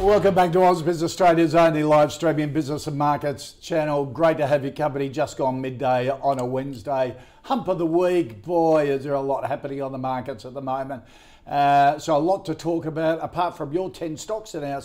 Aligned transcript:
Welcome 0.00 0.34
back 0.34 0.50
to 0.52 0.62
Oz 0.62 1.02
Australia's 1.02 1.54
only 1.54 1.84
live 1.84 2.10
streaming 2.10 2.54
business 2.54 2.86
and 2.86 2.96
markets 2.96 3.52
channel. 3.60 4.06
Great 4.06 4.38
to 4.38 4.46
have 4.46 4.64
your 4.64 4.72
company 4.72 5.10
just 5.10 5.36
gone 5.36 5.60
midday 5.60 6.08
on 6.08 6.40
a 6.40 6.44
Wednesday. 6.44 7.14
Hump 7.42 7.68
of 7.68 7.76
the 7.76 7.84
week, 7.84 8.42
boy, 8.42 8.90
is 8.90 9.04
there 9.04 9.12
a 9.12 9.20
lot 9.20 9.46
happening 9.46 9.82
on 9.82 9.92
the 9.92 9.98
markets 9.98 10.46
at 10.46 10.54
the 10.54 10.62
moment. 10.62 11.02
Uh, 11.46 11.98
so, 11.98 12.16
a 12.16 12.18
lot 12.18 12.46
to 12.46 12.54
talk 12.54 12.86
about 12.86 13.22
apart 13.22 13.58
from 13.58 13.74
your 13.74 13.90
10 13.90 14.16
stocks 14.16 14.54
in 14.54 14.64
our 14.64 14.82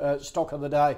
uh, 0.00 0.18
stock 0.18 0.50
of 0.50 0.60
the 0.60 0.68
day. 0.68 0.96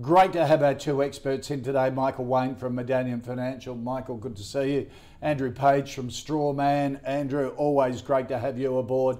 Great 0.00 0.32
to 0.32 0.46
have 0.46 0.62
our 0.62 0.74
two 0.74 1.02
experts 1.02 1.50
in 1.50 1.62
today 1.62 1.90
Michael 1.90 2.24
Wayne 2.24 2.54
from 2.54 2.74
Medallion 2.74 3.20
Financial. 3.20 3.74
Michael, 3.74 4.16
good 4.16 4.36
to 4.36 4.42
see 4.42 4.72
you. 4.72 4.90
Andrew 5.22 5.52
Page 5.52 5.94
from 5.94 6.08
Strawman. 6.08 7.00
Andrew, 7.04 7.50
always 7.56 8.02
great 8.02 8.26
to 8.28 8.38
have 8.38 8.58
you 8.58 8.78
aboard. 8.78 9.18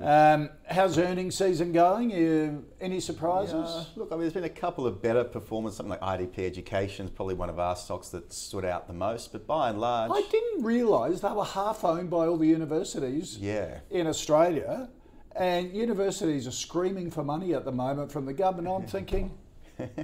Um, 0.00 0.48
how's 0.66 0.96
earnings 0.96 1.36
season 1.36 1.72
going? 1.72 2.10
You, 2.10 2.64
any 2.80 3.00
surprises? 3.00 3.54
Yeah, 3.54 3.84
look, 3.96 4.08
I 4.10 4.14
mean, 4.14 4.22
there's 4.22 4.32
been 4.32 4.44
a 4.44 4.48
couple 4.48 4.86
of 4.86 5.02
better 5.02 5.24
performance. 5.24 5.76
Something 5.76 5.98
like 6.00 6.00
IDP 6.00 6.38
Education 6.46 7.04
is 7.04 7.12
probably 7.12 7.34
one 7.34 7.50
of 7.50 7.58
our 7.58 7.76
stocks 7.76 8.08
that 8.08 8.32
stood 8.32 8.64
out 8.64 8.86
the 8.86 8.94
most. 8.94 9.30
But 9.30 9.46
by 9.46 9.68
and 9.68 9.78
large, 9.78 10.10
I 10.10 10.22
didn't 10.30 10.64
realise 10.64 11.20
they 11.20 11.28
were 11.28 11.44
half 11.44 11.84
owned 11.84 12.08
by 12.08 12.26
all 12.26 12.38
the 12.38 12.48
universities 12.48 13.36
yeah. 13.38 13.80
in 13.90 14.06
Australia. 14.06 14.88
And 15.36 15.74
universities 15.74 16.46
are 16.46 16.52
screaming 16.52 17.10
for 17.10 17.24
money 17.24 17.54
at 17.54 17.64
the 17.64 17.72
moment 17.72 18.12
from 18.12 18.26
the 18.26 18.34
government. 18.34 18.74
I'm 18.74 18.86
thinking, 18.86 19.32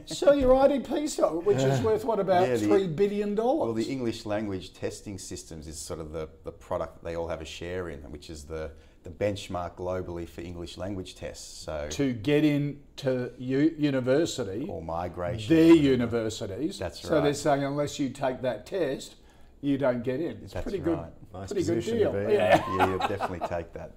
Sell 0.07 0.35
your 0.37 0.55
IDP 0.55 1.09
stock, 1.09 1.45
which 1.47 1.59
is 1.59 1.81
worth 1.81 2.05
what 2.05 2.19
about 2.21 2.49
Yeah, 2.49 2.57
the- 2.57 2.67
three 2.67 2.87
billion 2.87 3.35
dollars? 3.35 3.67
Well, 3.67 3.73
the 3.75 3.85
English 3.91 4.27
language 4.27 4.73
testing 4.75 5.19
systems 5.19 5.67
is 5.67 5.79
sort 5.79 6.01
of 6.01 6.13
the, 6.13 6.29
the 6.45 6.53
product 6.53 6.97
that 7.03 7.05
they 7.09 7.17
all 7.17 7.29
have 7.29 7.41
a 7.41 7.45
share 7.45 7.89
in, 7.91 8.01
which 8.11 8.31
is 8.31 8.45
the, 8.45 8.71
the 9.05 9.11
benchmark 9.11 9.75
globally 9.77 10.29
for 10.29 10.41
English 10.41 10.77
language 10.79 11.15
tests. 11.15 11.65
So, 11.65 11.89
to 11.91 12.13
get 12.13 12.45
into 12.45 13.31
u- 13.39 13.75
university, 13.79 14.67
or 14.69 14.83
migration. 14.83 15.55
their 15.55 15.75
universities. 15.75 16.79
That's 16.79 17.03
right. 17.05 17.09
So 17.09 17.21
they're 17.21 17.35
saying 17.35 17.65
unless 17.65 17.99
you 17.99 18.11
take 18.11 18.43
that 18.43 18.67
test, 18.67 19.17
you 19.61 19.79
don't 19.79 20.03
get 20.05 20.21
in. 20.21 20.39
It's 20.45 20.53
That's 20.53 20.63
pretty 20.65 20.79
good. 20.79 20.99
Nice 21.35 21.53
pretty 21.53 21.65
good 21.67 21.77
position 21.77 21.99
deal. 21.99 22.13
to 22.13 22.19
be 22.19 22.25
in. 22.25 22.31
Yeah. 22.31 22.65
yeah, 22.77 22.87
you'll 22.89 22.99
definitely 22.99 23.41
take 23.49 23.73
that. 23.75 23.93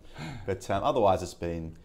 But 0.46 0.70
um, 0.70 0.84
otherwise, 0.84 1.24
it's 1.24 1.34
been 1.34 1.78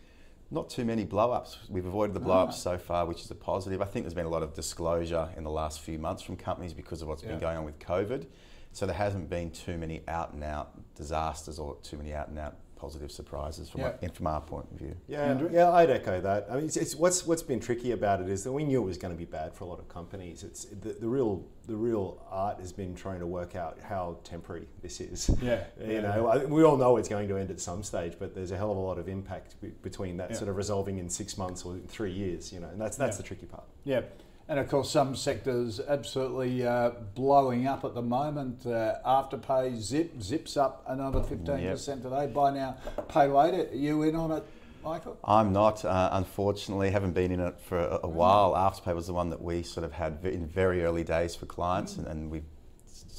not 0.51 0.71
too 0.71 0.85
many 0.85 1.05
blow 1.05 1.33
ups. 1.33 1.59
We've 1.69 1.87
avoided 1.87 2.15
the 2.15 2.21
blow 2.21 2.39
ups 2.39 2.57
ah. 2.59 2.73
so 2.73 2.79
far, 2.79 3.07
which 3.07 3.23
is 3.23 3.31
a 3.31 3.35
positive. 3.35 3.83
I 3.83 3.85
think 3.85 4.05
there's 4.05 4.15
been 4.15 4.27
a 4.27 4.31
lot 4.31 4.43
of 4.43 4.55
disclosure 4.55 5.29
in 5.37 5.45
the 5.45 5.51
last 5.51 5.81
few 5.81 5.99
months 5.99 6.23
from 6.23 6.37
companies 6.37 6.73
because 6.73 7.03
of 7.03 7.09
what's 7.09 7.23
Yeah. 7.23 7.31
been 7.31 7.41
going 7.41 7.59
on 7.59 7.65
with 7.65 7.79
COVID. 7.79 8.27
So 8.73 8.87
there 8.87 8.95
hasn't 8.95 9.31
been 9.31 9.51
too 9.51 9.79
many 9.79 10.03
out 10.07 10.35
and 10.35 10.45
out 10.45 10.95
disasters 10.95 11.59
or 11.59 11.77
too 11.83 11.97
many 11.97 12.13
out 12.13 12.29
and 12.29 12.39
out 12.39 12.57
positive 12.77 13.11
surprises 13.11 13.69
from, 13.69 13.81
Yeah. 13.81 13.93
our, 14.03 14.09
from 14.11 14.27
our 14.27 14.41
point 14.41 14.67
of 14.71 14.79
view. 14.79 14.95
Yeah, 15.09 15.23
Andrew? 15.23 15.51
yeah, 15.53 15.71
I'd 15.73 15.91
echo 15.91 16.21
that. 16.21 16.47
I 16.51 16.57
mean, 16.57 16.67
it's, 16.67 16.77
it's 16.77 16.95
what's 16.95 17.27
what's 17.27 17.43
been 17.43 17.59
tricky 17.61 17.93
about 17.93 18.21
it 18.21 18.29
is 18.29 18.45
that 18.45 18.53
we 18.53 18.65
knew 18.65 18.83
it 18.83 18.87
was 18.87 18.99
going 18.99 19.13
to 19.13 19.19
be 19.19 19.25
bad 19.25 19.55
for 19.55 19.65
a 19.65 19.67
lot 19.67 19.79
of 19.79 19.89
companies. 19.89 20.43
It's 20.45 20.67
the, 20.67 20.91
the 20.93 21.09
real 21.09 21.45
the 21.67 21.75
real 21.75 22.23
art 22.31 22.61
has 22.61 22.73
been 22.73 22.95
trying 22.95 23.19
to 23.21 23.27
work 23.27 23.57
out 23.57 23.79
how 23.83 24.19
temporary 24.23 24.69
this 24.83 25.01
is. 25.01 25.31
Yeah, 25.43 25.65
you 25.85 25.95
yeah. 25.95 26.01
know, 26.03 26.27
I, 26.29 26.45
we 26.45 26.63
all 26.63 26.77
know 26.77 26.97
it's 26.99 27.09
going 27.09 27.29
to 27.29 27.37
end 27.39 27.51
at 27.51 27.61
some 27.61 27.83
stage, 27.83 28.15
but 28.19 28.35
there's 28.35 28.53
a 28.53 28.57
hell 28.57 28.71
of 28.71 28.77
a 28.77 28.81
lot 28.81 28.99
of 28.99 29.09
impact 29.09 29.61
be, 29.61 29.69
between 29.83 30.17
that 30.19 30.31
Yeah. 30.31 30.37
sort 30.37 30.49
of 30.51 30.57
resolving 30.57 30.99
in 30.99 31.09
six 31.09 31.37
months 31.37 31.65
or 31.65 31.77
three 31.89 32.13
years. 32.13 32.53
You 32.53 32.61
know, 32.61 32.69
and 32.69 32.81
that's 32.81 32.97
that's 32.97 33.17
Yeah. 33.17 33.23
the 33.23 33.27
tricky 33.27 33.47
part. 33.47 33.65
Yeah. 33.85 34.03
And 34.49 34.61
of 34.61 34.69
course, 34.69 34.91
some 34.91 35.17
sectors 35.17 35.81
absolutely 35.81 36.65
uh, 36.65 36.91
blowing 37.15 37.67
up 37.67 37.85
at 37.85 37.95
the 37.95 38.03
moment. 38.03 38.65
Uh, 38.65 38.95
Afterpay, 39.05 39.77
Zip, 39.81 40.23
Zip's 40.23 40.57
up 40.57 40.85
another 40.87 41.21
15% 41.21 42.03
today. 42.03 42.27
Buy 42.33 42.53
now, 42.53 42.77
pay 43.09 43.27
later. 43.27 43.69
Are 43.69 43.75
you 43.75 44.05
in 44.05 44.15
on 44.15 44.31
it, 44.31 44.45
Michael? 44.85 45.19
I'm 45.25 45.53
not, 45.53 45.85
uh, 45.85 46.11
unfortunately, 46.13 46.91
haven't 46.91 47.13
been 47.13 47.33
in 47.33 47.41
it 47.41 47.59
for 47.69 47.79
a, 47.79 48.01
a 48.05 48.09
while. 48.09 48.53
Afterpay 48.53 48.95
was 48.95 49.09
the 49.09 49.15
one 49.15 49.31
that 49.31 49.43
we 49.43 49.65
sort 49.65 49.85
of 49.85 49.93
had 49.93 50.19
in 50.23 50.47
very 50.47 50.85
early 50.85 51.03
days 51.03 51.35
for 51.35 51.47
clients, 51.47 51.97
and, 51.97 52.07
and 52.07 52.31
we 52.31 52.43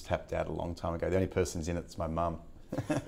tapped 0.06 0.32
out 0.32 0.48
a 0.48 0.54
long 0.54 0.74
time 0.74 0.94
ago. 0.94 1.10
The 1.10 1.16
only 1.16 1.28
person's 1.28 1.68
in 1.68 1.76
it 1.76 1.86
is 1.88 1.98
my 1.98 2.08
mum. 2.08 2.40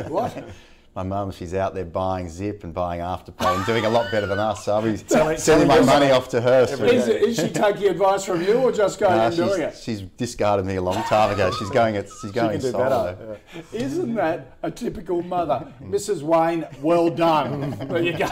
What? 0.09 0.43
My 0.95 1.03
mum, 1.03 1.31
she's 1.31 1.53
out 1.53 1.75
there 1.75 1.85
buying 1.85 2.27
Zip 2.29 2.63
and 2.63 2.73
buying 2.73 2.99
Afterpay 2.99 3.55
and 3.57 3.65
doing 3.65 3.85
a 3.85 3.89
lot 3.89 4.11
better 4.11 4.25
than 4.25 4.39
us. 4.39 4.65
So 4.65 4.73
I'll 4.73 4.81
be 4.81 4.97
Selling- 5.07 5.37
sending 5.37 5.67
my 5.67 5.75
selling 5.75 5.85
money 5.87 6.11
off 6.11 6.27
to 6.29 6.41
her. 6.41 6.63
is, 6.63 7.07
is 7.07 7.35
she 7.37 7.49
taking 7.49 7.87
advice 7.89 8.25
from 8.25 8.41
you 8.41 8.55
or 8.55 8.71
just 8.71 8.99
going 8.99 9.15
Nah, 9.15 9.27
and 9.27 9.35
doing 9.35 9.61
it? 9.61 9.75
she's, 9.75 9.99
she's 9.99 10.01
discarded 10.17 10.65
me 10.65 10.75
a 10.75 10.81
long 10.81 11.01
time 11.03 11.31
ago. 11.31 11.51
She's 11.57 11.69
going. 11.69 11.93
It, 11.95 12.09
she's 12.21 12.31
going 12.31 12.53
can 12.53 12.61
do 12.61 12.71
solo. 12.71 13.15
better. 13.15 13.39
Isn't 13.71 14.15
that 14.15 14.57
a 14.63 14.71
typical 14.71 15.21
mother? 15.21 15.71
Mrs. 15.81 16.21
Wayne, 16.23 16.65
well 16.81 17.09
done. 17.09 17.71
there 17.87 18.01
you 18.01 18.17
go. 18.17 18.27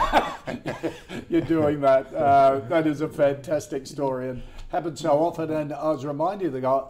You're 1.28 1.40
doing 1.42 1.80
that. 1.82 2.12
Uh, 2.12 2.60
that 2.68 2.86
is 2.88 3.00
a 3.02 3.08
fantastic 3.08 3.86
story 3.86 4.30
and 4.30 4.42
happens 4.70 5.00
so 5.00 5.10
often. 5.12 5.50
And 5.52 5.72
I 5.72 5.90
was 5.92 6.04
reminded 6.04 6.52
the 6.52 6.60
guy, 6.60 6.82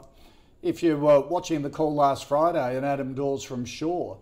if 0.63 0.83
you 0.83 0.97
were 0.97 1.21
watching 1.21 1.61
the 1.63 1.71
call 1.71 1.95
last 1.95 2.25
Friday, 2.25 2.77
and 2.77 2.87
Adam 2.87 3.15
Dawes 3.15 3.45
from 3.45 3.65
Shaw 3.67 4.17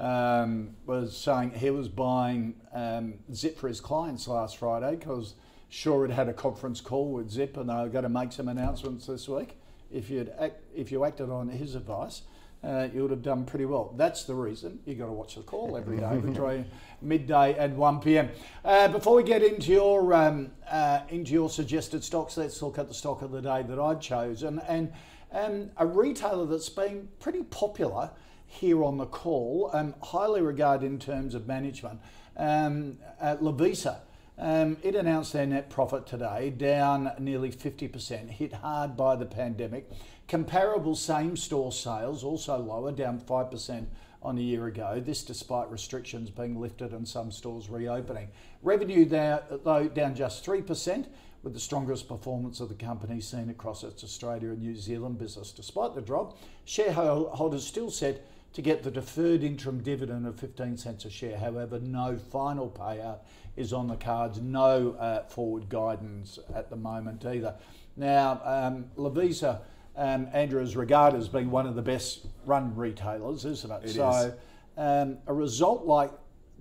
um, 0.00 0.76
was 0.86 1.16
saying 1.16 1.52
he 1.52 1.70
was 1.70 1.88
buying 1.88 2.54
um, 2.72 3.14
Zip 3.34 3.58
for 3.58 3.68
his 3.68 3.80
clients 3.80 4.26
last 4.26 4.56
Friday 4.56 4.96
because 4.96 5.34
Shaw 5.68 6.02
had 6.02 6.10
had 6.10 6.28
a 6.28 6.32
conference 6.32 6.80
call 6.80 7.12
with 7.12 7.30
Zip 7.30 7.56
and 7.58 7.68
they 7.68 7.74
were 7.74 7.88
going 7.88 8.04
to 8.04 8.08
make 8.08 8.32
some 8.32 8.48
announcements 8.48 9.06
this 9.06 9.28
week. 9.28 9.56
If 9.92 10.08
you'd 10.08 10.32
act, 10.38 10.62
if 10.74 10.90
you 10.90 11.04
acted 11.04 11.28
on 11.28 11.48
his 11.48 11.74
advice, 11.74 12.22
uh, 12.64 12.88
you 12.94 13.02
would 13.02 13.10
have 13.10 13.22
done 13.22 13.44
pretty 13.44 13.66
well. 13.66 13.92
That's 13.96 14.24
the 14.24 14.34
reason 14.34 14.78
you 14.86 14.94
got 14.94 15.06
to 15.06 15.12
watch 15.12 15.34
the 15.34 15.42
call 15.42 15.76
every 15.76 15.98
day 15.98 16.16
between 16.24 16.64
midday 17.02 17.56
and 17.58 17.76
1 17.76 18.00
p.m. 18.00 18.30
Uh, 18.64 18.88
before 18.88 19.16
we 19.16 19.22
get 19.22 19.42
into 19.42 19.70
your 19.70 20.14
um, 20.14 20.50
uh, 20.70 21.00
into 21.10 21.32
your 21.32 21.50
suggested 21.50 22.02
stocks, 22.02 22.38
let's 22.38 22.62
look 22.62 22.78
at 22.78 22.88
the 22.88 22.94
stock 22.94 23.20
of 23.20 23.32
the 23.32 23.42
day 23.42 23.62
that 23.68 23.78
I'd 23.78 24.00
chosen 24.00 24.60
and 24.66 24.92
um, 25.32 25.70
a 25.76 25.86
retailer 25.86 26.46
that's 26.46 26.68
been 26.68 27.08
pretty 27.20 27.42
popular 27.44 28.10
here 28.50 28.84
on 28.84 28.98
the 28.98 29.06
call, 29.06 29.70
um, 29.72 29.94
highly 30.02 30.42
regarded 30.42 30.86
in 30.86 30.98
terms 30.98 31.34
of 31.34 31.46
management. 31.46 32.00
Um, 32.36 32.98
Lovisa. 33.20 34.00
Um, 34.38 34.78
it 34.82 34.94
announced 34.94 35.34
their 35.34 35.46
net 35.46 35.68
profit 35.68 36.06
today, 36.06 36.48
down 36.48 37.12
nearly 37.18 37.52
50%, 37.52 38.30
hit 38.30 38.54
hard 38.54 38.96
by 38.96 39.14
the 39.14 39.26
pandemic. 39.26 39.90
Comparable 40.28 40.96
same 40.96 41.36
store 41.36 41.70
sales 41.70 42.24
also 42.24 42.56
lower, 42.58 42.90
down 42.90 43.20
5% 43.20 43.86
on 44.22 44.38
a 44.38 44.40
year 44.40 44.66
ago. 44.66 45.00
This 45.04 45.22
despite 45.22 45.70
restrictions 45.70 46.30
being 46.30 46.58
lifted 46.58 46.92
and 46.92 47.06
some 47.06 47.30
stores 47.30 47.68
reopening. 47.68 48.28
Revenue 48.62 49.04
there, 49.04 49.42
though, 49.62 49.88
down 49.88 50.14
just 50.14 50.44
3%, 50.44 51.06
with 51.42 51.54
the 51.54 51.60
strongest 51.60 52.08
performance 52.08 52.60
of 52.60 52.68
the 52.68 52.74
company 52.74 53.20
seen 53.20 53.48
across 53.50 53.82
its 53.82 54.04
Australia 54.04 54.50
and 54.50 54.60
New 54.60 54.76
Zealand 54.76 55.18
business. 55.18 55.52
Despite 55.52 55.94
the 55.94 56.02
drop, 56.02 56.38
shareholders 56.64 57.66
still 57.66 57.90
set 57.90 58.26
to 58.52 58.62
get 58.62 58.82
the 58.82 58.90
deferred 58.90 59.42
interim 59.42 59.82
dividend 59.82 60.26
of 60.26 60.38
15 60.38 60.76
cents 60.76 61.04
a 61.04 61.10
share. 61.10 61.38
However, 61.38 61.78
no 61.78 62.18
final 62.18 62.68
payout 62.68 63.18
is 63.56 63.72
on 63.72 63.86
the 63.86 63.96
cards, 63.96 64.40
no 64.40 64.92
uh, 64.92 65.24
forward 65.24 65.68
guidance 65.68 66.38
at 66.54 66.70
the 66.70 66.76
moment 66.76 67.24
either. 67.24 67.54
Now, 67.96 68.40
um, 68.44 68.86
Lovisa, 68.96 69.60
um, 69.96 70.28
Andrew, 70.32 70.62
is 70.62 70.76
regarded 70.76 71.18
as 71.18 71.28
being 71.28 71.50
one 71.50 71.66
of 71.66 71.74
the 71.74 71.82
best 71.82 72.26
run 72.44 72.74
retailers, 72.74 73.44
isn't 73.44 73.70
it? 73.70 73.84
It 73.84 73.90
so, 73.90 74.10
is. 74.10 74.32
Um, 74.76 75.18
a 75.26 75.34
result 75.34 75.84
like 75.84 76.10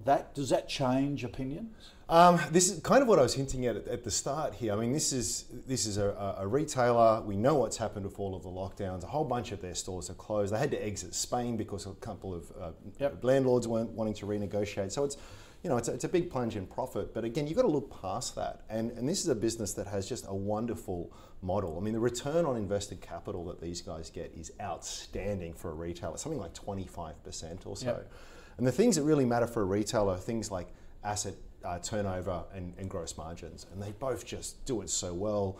that, 0.05 0.35
does 0.35 0.49
that 0.49 0.67
change 0.67 1.23
opinions? 1.23 1.91
Um, 2.09 2.39
this 2.49 2.71
is 2.71 2.79
kind 2.81 3.03
of 3.03 3.07
what 3.07 3.19
I 3.19 3.21
was 3.21 3.35
hinting 3.35 3.67
at 3.67 3.87
at 3.87 4.03
the 4.03 4.09
start 4.09 4.55
here. 4.55 4.73
I 4.73 4.75
mean, 4.77 4.91
this 4.91 5.13
is 5.13 5.45
this 5.67 5.85
is 5.85 5.97
a, 5.97 6.35
a 6.39 6.47
retailer. 6.47 7.21
We 7.21 7.35
know 7.35 7.53
what's 7.53 7.77
happened 7.77 8.03
with 8.03 8.19
all 8.19 8.35
of 8.35 8.41
the 8.41 8.49
lockdowns. 8.49 9.03
A 9.03 9.07
whole 9.07 9.23
bunch 9.23 9.51
of 9.51 9.61
their 9.61 9.75
stores 9.75 10.09
are 10.09 10.15
closed. 10.15 10.51
They 10.51 10.57
had 10.57 10.71
to 10.71 10.83
exit 10.83 11.13
Spain 11.13 11.55
because 11.55 11.85
a 11.85 11.91
couple 11.91 12.33
of 12.33 12.51
uh, 12.59 12.71
Yep. 12.99 13.23
landlords 13.23 13.67
weren't 13.67 13.91
wanting 13.91 14.15
to 14.15 14.25
renegotiate. 14.25 14.91
So 14.91 15.03
it's 15.03 15.17
you 15.63 15.69
know, 15.69 15.77
it's 15.77 15.87
a, 15.87 15.93
it's 15.93 16.05
a 16.05 16.09
big 16.09 16.31
plunge 16.31 16.55
in 16.55 16.65
profit. 16.65 17.13
But 17.13 17.25
again, 17.25 17.45
you've 17.45 17.57
got 17.57 17.63
to 17.63 17.67
look 17.67 18.01
past 18.01 18.33
that. 18.35 18.61
And, 18.69 18.91
and 18.91 19.07
this 19.07 19.21
is 19.21 19.27
a 19.27 19.35
business 19.35 19.73
that 19.73 19.87
has 19.87 20.07
just 20.07 20.25
a 20.27 20.33
wonderful 20.33 21.11
model. 21.41 21.77
I 21.77 21.81
mean, 21.81 21.93
the 21.93 21.99
return 21.99 22.45
on 22.45 22.55
invested 22.55 23.01
capital 23.01 23.45
that 23.47 23.61
these 23.61 23.81
guys 23.81 24.09
get 24.09 24.31
is 24.35 24.53
outstanding 24.61 25.53
for 25.53 25.71
a 25.71 25.73
retailer, 25.73 26.17
something 26.17 26.39
like 26.39 26.53
25% 26.53 27.67
or 27.67 27.75
so. 27.75 27.85
Yep. 27.85 28.11
And 28.57 28.65
the 28.65 28.71
things 28.71 28.95
that 28.95 29.03
really 29.03 29.25
matter 29.25 29.47
for 29.47 29.61
a 29.61 29.65
retailer 29.65 30.13
are 30.13 30.17
things 30.17 30.49
like 30.49 30.69
asset 31.03 31.33
uh, 31.63 31.79
turnover 31.79 32.43
and, 32.53 32.73
and 32.77 32.89
gross 32.89 33.17
margins. 33.17 33.65
And 33.71 33.81
they 33.81 33.91
both 33.91 34.25
just 34.25 34.63
do 34.65 34.81
it 34.81 34.89
so 34.89 35.13
well. 35.13 35.57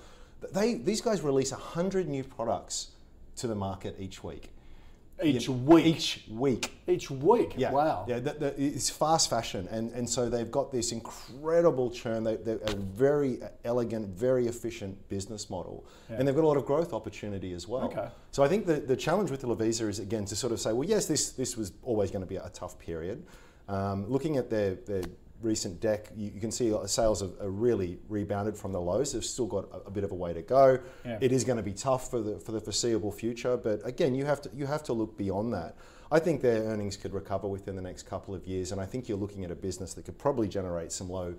They, 0.54 0.76
these 0.76 1.02
guys 1.02 1.22
release 1.22 1.52
100 1.52 2.08
new 2.08 2.24
products 2.24 2.92
to 3.38 3.48
the 3.48 3.56
market 3.56 3.96
each 4.00 4.24
week. 4.24 4.52
Each 5.22 5.50
week. 5.50 5.86
Each 5.86 6.24
week. 6.30 6.72
Each 6.88 7.12
week. 7.12 7.54
Yeah. 7.58 7.72
Wow. 7.72 8.06
Yeah, 8.08 8.20
the, 8.20 8.34
the, 8.34 8.64
it's 8.64 8.90
fast 8.90 9.30
fashion, 9.30 9.68
and, 9.70 9.92
and 9.92 10.10
so 10.10 10.30
they've 10.30 10.50
got 10.50 10.72
this 10.72 10.94
incredible 10.94 11.92
churn. 11.92 12.24
They, 12.24 12.38
they're 12.38 12.60
a 12.64 12.76
very 12.76 13.40
elegant, 13.66 14.08
very 14.08 14.48
efficient 14.48 15.10
business 15.10 15.50
model, 15.50 15.86
and 16.08 16.26
they've 16.26 16.36
got 16.36 16.46
a 16.46 16.48
lot 16.48 16.56
of 16.56 16.66
growth 16.66 16.94
opportunity 16.94 17.52
as 17.52 17.68
well. 17.68 17.84
Okay. 17.84 18.08
So 18.32 18.44
I 18.44 18.48
think 18.48 18.66
the, 18.66 18.76
the 18.76 18.96
challenge 18.96 19.30
with 19.30 19.42
the 19.42 19.48
Lovisa 19.48 19.90
is 19.90 20.00
again 20.00 20.24
to 20.26 20.38
sort 20.38 20.54
of 20.54 20.62
say, 20.62 20.72
well, 20.72 20.88
yes, 20.88 21.06
this 21.06 21.32
this 21.32 21.58
was 21.58 21.74
always 21.84 22.12
going 22.12 22.24
to 22.24 22.30
be 22.30 22.38
a 22.38 22.50
tough 22.54 22.80
period. 22.80 23.26
Um, 23.68 24.10
looking 24.10 24.38
at 24.38 24.50
their, 24.50 24.76
their 24.76 25.04
recent 25.42 25.80
deck, 25.80 26.08
you, 26.16 26.32
you 26.34 26.42
can 26.42 26.52
see 26.52 26.74
sales 26.86 27.22
have, 27.22 27.32
are 27.42 27.50
really 27.50 28.00
rebounded 28.10 28.58
from 28.58 28.72
the 28.72 28.82
lows. 28.82 29.14
They've 29.14 29.24
still 29.24 29.48
got 29.48 29.66
a, 29.72 29.88
a 29.88 29.92
bit 29.92 30.04
of 30.04 30.12
a 30.12 30.16
way 30.16 30.34
to 30.34 30.42
go. 30.42 30.80
Yeah. 31.06 31.18
It 31.22 31.32
is 31.32 31.44
going 31.44 31.58
to 31.58 31.64
be 31.64 31.74
tough 31.74 32.10
for 32.10 32.20
the 32.22 32.40
for 32.40 32.52
the 32.52 32.60
foreseeable 32.62 33.12
future, 33.12 33.58
but 33.58 33.82
again, 33.86 34.16
you 34.16 34.26
have 34.26 34.42
to 34.42 34.50
you 34.54 34.66
have 34.66 34.84
to 34.84 34.94
look 34.94 35.18
beyond 35.18 35.54
that. 35.54 35.76
I 36.12 36.20
think 36.20 36.42
their 36.42 36.64
earnings 36.64 36.98
could 36.98 37.14
recover 37.14 37.48
within 37.48 37.76
the 37.76 37.82
next 37.84 38.04
couple 38.04 38.34
of 38.34 38.46
years, 38.48 38.72
and 38.72 38.82
I 38.82 38.86
think 38.86 39.08
you're 39.08 39.18
looking 39.18 39.46
at 39.46 39.52
a 39.52 39.56
business 39.56 39.94
that 39.94 40.06
could 40.06 40.18
probably 40.18 40.48
generate 40.48 40.92
some 40.92 41.10
low 41.10 41.36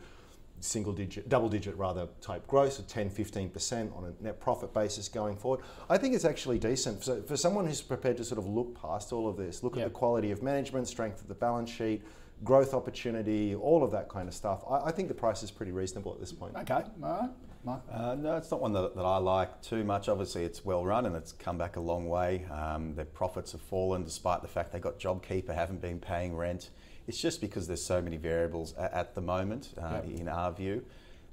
single 0.60 0.92
digit, 0.92 1.28
double 1.28 1.48
digit 1.48 1.76
rather 1.76 2.06
type 2.20 2.46
growth 2.46 2.78
of 2.78 2.86
10, 2.86 3.10
15% 3.10 3.96
on 3.96 4.04
a 4.04 4.22
net 4.22 4.38
profit 4.40 4.72
basis 4.74 5.08
going 5.08 5.34
forward. 5.36 5.60
I 5.88 5.96
think 5.96 6.14
it's 6.14 6.26
actually 6.26 6.58
decent. 6.58 7.02
So 7.02 7.22
for 7.22 7.36
someone 7.36 7.66
who's 7.66 7.80
prepared 7.80 8.18
to 8.18 8.24
sort 8.24 8.38
of 8.38 8.46
look 8.46 8.80
past 8.80 9.10
all 9.12 9.26
of 9.28 9.36
this, 9.38 9.62
look 9.62 9.76
Yep. 9.76 9.86
at 9.86 9.92
the 9.92 9.98
quality 9.98 10.30
of 10.30 10.42
management, 10.42 10.86
strength 10.86 11.22
of 11.22 11.28
the 11.28 11.34
balance 11.34 11.70
sheet, 11.70 12.02
growth 12.44 12.74
opportunity, 12.74 13.54
all 13.54 13.82
of 13.82 13.90
that 13.92 14.08
kind 14.08 14.28
of 14.28 14.34
stuff, 14.34 14.62
I, 14.68 14.86
I 14.86 14.90
think 14.92 15.08
the 15.08 15.14
price 15.14 15.42
is 15.42 15.50
pretty 15.50 15.72
reasonable 15.72 16.12
at 16.12 16.20
this 16.20 16.32
point. 16.32 16.56
Okay. 16.56 16.82
All 17.02 17.20
right. 17.64 17.80
Uh, 17.92 18.14
no, 18.14 18.36
it's 18.36 18.50
not 18.50 18.60
one 18.62 18.72
that, 18.72 18.96
that 18.96 19.04
I 19.04 19.18
like 19.18 19.60
too 19.60 19.84
much. 19.84 20.08
Obviously, 20.08 20.44
it's 20.44 20.64
well 20.64 20.84
run 20.84 21.04
and 21.04 21.14
it's 21.14 21.32
come 21.32 21.58
back 21.58 21.76
a 21.76 21.80
long 21.80 22.08
way. 22.08 22.46
Um, 22.50 22.94
their 22.94 23.04
profits 23.04 23.52
have 23.52 23.60
fallen 23.60 24.02
despite 24.02 24.40
the 24.40 24.48
fact 24.48 24.72
they 24.72 24.78
got 24.78 24.98
JobKeeper, 24.98 25.54
haven't 25.54 25.82
been 25.82 25.98
paying 26.00 26.34
rent. 26.34 26.70
It's 27.06 27.20
just 27.20 27.40
because 27.40 27.66
there's 27.66 27.84
so 27.84 28.00
many 28.00 28.16
variables 28.16 28.74
at, 28.76 28.92
at 28.94 29.14
the 29.14 29.20
moment, 29.20 29.74
uh, 29.76 30.00
Yep. 30.06 30.20
in 30.20 30.28
our 30.28 30.52
view. 30.52 30.84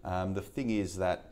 Um, 0.03 0.33
the 0.33 0.41
thing 0.41 0.69
is 0.69 0.97
that, 0.97 1.31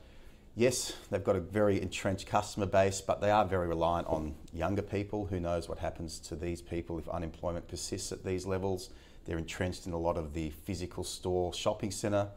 yes, 0.56 0.94
they've 1.12 1.24
got 1.24 1.36
a 1.36 1.42
very 1.42 1.82
entrenched 1.82 2.28
customer 2.28 2.66
base, 2.66 3.02
but 3.02 3.20
they 3.20 3.32
are 3.32 3.44
very 3.44 3.68
reliant 3.68 4.08
on 4.08 4.36
younger 4.54 4.82
people. 4.82 5.26
Who 5.26 5.42
knows 5.42 5.68
what 5.68 5.80
happens 5.80 6.20
to 6.20 6.36
these 6.38 6.62
people 6.62 6.98
if 7.00 7.10
unemployment 7.10 7.68
persists 7.68 8.14
at 8.14 8.24
these 8.24 8.46
levels? 8.46 8.92
They're 9.26 9.38
entrenched 9.38 9.86
in 9.88 9.94
a 9.94 9.98
lot 9.98 10.18
of 10.18 10.34
the 10.34 10.52
physical 10.52 11.04
store 11.04 11.54
shopping 11.54 11.92
centre. 11.92 12.30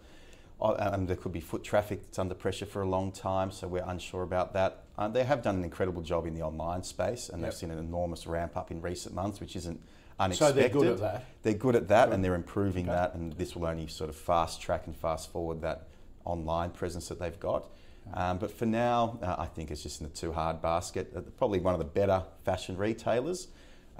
Oh, 0.61 0.75
And 0.75 1.07
there 1.07 1.15
could 1.17 1.33
be 1.33 1.41
foot 1.41 1.63
traffic 1.63 2.03
that's 2.03 2.19
under 2.19 2.35
pressure 2.35 2.67
for 2.67 2.83
a 2.83 2.89
long 2.89 3.13
time, 3.13 3.53
so 3.53 3.69
we're 3.69 3.85
unsure 3.87 4.23
about 4.25 4.53
that. 4.55 4.83
Uh, 4.97 5.07
they 5.07 5.23
have 5.23 5.41
done 5.41 5.55
an 5.57 5.63
incredible 5.65 6.03
job 6.03 6.27
in 6.27 6.35
the 6.35 6.43
online 6.43 6.83
space, 6.83 7.29
and 7.29 7.41
Yep. 7.41 7.51
they've 7.51 7.59
seen 7.59 7.71
an 7.71 7.79
enormous 7.79 8.27
ramp 8.27 8.57
up 8.57 8.73
in 8.73 8.83
recent 8.83 9.15
months, 9.15 9.39
which 9.39 9.55
isn't 9.55 9.81
unexpected. 10.19 10.55
So 10.57 10.61
they're 10.61 10.69
good 10.69 10.93
at 10.95 10.99
that? 10.99 11.25
They're 11.45 11.55
good 11.55 11.77
at 11.77 11.87
that, 11.89 12.13
and 12.13 12.25
they're 12.25 12.35
improving 12.35 12.87
Okay. 12.89 12.97
that, 12.97 13.15
and 13.15 13.35
this 13.35 13.55
will 13.55 13.67
only 13.67 13.87
sort 13.87 14.11
of 14.11 14.17
fast 14.17 14.61
track 14.61 14.87
and 14.87 14.97
fast 14.97 15.31
forward 15.31 15.61
that 15.61 15.87
online 16.25 16.71
presence 16.73 17.07
that 17.09 17.21
they've 17.21 17.39
got. 17.39 17.71
Um, 18.13 18.39
but 18.39 18.51
for 18.51 18.67
now, 18.67 19.19
uh, 19.23 19.37
I 19.39 19.47
think 19.47 19.71
it's 19.71 19.83
just 19.85 20.01
in 20.01 20.09
the 20.09 20.13
too 20.13 20.33
hard 20.33 20.61
basket. 20.61 21.13
Uh, 21.15 21.21
Probably 21.37 21.61
one 21.61 21.75
of 21.75 21.79
the 21.79 21.85
better 21.85 22.25
fashion 22.45 22.77
retailers, 22.77 23.47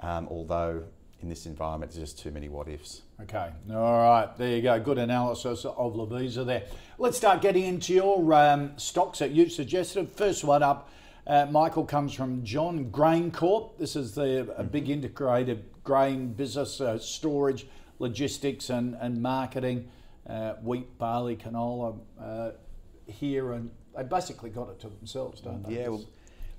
um, 0.01 0.27
although 0.29 0.83
in 1.21 1.29
this 1.29 1.45
environment, 1.45 1.91
there's 1.91 2.11
just 2.11 2.23
too 2.23 2.31
many 2.31 2.47
what 2.47 2.67
ifs. 2.67 3.01
Okay, 3.21 3.49
all 3.71 3.97
right, 3.97 4.29
there 4.37 4.55
you 4.55 4.61
go. 4.61 4.79
Good 4.79 4.97
analysis 4.97 5.65
of 5.65 5.93
Lovisa 5.95 6.45
there. 6.45 6.63
Let's 6.97 7.17
start 7.17 7.41
getting 7.41 7.65
into 7.65 7.93
your 7.93 8.33
um, 8.33 8.71
stocks 8.77 9.19
that 9.19 9.31
you've 9.31 9.51
suggested. 9.51 10.09
First 10.09 10.43
one 10.43 10.63
up, 10.63 10.89
uh, 11.27 11.47
Michael, 11.51 11.85
comes 11.85 12.13
from 12.13 12.43
John 12.43 12.85
GrainCorp. 12.85 13.77
This 13.77 13.95
is 13.95 14.15
the 14.15 14.53
a 14.55 14.63
big 14.63 14.89
integrated 14.89 15.65
grain 15.83 16.33
business, 16.33 16.79
uh, 16.79 16.97
storage, 16.97 17.67
logistics, 17.99 18.69
and, 18.69 18.95
and 19.01 19.21
marketing, 19.21 19.89
uh, 20.27 20.53
wheat, 20.61 20.97
barley, 20.97 21.35
canola 21.35 21.99
uh, 22.21 22.51
here, 23.07 23.53
and 23.53 23.71
they 23.95 24.03
basically 24.03 24.49
got 24.49 24.69
it 24.69 24.79
to 24.79 24.87
themselves, 24.87 25.41
don't 25.41 25.67
they? 25.67 25.81
Yeah, 25.81 25.89
well, 25.89 26.05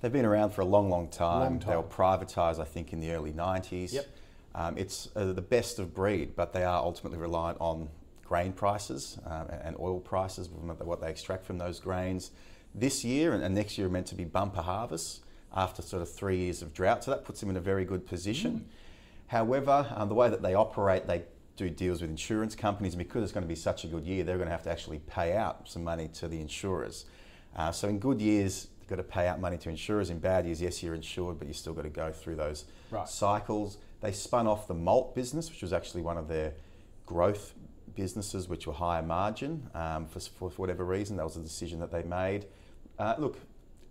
they've 0.02 0.12
been 0.12 0.26
around 0.26 0.50
for 0.50 0.60
a 0.60 0.66
long, 0.66 0.90
long 0.90 1.08
time. 1.08 1.40
Long 1.40 1.58
time. 1.60 1.70
They 1.70 1.76
were 1.76 1.82
privatised, 1.82 2.60
I 2.60 2.64
think, 2.64 2.92
in 2.92 3.00
the 3.00 3.12
early 3.12 3.32
90s. 3.32 3.94
Yep. 3.94 4.06
Um, 4.54 4.76
it's 4.76 5.08
uh, 5.14 5.32
the 5.32 5.42
best 5.42 5.78
of 5.78 5.94
breed, 5.94 6.34
but 6.34 6.52
they 6.52 6.64
are 6.64 6.82
ultimately 6.82 7.18
reliant 7.18 7.58
on 7.60 7.88
grain 8.24 8.52
prices 8.52 9.18
um, 9.26 9.48
and 9.64 9.76
oil 9.78 10.00
prices, 10.00 10.48
what 10.48 11.00
they 11.00 11.10
extract 11.10 11.44
from 11.44 11.58
those 11.58 11.80
grains. 11.80 12.30
This 12.74 13.04
year 13.04 13.32
and, 13.32 13.54
next 13.54 13.78
year 13.78 13.88
are 13.88 13.90
meant 13.90 14.06
to 14.08 14.14
be 14.14 14.24
bumper 14.24 14.62
harvests 14.62 15.20
after 15.52 15.82
sort 15.82 16.02
of 16.02 16.10
three 16.10 16.38
years 16.38 16.62
of 16.62 16.72
drought, 16.72 17.04
so 17.04 17.10
that 17.10 17.24
puts 17.24 17.40
them 17.40 17.50
in 17.50 17.56
a 17.56 17.60
very 17.60 17.84
good 17.84 18.06
position. 18.06 18.66
However, 19.26 19.86
um, 19.96 20.08
the 20.08 20.14
way 20.14 20.28
that 20.28 20.42
they 20.42 20.54
operate, 20.54 21.06
they 21.06 21.24
do 21.56 21.68
deals 21.68 22.00
with 22.00 22.10
insurance 22.10 22.54
companies, 22.54 22.94
and 22.94 22.98
because 22.98 23.22
it's 23.22 23.32
going 23.32 23.42
to 23.42 23.48
be 23.48 23.54
such 23.56 23.84
a 23.84 23.86
good 23.88 24.04
year, 24.04 24.24
they're 24.24 24.36
going 24.36 24.46
to 24.48 24.52
have 24.52 24.62
to 24.64 24.70
actually 24.70 25.00
pay 25.00 25.36
out 25.36 25.68
some 25.68 25.84
money 25.84 26.08
to 26.14 26.28
the 26.28 26.40
insurers. 26.40 27.06
Uh, 27.56 27.72
so 27.72 27.88
in 27.88 27.98
good 27.98 28.20
years, 28.20 28.68
you've 28.80 28.88
got 28.88 28.96
to 28.96 29.02
pay 29.02 29.26
out 29.26 29.40
money 29.40 29.58
to 29.58 29.68
insurers. 29.68 30.10
In 30.10 30.18
bad 30.20 30.46
years, 30.46 30.62
yes, 30.62 30.82
you're 30.82 30.94
insured, 30.94 31.38
but 31.38 31.48
you 31.48 31.54
still 31.54 31.72
got 31.72 31.82
to 31.82 31.88
go 31.88 32.12
through 32.12 32.36
those 32.36 32.64
Right. 32.90 33.08
cycles. 33.08 33.78
They 34.00 34.12
spun 34.12 34.46
off 34.46 34.66
the 34.66 34.74
malt 34.74 35.14
business, 35.14 35.50
which 35.50 35.62
was 35.62 35.72
actually 35.72 36.02
one 36.02 36.16
of 36.16 36.28
their 36.28 36.54
growth 37.06 37.54
businesses, 37.94 38.48
which 38.48 38.66
were 38.66 38.72
higher 38.72 39.02
margin 39.02 39.68
um, 39.74 40.06
for, 40.06 40.20
for 40.20 40.50
whatever 40.50 40.84
reason. 40.84 41.16
That 41.16 41.24
was 41.24 41.36
a 41.36 41.40
decision 41.42 41.80
that 41.80 41.90
they 41.90 42.02
made. 42.02 42.46
Uh, 42.98 43.14
look, 43.18 43.38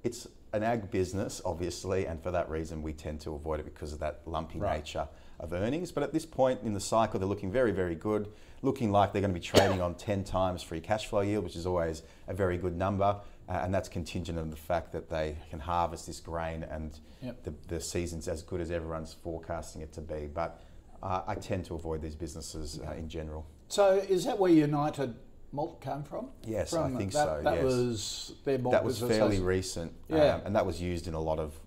it's 0.03 0.27
an 0.53 0.63
ag 0.63 0.89
business, 0.89 1.41
obviously, 1.45 2.07
and 2.07 2.21
for 2.21 2.31
that 2.31 2.50
reason, 2.50 2.81
we 2.81 2.94
tend 2.94 3.19
to 3.21 3.33
avoid 3.35 3.59
it 3.59 3.65
because 3.65 3.94
of 3.94 4.00
that 4.00 4.21
lumpy 4.25 4.57
Right. 4.59 4.77
nature 4.77 5.07
of 5.39 5.53
earnings. 5.53 5.91
But 5.91 6.03
at 6.03 6.11
this 6.11 6.25
point 6.25 6.61
in 6.63 6.73
the 6.73 6.79
cycle, 6.79 7.19
they're 7.19 7.29
looking 7.29 7.51
very, 7.51 7.71
very 7.71 7.95
good, 7.95 8.31
looking 8.61 8.91
like 8.91 9.13
they're 9.13 9.21
going 9.21 9.33
to 9.33 9.39
be 9.39 9.45
trading 9.45 9.81
on 9.81 9.95
10 9.95 10.23
times 10.23 10.63
free 10.63 10.81
cash 10.81 11.06
flow 11.07 11.21
yield, 11.21 11.44
which 11.44 11.56
is 11.56 11.65
always 11.65 12.01
a 12.27 12.33
very 12.33 12.57
good 12.57 12.75
number. 12.75 13.17
Uh, 13.50 13.62
and 13.63 13.74
that's 13.74 13.90
contingent 13.90 14.38
on 14.38 14.51
the 14.51 14.56
fact 14.56 14.92
that 14.92 15.10
they 15.10 15.36
can 15.50 15.60
harvest 15.60 16.06
this 16.06 16.19
grain 16.19 16.63
and 16.63 17.00
Yep. 17.22 17.44
the, 17.44 17.54
the 17.68 17.81
season's 17.81 18.28
as 18.30 18.44
good 18.44 18.62
as 18.62 18.69
everyone's 18.72 19.12
forecasting 19.13 19.81
it 19.81 19.92
to 19.94 20.01
be. 20.01 20.30
But 20.34 20.62
uh, 21.02 21.23
I 21.28 21.35
tend 21.35 21.66
to 21.66 21.76
avoid 21.76 22.02
these 22.02 22.16
businesses 22.16 22.80
uh, 22.88 22.92
in 22.94 23.09
general. 23.09 23.45
So 23.68 23.95
is 23.95 24.23
that 24.26 24.38
where 24.40 24.52
United 24.52 25.16
Malt 25.52 25.81
came 25.81 26.04
from? 26.04 26.30
Yes, 26.45 26.69
from 26.69 26.95
I 26.95 26.97
think 26.97 27.12
that, 27.14 27.26
so, 27.26 27.42
That 27.44 27.56
yes. 27.56 27.64
was 27.64 28.33
their 28.45 28.59
malt 28.59 28.71
that 28.73 28.85
was 28.85 29.00
fairly 29.00 29.40
recent, 29.40 29.92
Yeah. 30.07 30.35
um, 30.35 30.42
and 30.45 30.56
that 30.56 30.66
was 30.66 30.80
used 30.81 31.07
in 31.07 31.14
a 31.16 31.19
lot 31.19 31.40
of 31.40 31.59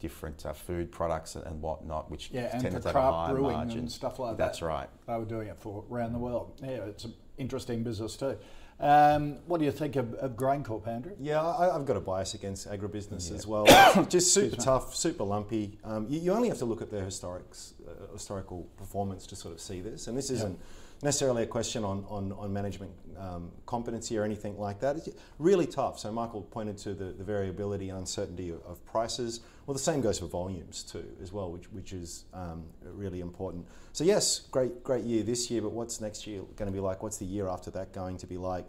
different 0.00 0.44
uh, 0.46 0.52
food 0.54 0.90
products 0.90 1.36
and, 1.36 1.46
and 1.46 1.60
whatnot, 1.62 2.10
which 2.10 2.30
Yeah, 2.32 2.48
and 2.52 2.62
for 2.62 2.68
to 2.68 2.74
have 2.74 2.86
a 2.86 2.92
craft 2.92 3.14
higher 3.14 3.34
brewing 3.34 3.56
margin. 3.56 3.78
and 3.80 3.92
stuff 3.92 4.18
like 4.18 4.36
That's 4.38 4.60
that. 4.60 4.66
That's 4.66 4.80
right. 4.80 4.88
They 5.06 5.16
were 5.18 5.24
doing 5.24 5.48
it 5.48 5.58
for 5.58 5.84
around 5.90 6.12
the 6.14 6.18
world. 6.18 6.58
Yeah, 6.62 6.68
it's 6.86 7.04
an 7.04 7.14
interesting 7.38 7.82
business 7.84 8.16
too. 8.16 8.36
Um, 8.78 9.38
what 9.46 9.58
do 9.58 9.64
you 9.64 9.72
think 9.72 9.96
of, 9.96 10.12
of 10.14 10.32
GrainCorp, 10.32 10.86
Andrew? 10.86 11.12
Yeah, 11.18 11.42
I, 11.42 11.74
I've 11.74 11.86
got 11.86 11.96
a 11.96 12.00
bias 12.00 12.34
against 12.34 12.68
agribusiness 12.68 13.34
as 13.34 13.46
well. 13.46 13.64
Just 14.08 14.34
super 14.34 14.56
tough, 14.56 14.94
super 14.94 15.24
lumpy. 15.24 15.78
Um, 15.82 16.06
you, 16.08 16.20
you 16.20 16.32
only 16.32 16.48
have 16.48 16.58
to 16.58 16.66
look 16.66 16.82
at 16.82 16.90
their 16.90 17.04
historics, 17.04 17.72
uh, 17.88 18.12
historical 18.12 18.68
performance 18.76 19.26
to 19.28 19.36
sort 19.36 19.54
of 19.54 19.60
see 19.60 19.80
this. 19.80 20.08
And 20.08 20.16
this 20.16 20.30
isn't 20.30 20.58
necessarily 21.02 21.42
a 21.42 21.46
question 21.46 21.84
on, 21.84 22.04
on, 22.08 22.32
on 22.32 22.52
management 22.52 22.92
um, 23.18 23.50
competency 23.66 24.18
or 24.18 24.24
anything 24.24 24.58
like 24.58 24.80
that. 24.80 24.96
It's 24.96 25.08
really 25.38 25.66
tough. 25.66 25.98
So 25.98 26.12
Michael 26.12 26.42
pointed 26.42 26.78
to 26.78 26.94
the, 26.94 27.06
the 27.06 27.24
variability 27.24 27.88
and 27.88 27.98
uncertainty 27.98 28.50
of, 28.50 28.62
of 28.64 28.84
prices. 28.86 29.40
Well, 29.66 29.74
the 29.74 29.80
same 29.80 30.00
goes 30.00 30.18
for 30.18 30.26
volumes 30.26 30.82
too, 30.82 31.04
as 31.22 31.32
well, 31.32 31.50
which, 31.50 31.70
which 31.72 31.92
is 31.92 32.24
um, 32.32 32.64
really 32.84 33.20
important. 33.20 33.66
So 33.92 34.04
yes, 34.04 34.40
great 34.50 34.84
great 34.84 35.04
year 35.04 35.22
this 35.22 35.50
year, 35.50 35.62
but 35.62 35.72
what's 35.72 36.00
next 36.00 36.26
year 36.26 36.42
going 36.56 36.70
to 36.70 36.72
be 36.72 36.80
like? 36.80 37.02
What's 37.02 37.16
the 37.16 37.24
year 37.24 37.48
after 37.48 37.70
that 37.72 37.92
going 37.92 38.18
to 38.18 38.26
be 38.26 38.36
like? 38.36 38.66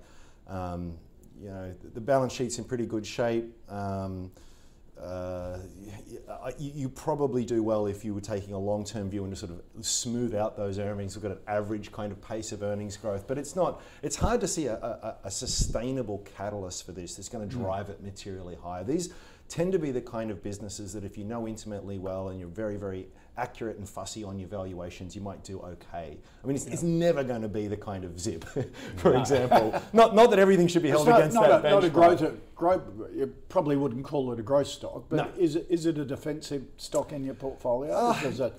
Um, 0.47 0.97
you 1.39 1.49
know, 1.49 1.73
the, 1.93 2.01
balance 2.01 2.33
sheet's 2.33 2.57
in 2.57 2.63
pretty 2.63 2.85
good 2.85 3.05
shape. 3.05 3.53
Um, 3.69 4.31
uh, 5.01 5.59
you, 6.57 6.71
you 6.73 6.89
probably 6.89 7.45
do 7.45 7.61
well 7.61 7.87
if 7.87 8.03
you 8.03 8.13
were 8.13 8.21
taking 8.21 8.53
a 8.53 8.59
long-term 8.59 9.09
view 9.09 9.23
and 9.23 9.33
to 9.33 9.39
sort 9.39 9.51
of 9.51 9.85
smooth 9.85 10.33
out 10.33 10.57
those 10.57 10.79
earnings. 10.79 11.15
Look 11.15 11.25
at 11.25 11.31
an 11.31 11.43
average 11.47 11.91
kind 11.91 12.11
of 12.11 12.21
pace 12.21 12.51
of 12.51 12.63
earnings 12.63 12.97
growth, 12.97 13.27
but 13.27 13.37
it's 13.37 13.55
not. 13.55 13.81
It's 14.01 14.15
hard 14.15 14.41
to 14.41 14.47
see 14.47 14.67
a, 14.67 14.75
a, 14.75 15.17
a 15.25 15.31
sustainable 15.31 16.19
catalyst 16.37 16.85
for 16.85 16.91
this 16.91 17.15
that's 17.15 17.29
going 17.29 17.47
to 17.47 17.55
drive 17.55 17.89
it 17.89 18.01
materially 18.03 18.57
higher. 18.61 18.83
These 18.83 19.13
tend 19.49 19.71
to 19.71 19.79
be 19.79 19.91
the 19.91 20.01
kind 20.01 20.31
of 20.31 20.43
businesses 20.43 20.93
that 20.93 21.03
if 21.03 21.17
you 21.17 21.23
know 21.23 21.47
intimately 21.47 21.97
well 21.97 22.29
and 22.29 22.39
you're 22.39 22.49
very, 22.49 22.75
very 22.75 23.07
accurate 23.37 23.77
and 23.77 23.87
fussy 23.87 24.23
on 24.23 24.39
your 24.39 24.49
valuations, 24.49 25.15
you 25.15 25.21
might 25.21 25.43
do 25.43 25.59
okay. 25.59 26.17
I 26.43 26.47
mean, 26.47 26.55
it's, 26.55 26.65
it's 26.65 26.83
never 26.83 27.23
going 27.23 27.43
to 27.43 27.47
be 27.47 27.67
the 27.67 27.77
kind 27.77 28.03
of 28.03 28.19
zip, 28.19 28.43
for 28.97 29.15
example. 29.15 29.79
Not, 29.93 30.15
not 30.15 30.29
that 30.31 30.39
everything 30.39 30.67
should 30.67 30.81
be 30.81 30.89
held 30.89 31.07
not, 31.07 31.19
against 31.19 31.35
not, 31.35 31.61
that 31.61 31.65
a, 31.65 31.69
not 31.69 31.83
a 31.83 31.89
growth, 31.89 32.23
growth. 32.55 32.81
You 33.15 33.33
probably 33.49 33.77
wouldn't 33.77 34.03
call 34.03 34.31
it 34.33 34.39
a 34.39 34.43
growth 34.43 34.67
stock, 34.67 35.05
but 35.09 35.15
No. 35.15 35.41
is 35.41 35.55
it 35.55 35.67
is 35.69 35.85
it 35.85 35.97
a 35.97 36.05
defensive 36.05 36.63
stock 36.77 37.11
in 37.13 37.23
your 37.23 37.35
portfolio? 37.35 37.93
Ah. 37.95 38.13
Because 38.13 38.39
it, 38.39 38.53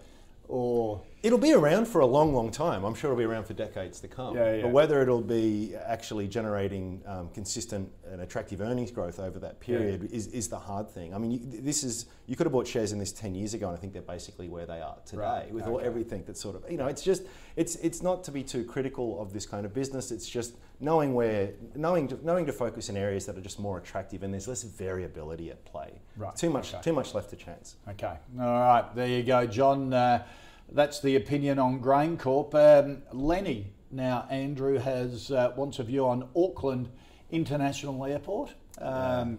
or 0.49 1.03
It'll 1.21 1.37
be 1.37 1.53
around 1.53 1.89
for 1.89 2.01
a 2.01 2.07
long, 2.07 2.33
long 2.33 2.53
time. 2.53 2.85
I'm 2.85 2.95
sure 2.95 3.11
it'll 3.11 3.19
be 3.19 3.25
around 3.25 3.45
for 3.45 3.53
decades 3.53 3.99
to 4.01 4.09
come. 4.09 4.37
Yeah, 4.37 4.55
yeah. 4.55 4.63
But 4.63 4.71
whether 4.71 5.03
it'll 5.03 5.21
be 5.21 5.75
actually 5.75 6.29
generating 6.29 7.03
um, 7.07 7.29
consistent 7.31 7.91
and 8.09 8.21
attractive 8.21 8.61
earnings 8.61 8.93
growth 8.93 9.19
over 9.19 9.41
that 9.41 9.59
period 9.59 10.11
is, 10.13 10.29
is 10.29 10.47
the 10.47 10.61
hard 10.61 10.89
thing. 10.89 11.13
I 11.13 11.19
mean, 11.19 11.33
you, 11.33 11.61
this 11.61 11.83
is 11.83 12.07
you 12.27 12.37
could 12.37 12.47
have 12.47 12.53
bought 12.53 12.69
shares 12.69 12.93
in 12.93 13.01
this 13.01 13.11
10 13.11 13.35
years 13.35 13.53
ago, 13.53 13.67
and 13.67 13.77
I 13.77 13.81
think 13.81 13.95
they're 13.95 14.03
basically 14.03 14.49
where 14.49 14.65
they 14.65 14.81
are 14.81 14.97
today 15.05 15.23
Right, 15.23 15.53
with 15.53 15.67
all, 15.67 15.81
everything 15.81 16.23
that's 16.25 16.41
sort 16.41 16.55
of 16.55 16.71
you 16.71 16.79
know. 16.79 16.87
It's 16.87 17.03
just 17.03 17.25
it's 17.57 17.75
it's 17.77 18.01
not 18.01 18.23
to 18.25 18.31
be 18.31 18.45
too 18.45 18.65
critical 18.65 19.21
of 19.21 19.33
this 19.33 19.45
kind 19.45 19.67
of 19.67 19.75
business. 19.75 20.13
It's 20.13 20.29
just 20.29 20.55
knowing 20.81 21.13
where 21.15 21.51
knowing 21.75 22.09
to, 22.09 22.19
knowing 22.25 22.47
to 22.47 22.53
focus 22.53 22.89
in 22.89 22.97
areas 22.97 23.27
that 23.27 23.37
are 23.37 23.41
just 23.41 23.59
more 23.59 23.79
attractive 23.79 24.23
and 24.23 24.33
there's 24.33 24.47
less 24.49 24.63
variability 24.63 25.51
at 25.51 25.65
play. 25.65 26.01
Right, 26.17 26.35
Too 26.37 26.51
much 26.51 26.73
okay. 26.75 26.83
too 26.83 26.93
much 26.93 27.15
left 27.15 27.31
to 27.31 27.37
chance. 27.37 27.77
okay, 27.89 28.17
all 28.41 28.47
right, 28.61 28.85
there 28.95 29.09
you 29.09 29.23
go, 29.23 29.47
John. 29.47 29.93
Uh, 29.93 30.25
that's 30.71 31.01
the 31.01 31.17
opinion 31.17 31.59
on 31.59 31.81
GrainCorp. 31.81 32.55
Um, 32.55 33.03
Lenny, 33.13 33.73
now 33.91 34.27
Andrew 34.31 34.79
has 34.79 35.31
uh, 35.31 35.53
wants 35.57 35.79
a 35.79 35.83
view 35.85 36.07
on 36.07 36.29
Auckland 36.37 36.89
International 37.31 38.05
Airport. 38.05 38.55
Um, 38.81 39.39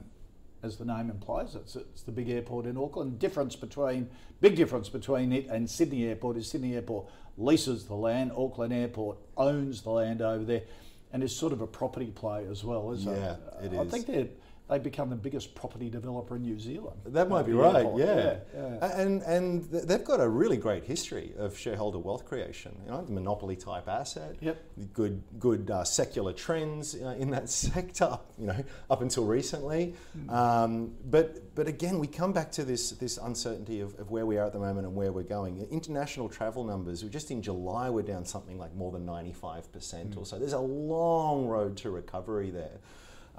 As 0.62 0.76
the 0.76 0.84
name 0.84 1.10
implies, 1.10 1.56
it's, 1.56 1.78
it's 1.78 2.02
the 2.02 2.12
big 2.12 2.30
airport 2.30 2.66
in 2.66 2.78
Auckland. 2.78 3.18
Difference 3.18 3.56
between 3.56 4.10
big 4.42 4.58
difference 4.58 4.90
between 4.90 5.32
it 5.32 5.48
and 5.48 5.70
Sydney 5.70 6.06
Airport 6.08 6.36
is 6.36 6.50
Sydney 6.50 6.76
Airport 6.76 7.06
leases 7.38 7.86
the 7.86 7.96
land, 7.96 8.32
Auckland 8.36 8.74
Airport 8.74 9.18
owns 9.38 9.82
the 9.84 9.90
land 9.92 10.22
over 10.22 10.44
there, 10.44 10.64
and 11.12 11.24
is 11.24 11.36
sort 11.36 11.54
of 11.54 11.62
a 11.62 11.68
property 11.68 12.12
play 12.12 12.46
as 12.50 12.64
well, 12.64 12.92
isn't 12.92 13.12
Yeah, 13.12 13.36
it? 13.62 13.74
it 13.74 13.80
I 13.80 13.86
think 13.86 14.06
they 14.06 14.30
they 14.70 14.78
become 14.78 15.10
the 15.10 15.16
biggest 15.16 15.56
property 15.56 15.90
developer 15.90 16.36
in 16.36 16.44
New 16.44 16.60
Zealand. 16.60 17.00
That 17.08 17.28
might 17.28 17.46
be 17.46 17.54
right. 17.54 17.88
Yeah. 17.96 18.06
yeah, 18.06 18.38
yeah. 18.54 19.02
and 19.02 19.22
and 19.24 19.64
they've 19.72 20.04
got 20.04 20.22
a 20.22 20.30
really 20.30 20.58
great 20.58 20.84
history 20.84 21.34
of 21.38 21.58
shareholder 21.58 21.98
wealth 21.98 22.26
creation. 22.26 22.78
You 22.86 22.92
know, 22.92 23.04
the 23.04 23.12
monopoly 23.12 23.56
type 23.56 23.88
asset. 23.88 24.36
Yep. 24.42 24.64
Good 24.94 25.24
good 25.40 25.72
uh, 25.72 25.84
secular 25.84 26.34
trends 26.34 26.96
uh, 26.96 27.16
in 27.18 27.32
that 27.32 27.50
sector. 27.66 28.20
You 28.38 28.48
know, 28.48 28.64
up 28.90 29.02
until 29.02 29.26
recently. 29.26 29.96
Hmm. 30.14 30.30
Um, 30.30 30.94
but 31.06 31.56
but 31.56 31.68
again, 31.68 31.98
we 31.98 32.08
come 32.08 32.32
back 32.32 32.52
to 32.54 32.64
this 32.64 32.92
this 32.92 33.18
uncertainty 33.18 33.82
of, 33.82 34.00
of 34.00 34.12
where 34.12 34.26
we 34.28 34.38
are 34.38 34.46
at 34.46 34.54
the 34.54 34.60
moment 34.60 34.86
and 34.86 34.96
where 34.96 35.12
we're 35.12 35.24
going. 35.24 35.66
International 35.72 36.30
travel 36.30 36.64
numbers. 36.64 37.02
Just 37.02 37.32
in 37.32 37.42
July, 37.42 37.90
we're 37.90 38.04
down 38.04 38.24
something 38.24 38.60
like 38.60 38.76
more 38.76 38.92
than 38.92 39.06
ninety 39.06 39.34
five 39.34 39.72
percent 39.72 40.14
Hmm. 40.14 40.20
or 40.20 40.26
so. 40.26 40.38
There's 40.38 40.54
a 40.54 40.60
long 40.60 41.48
road 41.48 41.76
to 41.78 41.90
recovery 41.90 42.52
there. 42.52 42.80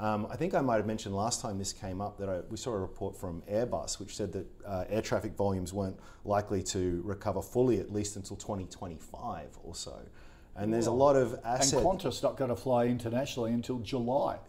Um, 0.01 0.27
I 0.31 0.37
think 0.37 0.55
I 0.55 0.63
might 0.63 0.77
have 0.77 0.87
mentioned 0.87 1.15
last 1.15 1.43
time 1.43 1.59
this 1.59 1.75
came 1.75 2.01
up 2.01 2.17
that 2.19 2.29
I, 2.31 2.41
we 2.49 2.57
saw 2.57 2.73
a 2.73 2.79
report 2.79 3.15
from 3.15 3.43
Airbus 3.43 4.01
which 4.01 4.17
said 4.17 4.33
that 4.33 4.47
uh, 4.67 4.85
air 4.89 5.03
traffic 5.03 5.35
volumes 5.37 5.75
weren't 5.75 5.99
likely 6.25 6.63
to 6.63 7.03
recover 7.05 7.43
fully 7.43 7.79
at 7.81 7.93
least 7.93 8.17
until 8.17 8.37
2025 8.37 9.59
or 9.63 9.75
so. 9.75 10.01
And 10.57 10.73
there's 10.73 10.89
a 10.89 10.93
lot 10.93 11.17
of 11.17 11.39
assets. 11.45 11.73
And. 11.73 11.85
Qantas 11.85 12.23
not 12.23 12.37
going 12.37 12.51
to 12.51 12.57
fly 12.57 12.87
internationally 12.87 13.53
until 13.53 13.79
July. 13.79 14.39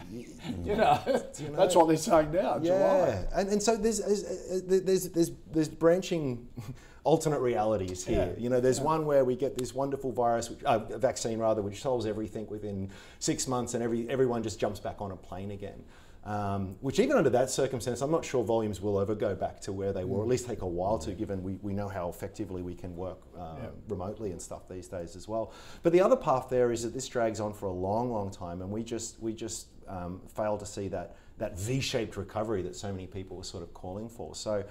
you 0.10 0.76
know, 0.76 1.00
that's 1.04 1.76
what 1.76 1.88
they're 1.88 1.96
saying 1.96 2.32
now. 2.32 2.58
yeah, 2.60 2.76
July. 2.76 3.24
and, 3.34 3.48
and 3.50 3.62
so 3.62 3.76
there's 3.76 4.00
there's, 4.00 4.24
uh, 4.24 4.60
there's 4.66 5.08
there's 5.10 5.30
there's 5.50 5.68
branching 5.68 6.48
alternate 7.04 7.40
realities 7.40 8.04
here. 8.04 8.32
Yeah. 8.34 8.42
You 8.42 8.50
know, 8.50 8.60
there's 8.60 8.80
one 8.80 9.06
where 9.06 9.24
we 9.24 9.36
get 9.36 9.56
this 9.58 9.74
wonderful 9.74 10.12
virus, 10.12 10.50
which, 10.50 10.62
uh, 10.64 10.78
vaccine 10.98 11.38
rather, 11.38 11.62
which 11.62 11.80
solves 11.82 12.06
everything 12.06 12.46
within 12.48 12.90
six 13.18 13.46
months, 13.46 13.74
and 13.74 13.82
every 13.82 14.08
everyone 14.08 14.42
just 14.42 14.58
jumps 14.58 14.80
back 14.80 15.00
on 15.00 15.12
a 15.12 15.16
plane 15.16 15.50
again. 15.50 15.82
Um, 16.24 16.76
which 16.80 17.00
even 17.00 17.16
under 17.16 17.30
that 17.30 17.50
circumstance, 17.50 18.00
I'm 18.00 18.12
not 18.12 18.24
sure 18.24 18.44
volumes 18.44 18.80
will 18.80 19.00
ever 19.00 19.14
go 19.16 19.34
back 19.34 19.60
to 19.62 19.72
where 19.72 19.92
they 19.92 20.04
were, 20.04 20.18
or 20.18 20.22
at 20.22 20.28
least 20.28 20.46
take 20.46 20.62
a 20.62 20.66
while 20.66 20.96
to, 20.98 21.12
given 21.14 21.42
we, 21.42 21.54
we 21.62 21.72
know 21.72 21.88
how 21.88 22.08
effectively 22.08 22.62
we 22.62 22.76
can 22.76 22.94
work 22.96 23.18
uh, 23.36 23.54
Yeah. 23.60 23.68
remotely 23.88 24.30
and 24.30 24.40
stuff 24.40 24.68
these 24.68 24.86
days 24.86 25.16
as 25.16 25.26
well. 25.26 25.52
But 25.82 25.92
the 25.92 26.00
other 26.00 26.14
path 26.14 26.48
there 26.48 26.70
is 26.70 26.84
that 26.84 26.94
this 26.94 27.08
drags 27.08 27.40
on 27.40 27.52
for 27.52 27.66
a 27.66 27.72
long, 27.72 28.12
long 28.12 28.30
time, 28.30 28.62
and 28.62 28.70
we 28.70 28.84
just 28.84 29.20
we 29.20 29.32
just 29.32 29.66
um, 29.88 30.20
fail 30.32 30.56
to 30.58 30.66
see 30.66 30.86
that 30.88 31.16
that 31.38 31.58
V-shaped 31.58 32.16
recovery 32.16 32.62
that 32.62 32.76
so 32.76 32.92
many 32.92 33.08
people 33.08 33.36
were 33.36 33.44
sort 33.44 33.64
of 33.64 33.74
calling 33.74 34.08
for. 34.08 34.34
So. 34.34 34.64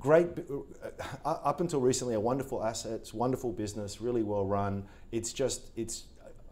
Great, 0.00 0.26
uh, 0.50 0.58
up 1.24 1.60
until 1.60 1.80
recently, 1.80 2.14
a 2.14 2.20
wonderful 2.20 2.62
assets, 2.64 3.14
wonderful 3.14 3.52
business, 3.52 4.00
really 4.00 4.24
well 4.24 4.44
run. 4.44 4.84
It's 5.12 5.32
just, 5.32 5.70
it's, 5.76 6.04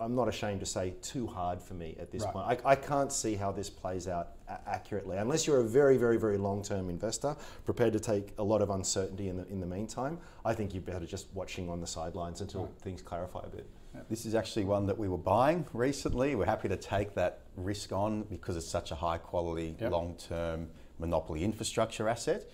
I'm 0.03 0.15
not 0.17 0.29
ashamed 0.29 0.61
to 0.61 0.67
say, 0.67 0.95
too 1.01 1.27
hard 1.27 1.63
for 1.63 1.75
me 1.75 1.97
at 2.01 2.11
this 2.11 2.25
Right. 2.25 2.33
point. 2.33 2.61
I, 2.67 2.73
I 2.73 2.75
can't 2.75 3.13
see 3.13 3.35
how 3.37 3.53
this 3.53 3.71
plays 3.71 4.09
out 4.09 4.31
accurately 4.67 5.17
unless 5.17 5.47
you're 5.47 5.61
a 5.61 5.65
very, 5.65 5.97
very, 5.97 6.19
very 6.19 6.37
long-term 6.37 6.91
investor 6.91 7.37
prepared 7.65 7.93
to 7.93 8.01
take 8.01 8.35
a 8.39 8.43
lot 8.43 8.61
of 8.61 8.71
uncertainty 8.71 9.29
in 9.29 9.37
the 9.37 9.47
in 9.49 9.61
the 9.61 9.67
meantime. 9.67 10.19
I 10.45 10.55
think 10.55 10.75
you're 10.75 10.83
better 10.83 11.07
just 11.07 11.29
watching 11.35 11.71
on 11.71 11.81
the 11.81 11.87
sidelines 11.87 12.41
until 12.41 12.71
things 12.81 13.01
clarify 13.01 13.41
a 13.45 13.49
bit. 13.49 13.67
This 14.09 14.25
is 14.27 14.35
actually 14.35 14.65
one 14.65 14.87
that 14.87 14.99
we 14.99 15.07
were 15.09 15.19
buying 15.19 15.67
recently. 15.75 16.35
We're 16.35 16.47
happy 16.47 16.69
to 16.69 16.77
take 16.79 17.15
that 17.15 17.41
risk 17.57 17.93
on 17.93 18.23
because 18.25 18.57
it's 18.57 18.67
such 18.67 18.91
a 18.91 18.95
high 18.95 19.19
quality, 19.19 19.77
Yep. 19.81 19.93
long 19.93 20.17
term 20.17 20.71
monopoly 20.99 21.45
infrastructure 21.45 22.09
asset. 22.09 22.45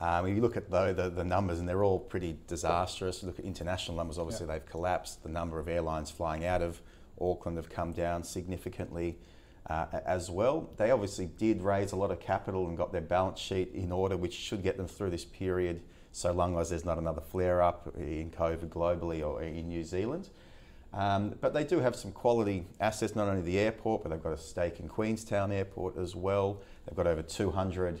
Um, 0.00 0.26
if 0.26 0.36
you 0.36 0.42
look 0.42 0.56
at 0.56 0.70
the, 0.70 0.92
the, 0.92 1.10
the 1.10 1.24
numbers, 1.24 1.58
and 1.58 1.68
they're 1.68 1.82
all 1.82 1.98
pretty 1.98 2.36
disastrous. 2.46 3.22
Look 3.22 3.38
at 3.38 3.44
international 3.44 3.96
numbers, 3.96 4.18
obviously 4.18 4.46
they've 4.46 4.64
collapsed. 4.64 5.22
The 5.22 5.28
number 5.28 5.58
of 5.58 5.68
airlines 5.68 6.10
flying 6.10 6.44
out 6.44 6.62
of 6.62 6.80
Auckland 7.20 7.56
have 7.56 7.68
come 7.68 7.92
down 7.92 8.22
significantly 8.22 9.18
uh, 9.68 9.86
as 10.06 10.30
well. 10.30 10.70
They 10.76 10.90
obviously 10.90 11.26
did 11.26 11.62
raise 11.62 11.92
a 11.92 11.96
lot 11.96 12.10
of 12.10 12.20
capital 12.20 12.68
and 12.68 12.76
got 12.76 12.92
their 12.92 13.00
balance 13.00 13.40
sheet 13.40 13.72
in 13.74 13.90
order, 13.90 14.16
which 14.16 14.34
should 14.34 14.62
get 14.62 14.76
them 14.76 14.86
through 14.86 15.10
this 15.10 15.24
period 15.24 15.82
so 16.12 16.32
long 16.32 16.58
as 16.58 16.70
there's 16.70 16.84
not 16.84 16.98
another 16.98 17.20
flare 17.20 17.60
up 17.62 17.92
in 17.96 18.30
COVID 18.30 18.68
globally 18.68 19.26
or 19.26 19.42
in 19.42 19.68
New 19.68 19.84
Zealand. 19.84 20.30
Um, 20.94 21.34
but 21.40 21.52
they 21.52 21.64
do 21.64 21.80
have 21.80 21.94
some 21.94 22.12
quality 22.12 22.66
assets, 22.80 23.14
not 23.14 23.28
only 23.28 23.42
the 23.42 23.58
airport, 23.58 24.02
but 24.02 24.08
they've 24.08 24.22
got 24.22 24.32
a 24.32 24.38
stake 24.38 24.80
in 24.80 24.88
Queenstown 24.88 25.52
Airport 25.52 25.98
as 25.98 26.16
well. 26.16 26.62
They've 26.86 26.96
got 26.96 27.06
over 27.06 27.20
200 27.20 28.00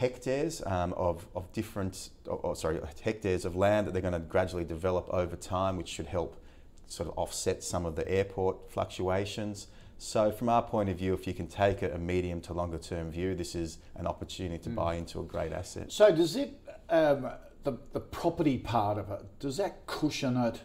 hectares 0.00 0.62
um, 0.64 0.94
of, 0.94 1.26
of 1.34 1.52
different, 1.52 2.08
or, 2.26 2.38
or 2.38 2.56
sorry, 2.56 2.80
hectares 3.02 3.44
of 3.44 3.54
land 3.54 3.86
that 3.86 3.92
they're 3.92 4.00
going 4.00 4.14
to 4.14 4.18
gradually 4.18 4.64
develop 4.64 5.06
over 5.10 5.36
time, 5.36 5.76
which 5.76 5.88
should 5.88 6.06
help 6.06 6.42
sort 6.86 7.06
of 7.06 7.18
offset 7.18 7.62
some 7.62 7.84
of 7.84 7.96
the 7.96 8.10
airport 8.10 8.70
fluctuations. 8.70 9.66
So, 9.98 10.32
from 10.32 10.48
our 10.48 10.62
point 10.62 10.88
of 10.88 10.96
view, 10.96 11.12
if 11.12 11.26
you 11.26 11.34
can 11.34 11.46
take 11.46 11.82
a, 11.82 11.92
a 11.92 11.98
medium 11.98 12.40
to 12.42 12.54
longer 12.54 12.78
term 12.78 13.10
view, 13.10 13.34
this 13.34 13.54
is 13.54 13.76
an 13.94 14.06
opportunity 14.06 14.58
to 14.64 14.70
buy 14.70 14.94
into 14.94 15.20
a 15.20 15.22
great 15.22 15.52
asset. 15.52 15.92
So 15.92 16.10
does 16.10 16.34
it 16.34 16.58
um, 16.88 17.30
the 17.64 17.76
the 17.92 18.00
property 18.00 18.56
part 18.56 18.96
of 18.96 19.10
it? 19.10 19.20
Does 19.38 19.58
that 19.58 19.86
cushion 19.86 20.38
it 20.38 20.62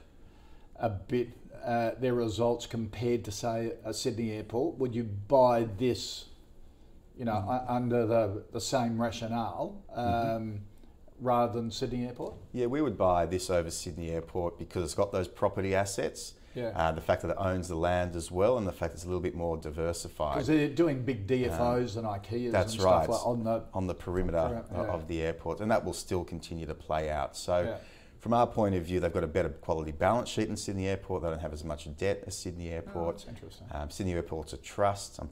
a 0.78 0.90
bit? 0.90 1.30
Uh, 1.66 1.92
their 2.00 2.14
results 2.14 2.68
compared 2.68 3.26
to 3.26 3.32
say 3.32 3.74
a 3.84 3.92
Sydney 3.94 4.32
airport? 4.32 4.78
Would 4.78 4.94
you 4.96 5.04
buy 5.04 5.68
this? 5.78 6.26
You 7.18 7.26
know, 7.26 7.44
u- 7.48 7.74
under 7.74 8.06
the 8.06 8.44
the 8.52 8.62
same 8.62 9.02
rationale. 9.02 9.82
Um, 9.94 10.62
Rather 11.22 11.54
than 11.54 11.72
Sydney 11.72 12.06
Airport, 12.08 12.34
Yeah, 12.52 12.66
we 12.66 12.82
would 12.82 12.98
buy 12.98 13.26
this 13.26 13.50
over 13.50 13.72
Sydney 13.72 14.10
Airport 14.12 14.60
because 14.60 14.84
it's 14.84 14.94
got 14.94 15.14
those 15.14 15.30
property 15.30 15.74
assets. 15.74 16.34
Yeah. 16.54 16.74
Uh, 16.76 16.92
the 16.92 17.00
fact 17.00 17.22
that 17.22 17.32
it 17.32 17.38
owns 17.40 17.70
the 17.70 17.76
land 17.78 18.18
as 18.18 18.30
well, 18.32 18.58
and 18.58 18.68
the 18.68 18.74
fact 18.74 18.92
that 18.92 18.98
it's 18.98 19.06
a 19.06 19.08
little 19.08 19.22
bit 19.22 19.34
more 19.34 19.56
diversified. 19.56 20.34
because 20.34 20.48
they're 20.48 20.68
doing 20.68 21.04
big 21.04 21.26
DFOs 21.26 21.96
and 21.96 22.06
IKEAs 22.06 22.52
That's 22.52 22.74
and 22.74 22.84
right. 22.84 23.06
stuff 23.06 23.16
like 23.16 23.26
on 23.28 23.44
the 23.46 23.64
on 23.74 23.88
the 23.88 23.96
perimeter 23.96 24.46
Correct, 24.50 24.70
o- 24.76 24.84
yeah. 24.84 24.90
of 24.90 25.08
the 25.08 25.22
airport, 25.22 25.62
and 25.62 25.72
that 25.72 25.86
will 25.86 25.94
still 25.94 26.26
continue 26.26 26.66
to 26.66 26.74
play 26.76 27.10
out. 27.10 27.38
So, 27.38 27.62
Yeah. 27.62 27.78
from 28.20 28.34
our 28.34 28.46
point 28.48 28.76
of 28.76 28.84
view, 28.84 29.00
they've 29.00 29.14
got 29.14 29.24
a 29.24 29.28
better 29.28 29.50
quality 29.50 29.94
balance 29.94 30.28
sheet 30.28 30.48
than 30.48 30.58
Sydney 30.58 30.88
Airport. 30.90 31.24
They 31.24 31.30
don't 31.30 31.40
have 31.40 31.54
as 31.54 31.64
much 31.64 31.88
debt 31.96 32.24
as 32.28 32.38
Sydney 32.38 32.72
Airport. 32.72 32.98
Oh, 33.08 33.12
that's 33.12 33.28
interesting. 33.30 33.68
Um, 33.72 33.90
Sydney 33.90 34.14
Airport's 34.16 34.52
a 34.52 34.58
trust. 34.58 35.18
Um, 35.22 35.30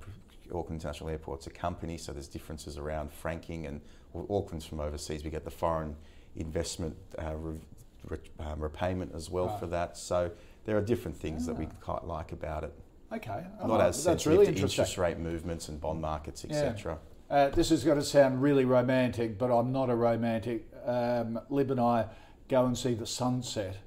Auckland 0.55 0.79
International 0.81 1.09
Airport's 1.09 1.47
a 1.47 1.49
company, 1.49 1.97
so 1.97 2.11
there's 2.11 2.27
differences 2.27 2.77
around 2.77 3.11
franking 3.11 3.65
and 3.65 3.81
Auckland's 4.29 4.65
from 4.65 4.79
overseas. 4.79 5.23
We 5.23 5.29
get 5.29 5.43
the 5.43 5.51
foreign 5.51 5.95
investment 6.35 6.95
uh, 7.19 7.35
re- 7.35 7.59
re- 8.07 8.17
um, 8.39 8.59
repayment 8.59 9.13
as 9.15 9.29
well 9.29 9.47
Right. 9.47 9.59
for 9.59 9.67
that. 9.67 9.97
So 9.97 10.31
there 10.65 10.77
are 10.77 10.81
different 10.81 11.17
things 11.17 11.45
that 11.45 11.55
we 11.55 11.67
quite 11.81 12.05
like 12.05 12.31
about 12.31 12.63
it. 12.63 12.73
Okay, 13.11 13.43
Not 13.61 13.69
oh, 13.69 13.73
as 13.75 13.79
that's 14.03 14.23
sensitive 14.23 14.31
really 14.39 14.53
to 14.53 14.61
interest 14.61 14.97
rate 14.97 15.19
movements 15.19 15.69
and 15.69 15.79
bond 15.79 16.01
markets, 16.01 16.43
Yeah. 16.47 16.55
etc. 16.57 16.97
Uh, 17.29 17.49
this 17.49 17.71
is 17.71 17.83
going 17.83 17.97
to 17.99 18.03
sound 18.03 18.41
really 18.41 18.65
romantic, 18.65 19.37
but 19.37 19.51
I'm 19.55 19.71
not 19.71 19.89
a 19.89 19.95
romantic. 19.95 20.65
Um, 20.85 21.39
Lib 21.49 21.71
and 21.71 21.79
I 21.79 22.07
go 22.49 22.65
and 22.65 22.77
see 22.77 22.93
the 22.93 23.05
sunset 23.05 23.77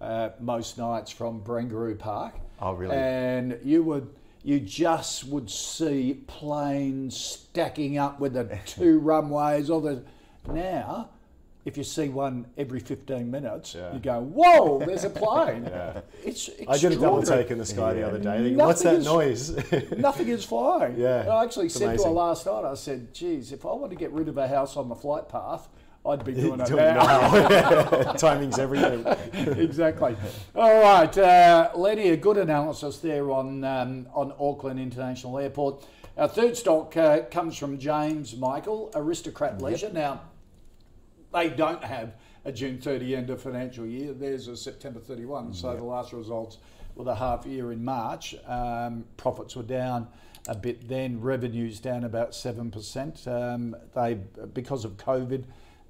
uh, 0.00 0.30
most 0.38 0.76
nights 0.76 1.10
from 1.10 1.40
Barangaroo 1.42 1.98
Park. 1.98 2.34
Oh, 2.60 2.72
really? 2.74 2.94
And 2.96 3.58
you 3.64 3.82
would 3.84 4.08
you 4.44 4.60
just 4.60 5.24
would 5.24 5.50
see 5.50 6.22
planes 6.26 7.16
stacking 7.16 7.98
up 7.98 8.20
with 8.20 8.34
the 8.34 8.58
two 8.66 8.98
runways. 9.00 9.70
All 9.70 9.80
the 9.80 10.04
now, 10.46 11.08
if 11.64 11.78
you 11.78 11.82
see 11.82 12.10
one 12.10 12.44
every 12.58 12.78
15 12.78 13.30
minutes, 13.30 13.74
Yeah. 13.74 13.94
you 13.94 13.98
go, 13.98 14.20
"Whoa, 14.20 14.78
there's 14.80 15.04
a 15.04 15.10
plane!" 15.24 15.64
Yeah. 15.64 16.00
It's 16.22 16.50
I 16.68 16.76
did 16.76 16.92
a 16.92 16.96
double 16.96 17.22
take 17.22 17.50
in 17.50 17.56
the 17.56 17.64
sky 17.64 17.94
the 17.94 18.06
other 18.06 18.18
day. 18.18 18.36
thinking, 18.36 18.58
What's 18.58 18.82
that 18.82 19.02
noise? 19.02 19.50
Nothing 19.96 20.28
is 20.28 20.44
flying. 20.44 20.98
Yeah, 21.00 21.22
And 21.22 21.30
I 21.30 21.42
actually 21.42 21.66
it's 21.66 21.74
said 21.76 21.96
to 21.98 22.04
her 22.04 22.10
last 22.10 22.44
night, 22.44 22.64
I 22.64 22.74
said, 22.74 23.14
geez, 23.14 23.50
if 23.50 23.64
I 23.64 23.72
want 23.72 23.90
to 23.92 23.96
get 23.96 24.12
rid 24.12 24.28
of 24.28 24.36
a 24.36 24.46
house 24.46 24.76
on 24.76 24.90
the 24.90 24.94
flight 24.94 25.26
path, 25.30 25.68
I'd 26.06 26.24
be 26.24 26.32
doing 26.34 26.60
it 26.60 26.70
now. 26.70 28.12
Timing's 28.18 28.58
everything. 28.58 29.06
exactly. 29.58 30.16
All 30.54 30.80
right, 30.80 31.16
uh, 31.16 31.70
Lenny, 31.74 32.10
a 32.10 32.16
good 32.16 32.36
analysis 32.36 32.98
there 32.98 33.30
on 33.30 33.64
um, 33.64 34.06
on 34.12 34.32
Auckland 34.38 34.78
International 34.78 35.38
Airport. 35.38 35.84
Our 36.16 36.28
third 36.28 36.56
stock 36.56 36.96
uh, 36.96 37.22
comes 37.22 37.56
from 37.56 37.78
James 37.78 38.36
Michael, 38.36 38.90
Aristocrat 38.94 39.60
Leisure. 39.60 39.90
Now, 39.92 40.20
they 41.32 41.48
don't 41.48 41.82
have 41.82 42.14
a 42.44 42.52
June 42.52 42.78
30 42.78 43.16
end 43.16 43.30
of 43.30 43.42
financial 43.42 43.84
year. 43.84 44.12
There's 44.12 44.46
a 44.46 44.56
September 44.56 45.00
31. 45.00 45.54
So 45.54 45.74
the 45.74 45.82
last 45.82 46.12
results 46.12 46.58
were 46.94 47.04
the 47.04 47.14
half 47.14 47.46
year 47.46 47.72
in 47.72 47.84
March. 47.84 48.36
Um, 48.46 49.04
profits 49.16 49.56
were 49.56 49.62
down 49.64 50.06
a 50.46 50.54
bit 50.54 50.86
then. 50.86 51.20
Revenues 51.20 51.80
down 51.80 52.04
about 52.04 52.30
7%. 52.30 53.26
Um, 53.26 53.74
they, 53.94 54.14
because 54.52 54.84
of 54.84 54.96
COVID 54.96 55.44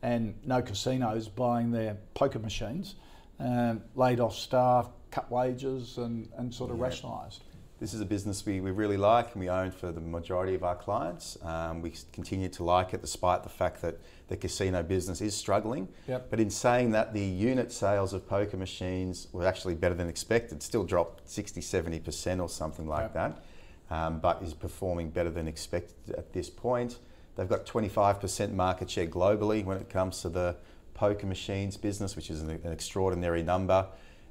and 0.05 0.35
no 0.45 0.61
casinos 0.61 1.29
buying 1.29 1.71
their 1.71 1.97
poker 2.13 2.39
machines, 2.39 2.95
um, 3.41 3.83
laid 3.97 4.21
off 4.21 4.37
staff, 4.37 4.91
cut 5.11 5.31
wages 5.31 5.97
and, 5.97 6.29
and 6.37 6.55
sort 6.55 6.71
of 6.71 6.79
rationalised. 6.79 7.43
This 7.81 7.95
is 7.95 8.03
a 8.03 8.05
business 8.05 8.45
we, 8.45 8.61
we 8.61 8.71
really 8.71 8.99
like 8.99 9.33
and 9.33 9.41
we 9.41 9.49
own 9.49 9.71
for 9.71 9.93
the 9.93 10.01
majority 10.03 10.55
of 10.55 10.63
our 10.63 10.77
clients. 10.77 11.39
Um, 11.43 11.81
we 11.81 11.95
continue 12.13 12.51
to 12.51 12.65
like 12.65 12.93
it 12.93 13.01
despite 13.01 13.43
the 13.43 13.49
fact 13.49 13.81
that 13.81 13.99
the 14.29 14.37
casino 14.37 14.83
business 14.83 15.23
is 15.23 15.35
struggling. 15.35 15.89
Yep. 16.07 16.29
But 16.31 16.39
in 16.39 16.51
saying 16.51 16.91
that, 16.93 17.15
the 17.15 17.25
unit 17.25 17.73
sales 17.73 18.13
of 18.13 18.29
poker 18.29 18.59
machines 18.59 19.29
were 19.33 19.47
actually 19.47 19.75
better 19.75 19.95
than 19.95 20.09
expected, 20.09 20.63
still 20.63 20.85
dropped 20.85 21.29
60, 21.31 21.63
70% 21.63 22.43
or 22.43 22.49
something 22.51 22.87
like 22.87 23.11
Yep. 23.15 23.15
that, 23.15 23.45
um, 23.91 24.21
but 24.21 24.43
is 24.43 24.53
performing 24.53 25.09
better 25.09 25.31
than 25.31 25.49
expected 25.49 26.15
at 26.15 26.33
this 26.35 26.51
point. 26.51 26.99
They've 27.37 27.49
got 27.49 27.67
25% 27.67 28.53
market 28.53 28.91
share 28.91 29.07
globally 29.07 29.65
when 29.65 29.77
it 29.79 29.89
comes 29.91 30.21
to 30.23 30.29
the 30.29 30.57
poker 30.95 31.27
machines 31.27 31.77
business, 31.77 32.15
which 32.17 32.31
is 32.31 32.43
an, 32.43 32.51
an 32.51 32.73
extraordinary 32.73 33.43
number. 33.43 33.87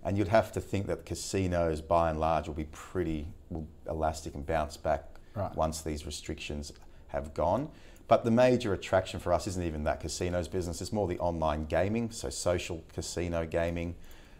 And 0.06 0.18
you'd 0.18 0.28
have 0.30 0.52
to 0.54 0.62
think 0.62 0.88
that 0.88 1.06
casinos, 1.06 1.82
by 1.82 2.10
and 2.10 2.20
large, 2.20 2.48
will 2.48 2.56
be 2.56 2.66
pretty 2.72 3.28
will 3.50 3.68
elastic 3.88 4.36
and 4.36 4.46
bounce 4.46 4.78
back 4.78 5.06
Right. 5.36 5.56
once 5.56 5.82
these 5.82 6.06
restrictions 6.06 6.72
have 7.08 7.34
gone. 7.34 7.70
But 8.08 8.24
the 8.24 8.30
major 8.30 8.72
attraction 8.74 9.20
for 9.20 9.34
us 9.34 9.48
isn't 9.48 9.64
even 9.66 9.84
that 9.86 10.00
casinos 10.00 10.48
business, 10.48 10.80
it's 10.80 10.94
more 10.94 11.08
the 11.08 11.18
online 11.18 11.66
gaming, 11.66 12.12
so 12.12 12.30
social 12.30 12.84
casino 12.94 13.44
gaming 13.44 13.96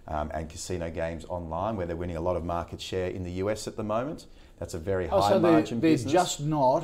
um, 0.08 0.30
and 0.36 0.48
casino 0.48 0.92
games 0.92 1.26
online, 1.30 1.78
where 1.78 1.88
they're 1.88 1.96
winning 1.96 2.18
a 2.18 2.22
lot 2.22 2.36
of 2.36 2.44
market 2.46 2.80
share 2.80 3.08
in 3.10 3.24
the 3.24 3.32
US 3.44 3.68
at 3.68 3.76
the 3.76 3.84
moment. 3.84 4.28
That's 4.60 4.76
a 4.76 4.78
very 4.80 5.10
Oh, 5.10 5.20
high 5.20 5.30
so 5.30 5.40
they're, 5.40 5.52
margin 5.54 5.80
they're 5.80 5.92
business. 5.94 6.14
just 6.14 6.42
not, 6.42 6.84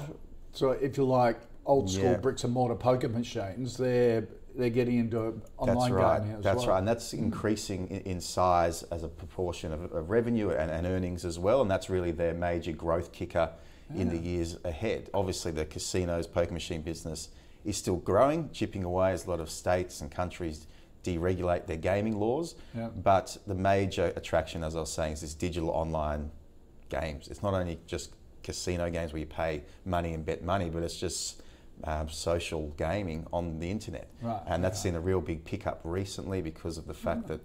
so 0.54 0.72
if 0.72 0.98
you 0.98 1.04
like, 1.04 1.38
old 1.66 1.90
school 1.90 2.12
Yeah. 2.12 2.18
bricks 2.18 2.44
and 2.44 2.54
mortar 2.54 2.76
poker 2.76 3.10
machines, 3.10 3.78
they're 3.78 4.28
they're 4.56 4.70
getting 4.70 4.98
into 4.98 5.42
online 5.58 5.78
That's 5.78 5.90
right. 5.92 6.20
gaming 6.22 6.38
as 6.38 6.44
That's 6.44 6.58
well. 6.62 6.70
right, 6.70 6.80
and 6.80 6.88
that's 6.88 7.14
increasing 7.14 7.88
in, 7.88 8.20
size 8.20 8.84
as 8.84 9.04
a 9.04 9.08
proportion 9.08 9.72
of, 9.72 9.92
of 9.94 10.10
revenue 10.10 10.50
and, 10.50 10.70
and 10.72 10.86
earnings 10.88 11.24
as 11.24 11.38
well. 11.40 11.62
And 11.62 11.70
that's 11.72 11.90
really 11.90 12.12
their 12.12 12.34
major 12.34 12.74
growth 12.74 13.12
kicker 13.14 13.52
in 13.96 14.10
the 14.10 14.18
years 14.18 14.58
ahead. 14.66 15.10
Obviously, 15.14 15.52
the 15.52 15.66
casinos, 15.66 16.28
poker 16.28 16.52
machine 16.52 16.82
business 16.82 17.30
is 17.64 17.78
still 17.78 17.98
growing, 17.98 18.50
chipping 18.52 18.84
away 18.84 19.12
as 19.14 19.26
a 19.26 19.30
lot 19.30 19.40
of 19.40 19.50
states 19.50 20.02
and 20.02 20.12
countries 20.12 20.68
deregulate 21.04 21.66
their 21.66 21.78
gaming 21.78 22.20
laws. 22.20 22.56
Yeah. 22.76 22.90
But 22.90 23.38
the 23.48 23.56
major 23.56 24.12
attraction, 24.16 24.64
as 24.64 24.76
I 24.76 24.82
was 24.82 24.92
saying, 24.92 25.14
is 25.14 25.22
this 25.22 25.34
digital 25.36 25.70
online 25.70 26.32
games. 26.90 27.30
It's 27.30 27.44
not 27.44 27.54
only 27.54 27.80
just 27.88 28.16
casino 28.44 28.90
games 28.90 29.14
where 29.14 29.20
you 29.22 29.26
pay 29.26 29.64
money 29.86 30.14
and 30.14 30.26
bet 30.26 30.44
money, 30.44 30.70
but 30.70 30.84
it's 30.84 30.98
just 31.00 31.42
um, 31.84 32.10
social 32.10 32.70
gaming 32.78 33.26
on 33.32 33.60
the 33.60 33.70
internet. 33.70 34.10
Right, 34.22 34.42
And 34.48 34.64
that's 34.64 34.82
seen 34.82 34.96
a 34.96 35.00
real 35.00 35.22
big 35.22 35.46
pickup 35.46 35.82
recently 35.84 36.42
because 36.42 36.78
of 36.78 36.88
the 36.88 36.94
fact 36.94 37.28
that 37.28 37.42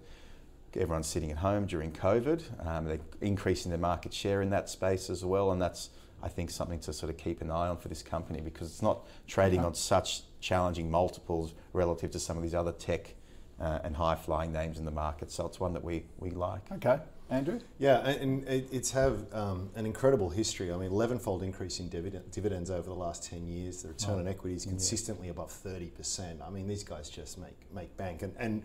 everyone's 0.75 1.07
sitting 1.07 1.31
at 1.31 1.37
home 1.37 1.65
during 1.65 1.91
COVID. 1.91 2.67
Um, 2.67 2.85
they're 2.85 2.99
increasing 3.21 3.69
their 3.69 3.79
market 3.79 4.13
share 4.13 4.41
in 4.41 4.49
that 4.49 4.69
space 4.69 5.09
as 5.09 5.23
well, 5.23 5.51
and 5.51 5.61
that's 5.61 5.89
I 6.23 6.27
think 6.27 6.49
something 6.49 6.79
to 6.79 6.93
sort 6.93 7.11
of 7.11 7.17
keep 7.17 7.41
an 7.41 7.51
eye 7.51 7.67
on 7.67 7.77
for 7.77 7.87
this 7.87 8.01
company 8.01 8.41
because 8.41 8.69
it's 8.69 8.81
not 8.81 9.05
trading 9.27 9.59
on 9.59 9.75
such 9.75 10.23
challenging 10.39 10.89
multiples 10.89 11.53
relative 11.73 12.11
to 12.11 12.19
some 12.19 12.35
of 12.35 12.43
these 12.43 12.55
other 12.55 12.71
tech 12.71 13.13
uh, 13.59 13.79
and 13.83 13.95
high 13.95 14.15
flying 14.15 14.51
names 14.51 14.79
in 14.79 14.85
the 14.85 14.91
market. 14.91 15.31
So 15.31 15.45
it's 15.45 15.59
one 15.59 15.73
that 15.73 15.83
we, 15.83 16.05
we 16.17 16.31
like. 16.31 16.71
Okay, 16.71 16.99
Andrew. 17.29 17.59
Yeah, 17.79 17.99
and, 18.07 18.21
and 18.21 18.47
it- 18.47 18.69
it's 18.71 18.91
have 18.91 19.25
um, 19.33 19.69
an 19.75 19.85
incredible 19.85 20.29
history. 20.29 20.71
I 20.71 20.77
mean, 20.77 20.91
11-fold 20.91 21.41
increase 21.43 21.79
in 21.79 21.89
dividend, 21.89 22.29
dividends 22.31 22.69
over 22.69 22.87
the 22.87 22.95
last 22.95 23.23
10 23.29 23.47
years. 23.47 23.81
The 23.81 23.89
return 23.89 24.19
on 24.19 24.27
equity 24.27 24.55
is 24.55 24.65
consistently 24.65 25.29
above 25.29 25.49
30%. 25.51 26.45
I 26.45 26.49
mean, 26.51 26.67
these 26.67 26.83
guys 26.83 27.09
just 27.09 27.37
make 27.39 27.57
make 27.73 27.95
bank. 27.97 28.21
And, 28.21 28.33
and 28.37 28.63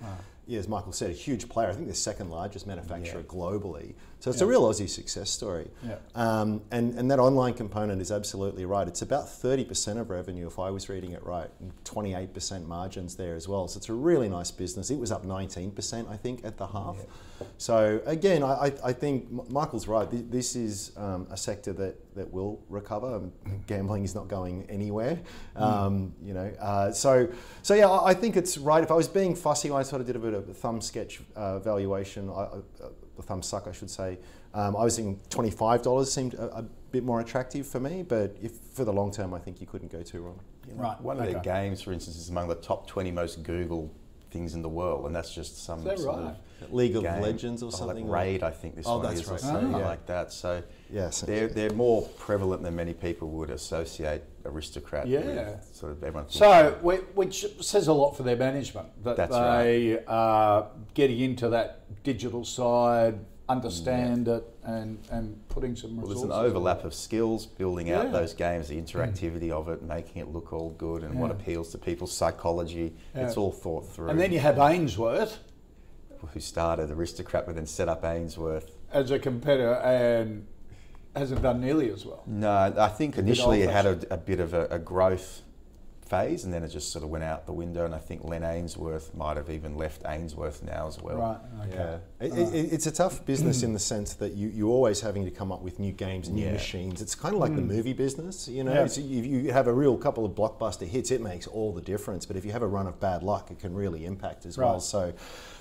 yeah, 0.51 0.59
as 0.59 0.67
Michael 0.67 0.91
said, 0.93 1.11
a 1.11 1.13
huge 1.13 1.49
player. 1.49 1.69
I 1.69 1.73
think 1.73 1.87
the 1.87 1.95
second 1.95 2.29
largest 2.31 2.67
manufacturer 2.67 3.23
globally. 3.23 3.95
So 4.19 4.31
it's 4.31 4.41
a 4.41 4.47
real 4.47 4.63
Aussie 4.69 4.89
success 4.89 5.31
story. 5.31 5.69
Yeah. 5.87 5.95
Um, 6.17 6.61
and, 6.73 6.99
and 6.99 7.09
that 7.11 7.21
online 7.21 7.55
component 7.55 8.03
is 8.03 8.11
absolutely 8.11 8.65
right. 8.65 8.87
It's 8.89 9.01
about 9.01 9.27
30% 9.29 9.99
of 9.99 10.11
revenue, 10.11 10.49
if 10.49 10.59
I 10.59 10.71
was 10.71 10.89
reading 10.89 11.13
it 11.13 11.23
right, 11.25 11.49
and 11.61 11.73
28% 11.85 12.67
margins 12.67 13.15
there 13.15 13.37
as 13.37 13.47
well. 13.47 13.69
So 13.69 13.79
it's 13.79 13.89
a 13.89 13.95
really 13.95 14.29
nice 14.29 14.51
business. 14.51 14.91
It 14.91 14.99
was 14.99 15.13
up 15.13 15.25
19%, 15.25 16.11
I 16.11 16.17
think, 16.17 16.45
at 16.45 16.59
the 16.59 16.67
half. 16.67 16.97
So 17.57 18.03
again, 18.05 18.43
I, 18.43 18.67
I- 18.67 18.73
I 18.85 18.93
think 18.93 19.31
Michael's 19.51 19.87
right. 19.87 20.09
This 20.11 20.57
is 20.57 20.93
um, 20.97 21.27
a 21.31 21.37
sector 21.37 21.73
that, 21.75 21.95
that 22.15 22.31
will 22.33 22.61
recover. 22.69 23.17
Um, 23.17 23.33
Gambling 23.67 24.05
is 24.05 24.15
not 24.15 24.29
going 24.29 24.67
anywhere. 24.69 25.19
Um, 25.57 26.15
you 26.23 26.35
know, 26.35 26.53
uh, 26.61 26.93
so 26.93 27.29
so 27.63 27.75
yeah, 27.75 27.89
I 27.89 28.11
I 28.11 28.15
think 28.15 28.37
it's 28.37 28.59
right. 28.59 28.83
If 28.83 28.91
I 28.91 28.95
was 28.95 29.09
being 29.09 29.35
fussy, 29.35 29.71
I 29.71 29.83
sort 29.83 30.01
of 30.01 30.07
did 30.07 30.17
a 30.17 30.19
bit 30.19 30.35
of 30.35 30.49
a 30.49 30.55
thumb 30.55 30.81
sketch 30.81 31.21
uh, 31.37 31.59
valuation. 31.61 32.29
I, 32.29 32.33
I, 32.33 32.45
uh, 32.45 32.89
the 33.17 33.23
thumb 33.23 33.43
suck, 33.43 33.67
I 33.67 33.73
should 33.73 33.91
say. 33.91 34.19
Um, 34.55 34.75
I 34.77 34.85
was 34.85 34.97
thinking 34.97 35.21
twenty-five 35.31 35.83
dollars 35.83 36.13
seemed 36.13 36.35
a, 36.35 36.59
a 36.59 36.63
bit 36.63 37.05
more 37.05 37.21
attractive 37.21 37.67
for 37.67 37.81
me, 37.81 38.03
but 38.03 38.37
if 38.43 38.53
for 38.73 38.85
the 38.85 38.93
long 38.93 39.11
term, 39.13 39.35
I 39.35 39.39
think 39.39 39.61
you 39.61 39.67
couldn't 39.67 39.93
go 39.93 40.03
too 40.03 40.23
wrong. 40.23 40.41
Right. 40.75 41.01
One 41.01 41.19
of 41.19 41.25
okay. 41.25 41.33
their 41.33 41.43
games, 41.43 41.83
for 41.83 41.93
instance, 41.93 42.17
is 42.17 42.29
among 42.29 42.49
the 42.49 42.55
top 42.55 42.87
20 42.87 43.11
most 43.11 43.43
Google 43.43 43.93
things 44.31 44.55
in 44.55 44.63
the 44.63 44.69
world, 44.69 45.07
and 45.07 45.15
that's 45.15 45.35
just 45.35 45.65
some 45.65 45.81
Is 45.81 45.85
that 45.85 45.99
sort 45.99 46.17
right? 46.17 46.27
of 46.27 46.37
League 46.71 46.97
of 46.97 47.03
game. 47.03 47.21
Legends 47.23 47.63
or 47.63 47.67
Oh, 47.67 47.71
something. 47.71 48.07
Like 48.09 48.25
Raid, 48.25 48.43
I 48.43 48.51
think 48.51 48.77
this 48.77 48.87
Oh, 48.87 48.99
one 48.99 49.13
is, 49.13 49.27
right. 49.29 49.41
something 49.41 49.75
Ah. 49.75 49.79
like 49.79 50.07
that. 50.07 50.33
So 50.33 50.63
Yes. 50.93 51.21
they're, 51.23 51.49
they're 51.49 51.73
more 51.73 52.03
prevalent 52.19 52.63
than 52.63 52.75
many 52.77 52.93
people 52.95 53.29
would 53.31 53.51
associate 53.51 54.23
aristocrat 54.45 55.07
Yeah. 55.07 55.61
Sort 55.73 55.93
of 55.93 56.03
everyone. 56.03 56.29
So, 56.31 56.77
whi- 56.83 57.05
which 57.15 57.47
says 57.61 57.89
a 57.89 57.93
lot 57.93 58.17
for 58.17 58.23
their 58.23 58.37
management 58.37 58.89
that 59.05 59.17
That's 59.17 59.33
they 59.35 60.03
are 60.07 60.67
getting 60.95 61.21
into 61.21 61.49
that 61.51 62.03
digital 62.03 62.45
side, 62.45 63.19
understand 63.49 64.29
it, 64.29 64.45
and, 64.65 64.99
and 65.11 65.37
putting 65.49 65.75
some 65.75 65.97
Well, 65.97 66.07
there's 66.07 66.23
an 66.23 66.31
overlap 66.33 66.85
of 66.85 66.95
skills, 66.95 67.47
building 67.47 67.89
Yeah. 67.89 68.01
out 68.03 68.13
those 68.13 68.33
games, 68.33 68.69
the 68.69 68.81
interactivity 68.81 69.51
of 69.51 69.69
it, 69.69 69.83
making 69.83 70.23
it 70.23 70.33
look 70.33 70.53
all 70.53 70.71
good, 70.79 71.03
and 71.03 71.21
what 71.21 71.31
appeals 71.33 71.71
to 71.73 71.79
people's 71.79 72.13
psychology. 72.13 72.95
It's 73.15 73.37
all 73.37 73.51
thought 73.53 73.87
through. 73.89 74.09
And 74.09 74.21
then 74.21 74.33
you 74.33 74.39
have 74.39 74.59
Ainsworth 74.59 75.39
who 76.29 76.41
started 76.41 76.91
Aristocrat, 76.91 77.47
but 77.47 77.55
then 77.55 77.67
set 77.67 77.89
up 77.89 78.05
Ainsworth. 78.05 78.71
as 78.93 79.11
a 79.11 79.19
competitor 79.19 79.75
and 79.75 80.47
hasn't 81.15 81.43
done 81.43 81.61
nearly 81.61 81.91
as 81.91 82.05
well. 82.05 82.23
No, 82.27 82.73
I 82.77 82.89
think 82.89 83.17
bit 83.17 83.25
initially 83.25 83.63
it 83.63 83.71
had 83.71 83.87
a, 83.87 84.15
a 84.15 84.17
bit 84.17 84.41
of 84.41 84.55
a, 84.55 84.67
a 84.67 84.79
growth 84.79 85.43
phase, 86.11 86.45
and 86.45 86.53
then 86.53 86.65
it 86.65 86.69
just 86.69 86.91
sort 86.93 87.05
of 87.05 87.11
went 87.11 87.23
out 87.23 87.47
the 87.47 87.53
window. 87.53 87.85
And 87.85 87.95
I 87.95 87.99
think 87.99 88.25
Len 88.25 88.43
Ainsworth 88.43 89.15
might 89.15 89.37
have 89.37 89.49
even 89.49 89.77
left 89.77 90.03
Ainsworth 90.07 90.63
now 90.63 90.89
as 90.89 91.01
well. 91.01 91.17
Right. 91.17 91.69
Okay. 91.69 91.99
Yeah, 92.21 92.27
it, 92.27 92.55
it, 92.55 92.73
it's 92.73 92.87
a 92.87 92.91
tough 92.91 93.25
business 93.25 93.63
in 93.63 93.73
the 93.73 93.79
sense 93.79 94.15
that 94.15 94.33
you, 94.33 94.49
you're 94.49 94.69
always 94.69 95.01
having 95.01 95.25
to 95.25 95.31
come 95.31 95.53
up 95.53 95.63
with 95.63 95.79
new 95.79 95.93
games 95.93 96.29
new 96.29 96.45
Yeah. 96.45 96.53
machines. 96.53 97.01
It's 97.01 97.15
kind 97.15 97.35
of 97.35 97.41
like 97.41 97.55
the 97.55 97.63
hmm. 97.63 97.69
movie 97.69 97.93
business, 97.93 98.49
you 98.49 98.65
know. 98.65 98.75
Yeah. 98.75 98.87
So 98.89 99.01
you, 99.01 99.23
you 99.23 99.53
have 99.53 99.69
a 99.69 99.73
real 99.73 99.97
couple 99.97 100.27
of 100.27 100.33
blockbuster 100.33 100.87
hits, 100.87 101.13
it 101.13 101.23
makes 101.23 101.47
all 101.47 101.73
the 101.73 101.81
difference. 101.81 102.27
But 102.27 102.37
if 102.37 102.45
you 102.45 102.53
have 102.53 102.63
a 102.63 102.69
run 102.69 102.89
of 102.89 102.99
bad 102.99 103.23
luck, 103.23 103.51
it 103.51 103.61
can 103.61 103.73
really 103.73 104.05
impact 104.05 104.45
as 104.45 104.59
well. 104.59 104.81
So. 104.81 105.15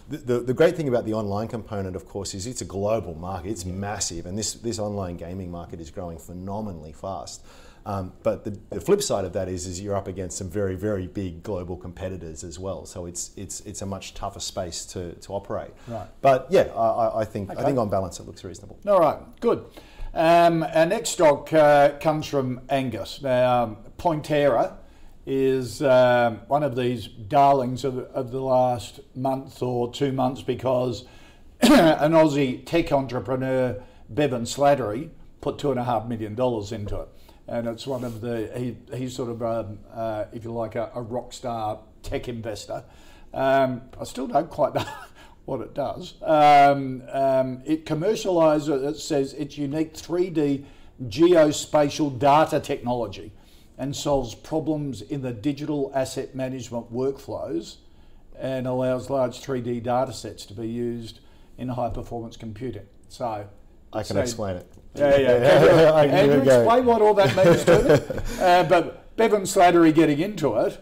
The, 0.09 0.17
the, 0.17 0.39
the 0.39 0.53
great 0.53 0.75
thing 0.75 0.87
about 0.87 1.05
the 1.05 1.13
online 1.13 1.47
component, 1.47 1.95
of 1.95 2.05
course, 2.07 2.33
is 2.33 2.47
it's 2.47 2.61
a 2.61 2.65
global 2.65 3.13
market. 3.15 3.49
It's 3.49 3.63
massive, 3.65 4.25
and 4.25 4.37
this, 4.37 4.53
this 4.53 4.79
online 4.79 5.17
gaming 5.17 5.51
market 5.51 5.79
is 5.79 5.91
growing 5.91 6.17
phenomenally 6.17 6.93
fast. 6.93 7.45
Um, 7.85 8.13
but 8.23 8.43
the, 8.43 8.59
the 8.71 8.81
flip 8.81 9.01
side 9.01 9.23
of 9.23 9.33
that 9.33 9.47
is, 9.47 9.65
is 9.65 9.79
you're 9.79 9.95
up 9.95 10.07
against 10.07 10.37
some 10.37 10.49
very, 10.49 10.75
very 10.75 11.07
big 11.07 11.43
global 11.43 11.77
competitors 11.77 12.43
as 12.43 12.59
well. 12.59 12.85
So 12.85 13.05
it's, 13.05 13.31
it's, 13.37 13.61
it's 13.61 13.81
a 13.81 13.85
much 13.85 14.13
tougher 14.15 14.39
space 14.39 14.85
to, 14.87 15.13
to 15.13 15.31
operate. 15.33 15.71
Right. 15.87 16.07
But 16.21 16.47
yeah, 16.49 16.63
I, 16.75 17.21
I- 17.21 17.25
think 17.25 17.51
Okay. 17.51 17.61
I 17.61 17.63
think 17.65 17.77
on 17.77 17.89
balance 17.89 18.19
it 18.19 18.25
looks 18.25 18.43
reasonable. 18.43 18.79
All 18.87 18.99
right, 18.99 19.19
good. 19.39 19.65
Um, 20.13 20.63
our 20.63 20.85
next 20.87 21.11
stock 21.11 21.53
uh, 21.53 21.91
comes 21.99 22.25
from 22.25 22.61
Angus. 22.69 23.21
Now, 23.21 23.63
um, 23.63 23.77
Pointerra 23.97 24.73
is 25.29 25.83
um, 25.83 26.37
one 26.47 26.63
of 26.63 26.75
these 26.75 27.05
darlings 27.05 27.83
of, 27.83 27.99
of 27.99 28.31
the 28.31 28.41
last 28.41 28.99
month 29.15 29.61
or 29.61 29.93
two 29.93 30.11
months 30.11 30.41
because 30.41 31.05
an 31.61 32.13
Aussie 32.13 32.65
tech 32.65 32.91
entrepreneur, 32.91 33.79
Bevan 34.09 34.45
Slattery, 34.45 35.11
put 35.39 35.59
two 35.59 35.69
and 35.69 35.79
a 35.79 35.83
half 35.83 36.07
million 36.07 36.33
dollars 36.33 36.71
into 36.71 36.99
it. 36.99 37.09
And 37.47 37.67
it's 37.67 37.85
one 37.85 38.03
of 38.03 38.21
the, 38.21 38.51
he, 38.57 38.97
he's 38.97 39.15
sort 39.15 39.29
of, 39.29 39.43
um, 39.43 39.77
uh, 39.93 40.25
if 40.33 40.43
you 40.43 40.51
like, 40.51 40.73
a, 40.73 40.91
a 40.95 41.01
rock 41.01 41.31
star 41.31 41.79
tech 42.01 42.27
investor. 42.27 42.83
Um, 43.31 43.83
I 44.01 44.05
still 44.05 44.25
don't 44.25 44.49
quite 44.49 44.73
know 44.75 44.85
what 45.45 45.61
it 45.61 45.75
does. 45.75 46.15
Um, 46.23 47.03
um, 47.11 47.61
it 47.67 47.85
commercialises, 47.85 48.83
it 48.83 48.97
says 48.97 49.33
its 49.33 49.59
unique 49.59 49.93
3D 49.93 50.65
geospatial 51.07 52.17
data 52.17 52.59
technology 52.59 53.31
and 53.79 53.95
solves 53.95 54.35
problems 54.35 55.01
in 55.01 55.21
the 55.21 55.31
digital 55.31 55.91
asset 55.95 56.35
management 56.35 56.93
workflows 56.93 57.77
and 58.37 58.67
allows 58.67 59.09
large 59.09 59.41
3D 59.41 59.81
data 59.81 60.13
sets 60.13 60.45
to 60.45 60.53
be 60.53 60.67
used 60.67 61.21
in 61.57 61.69
high 61.69 61.89
performance 61.89 62.37
computing. 62.37 62.85
So 63.07 63.47
I 63.93 64.03
can 64.03 64.15
so- 64.15 64.19
explain 64.21 64.57
it. 64.57 64.71
Yeah, 64.95 65.17
yeah. 65.17 65.91
I 65.95 66.07
can 66.07 66.15
Andrew, 66.15 66.45
go. 66.45 66.61
explain 66.61 66.85
what 66.85 67.01
all 67.01 67.13
that 67.13 67.35
means 67.35 67.63
to 67.65 67.83
me. 67.83 68.19
Uh, 68.43 68.63
but 68.63 69.15
Bevan 69.15 69.43
Slattery 69.43 69.93
getting 69.93 70.19
into 70.19 70.55
it 70.57 70.81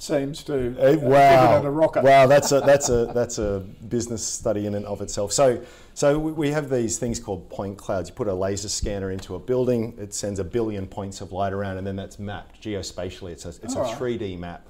seems 0.00 0.42
to 0.44 0.74
Uh, 0.78 0.96
wow! 1.00 1.56
give 1.56 1.64
it 1.64 1.68
a 1.68 1.70
rocket. 1.70 2.02
Wow, 2.04 2.26
that's 2.26 2.52
a 2.52 2.60
that's 2.60 2.88
a 2.88 3.06
that's 3.14 3.38
a 3.38 3.60
business 3.88 4.24
study 4.24 4.66
in 4.66 4.74
and 4.74 4.86
of 4.86 5.00
itself. 5.02 5.32
So, 5.32 5.60
so 5.94 6.18
we- 6.18 6.50
have 6.50 6.70
these 6.70 6.98
things 6.98 7.20
called 7.20 7.48
point 7.50 7.76
clouds. 7.78 8.08
You 8.08 8.14
put 8.14 8.26
a 8.28 8.34
laser 8.34 8.68
scanner 8.68 9.10
into 9.10 9.34
a 9.34 9.38
building, 9.38 9.94
it 9.98 10.14
sends 10.14 10.38
a 10.40 10.44
billion 10.44 10.86
points 10.86 11.20
of 11.20 11.32
light 11.32 11.52
around, 11.52 11.78
and 11.78 11.86
then 11.86 11.96
that's 11.96 12.18
mapped 12.18 12.60
geospatially. 12.62 13.30
It's 13.32 13.44
a 13.44 13.50
it's 13.62 13.74
a 13.74 13.78
All 13.78 13.84
right. 13.84 13.98
3D 13.98 14.38
map, 14.38 14.66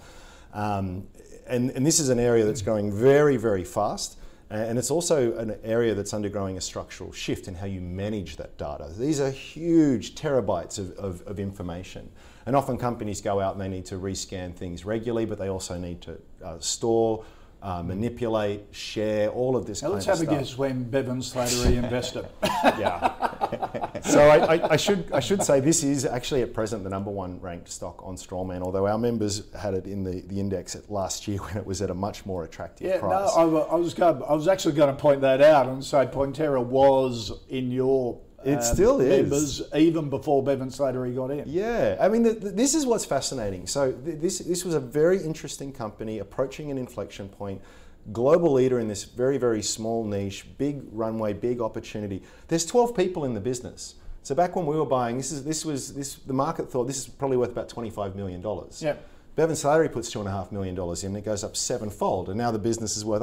um, 0.52 1.06
and 1.46 1.70
and 1.70 1.86
this 1.86 2.00
is 2.00 2.08
an 2.08 2.18
area 2.18 2.44
that's 2.44 2.62
growing 2.62 2.92
very 2.92 3.36
very 3.36 3.64
fast. 3.64 4.16
And 4.52 4.80
it's 4.80 4.90
also 4.90 5.36
an 5.38 5.54
area 5.62 5.94
that's 5.94 6.12
undergoing 6.12 6.56
a 6.56 6.60
structural 6.60 7.12
shift 7.12 7.46
in 7.46 7.54
how 7.54 7.66
you 7.66 7.80
manage 7.80 8.36
that 8.38 8.58
data. 8.58 8.88
These 8.98 9.20
are 9.20 9.30
huge 9.30 10.16
terabytes 10.16 10.76
of, 10.76 10.90
of, 10.98 11.22
of 11.28 11.38
information. 11.38 12.10
And 12.50 12.56
often 12.56 12.78
companies 12.78 13.20
go 13.20 13.38
out 13.38 13.52
and 13.52 13.60
they 13.60 13.68
need 13.68 13.86
to 13.86 13.94
rescan 13.94 14.52
things 14.52 14.84
regularly, 14.84 15.24
but 15.24 15.38
they 15.38 15.46
also 15.48 15.78
need 15.78 16.00
to 16.00 16.18
uh, 16.44 16.58
store, 16.58 17.22
uh, 17.62 17.80
manipulate, 17.80 18.62
share, 18.72 19.28
all 19.28 19.54
of 19.54 19.66
this 19.66 19.82
now 19.82 19.90
kind 19.90 19.94
let's 19.94 20.06
of 20.08 20.18
have 20.18 20.22
a 20.22 20.24
stuff. 20.24 20.38
guess 20.40 20.58
when 20.58 20.82
Bevan 20.82 21.20
Slattery 21.20 21.76
invested. 21.76 22.26
Yeah. 22.64 24.00
so 24.02 24.20
I, 24.20 24.56
I, 24.56 24.72
I 24.72 24.76
should 24.76 25.10
I 25.12 25.20
should 25.20 25.42
say 25.44 25.60
this 25.60 25.82
is 25.84 26.04
actually 26.04 26.42
at 26.42 26.52
present 26.52 26.82
the 26.84 26.90
number 26.90 27.10
one 27.10 27.40
ranked 27.40 27.68
stock 27.70 28.02
on 28.04 28.16
Strawman, 28.16 28.62
although 28.62 28.86
our 28.88 28.98
members 28.98 29.44
had 29.56 29.74
it 29.74 29.86
in 29.86 30.02
the, 30.02 30.20
the 30.22 30.40
index 30.40 30.74
at 30.74 30.90
last 30.90 31.28
year 31.28 31.38
when 31.44 31.56
it 31.56 31.64
was 31.64 31.80
at 31.80 31.90
a 31.90 31.94
much 31.94 32.26
more 32.26 32.42
attractive 32.44 32.88
Yeah, 32.88 32.98
price. 32.98 33.30
no, 33.36 33.58
I, 33.68 33.72
I 33.72 33.74
was 33.76 33.94
going, 33.94 34.22
I 34.28 34.34
was 34.34 34.48
actually 34.48 34.74
going 34.74 34.94
to 34.94 35.00
point 35.00 35.20
that 35.20 35.40
out 35.40 35.66
and 35.68 35.84
say 35.84 36.04
Pointerra 36.06 36.62
was 36.64 37.32
in 37.48 37.70
your 37.70 38.18
um, 38.44 38.52
It 38.52 38.62
still 38.62 39.00
is. 39.00 39.22
members 39.22 39.62
even 39.74 40.08
before 40.10 40.42
Bevan 40.42 40.68
Slattery 40.68 41.14
got 41.14 41.30
in. 41.30 41.44
Yeah, 41.46 41.96
I 42.00 42.08
mean, 42.08 42.22
the, 42.22 42.32
the, 42.32 42.50
this 42.50 42.74
is 42.74 42.86
what's 42.86 43.04
fascinating. 43.04 43.66
So 43.66 43.92
th- 43.92 44.18
this 44.20 44.38
this 44.38 44.64
was 44.64 44.74
a 44.74 44.80
very 44.80 45.22
interesting 45.22 45.72
company 45.72 46.18
approaching 46.18 46.70
an 46.70 46.78
inflection 46.78 47.28
point. 47.28 47.60
Global 48.12 48.52
leader 48.52 48.80
in 48.80 48.88
this 48.88 49.04
very 49.04 49.36
very 49.38 49.62
small 49.62 50.04
niche, 50.04 50.46
big 50.58 50.82
runway, 50.90 51.32
big 51.34 51.60
opportunity. 51.60 52.22
There's 52.48 52.64
12 52.66 52.96
people 52.96 53.24
in 53.24 53.34
the 53.34 53.40
business. 53.40 53.96
So 54.22 54.34
back 54.34 54.56
when 54.56 54.66
we 54.66 54.76
were 54.76 54.86
buying, 54.86 55.16
this 55.16 55.32
is 55.32 55.44
this 55.44 55.64
was 55.64 55.94
this 55.94 56.14
the 56.16 56.32
market 56.32 56.70
thought 56.70 56.86
this 56.86 56.98
is 56.98 57.06
probably 57.08 57.36
worth 57.36 57.52
about 57.52 57.68
25 57.68 58.16
million 58.16 58.40
dollars. 58.40 58.82
Yep. 58.82 59.06
Bevan 59.36 59.54
Slattery 59.54 59.90
puts 59.90 60.10
two 60.10 60.18
and 60.18 60.28
a 60.28 60.32
half 60.32 60.50
million 60.50 60.74
dollars 60.74 61.04
in, 61.04 61.14
it 61.16 61.24
goes 61.24 61.44
up 61.44 61.56
sevenfold, 61.56 62.28
and 62.28 62.36
now 62.36 62.50
the 62.50 62.58
business 62.58 62.96
is 62.96 63.04
worth 63.04 63.22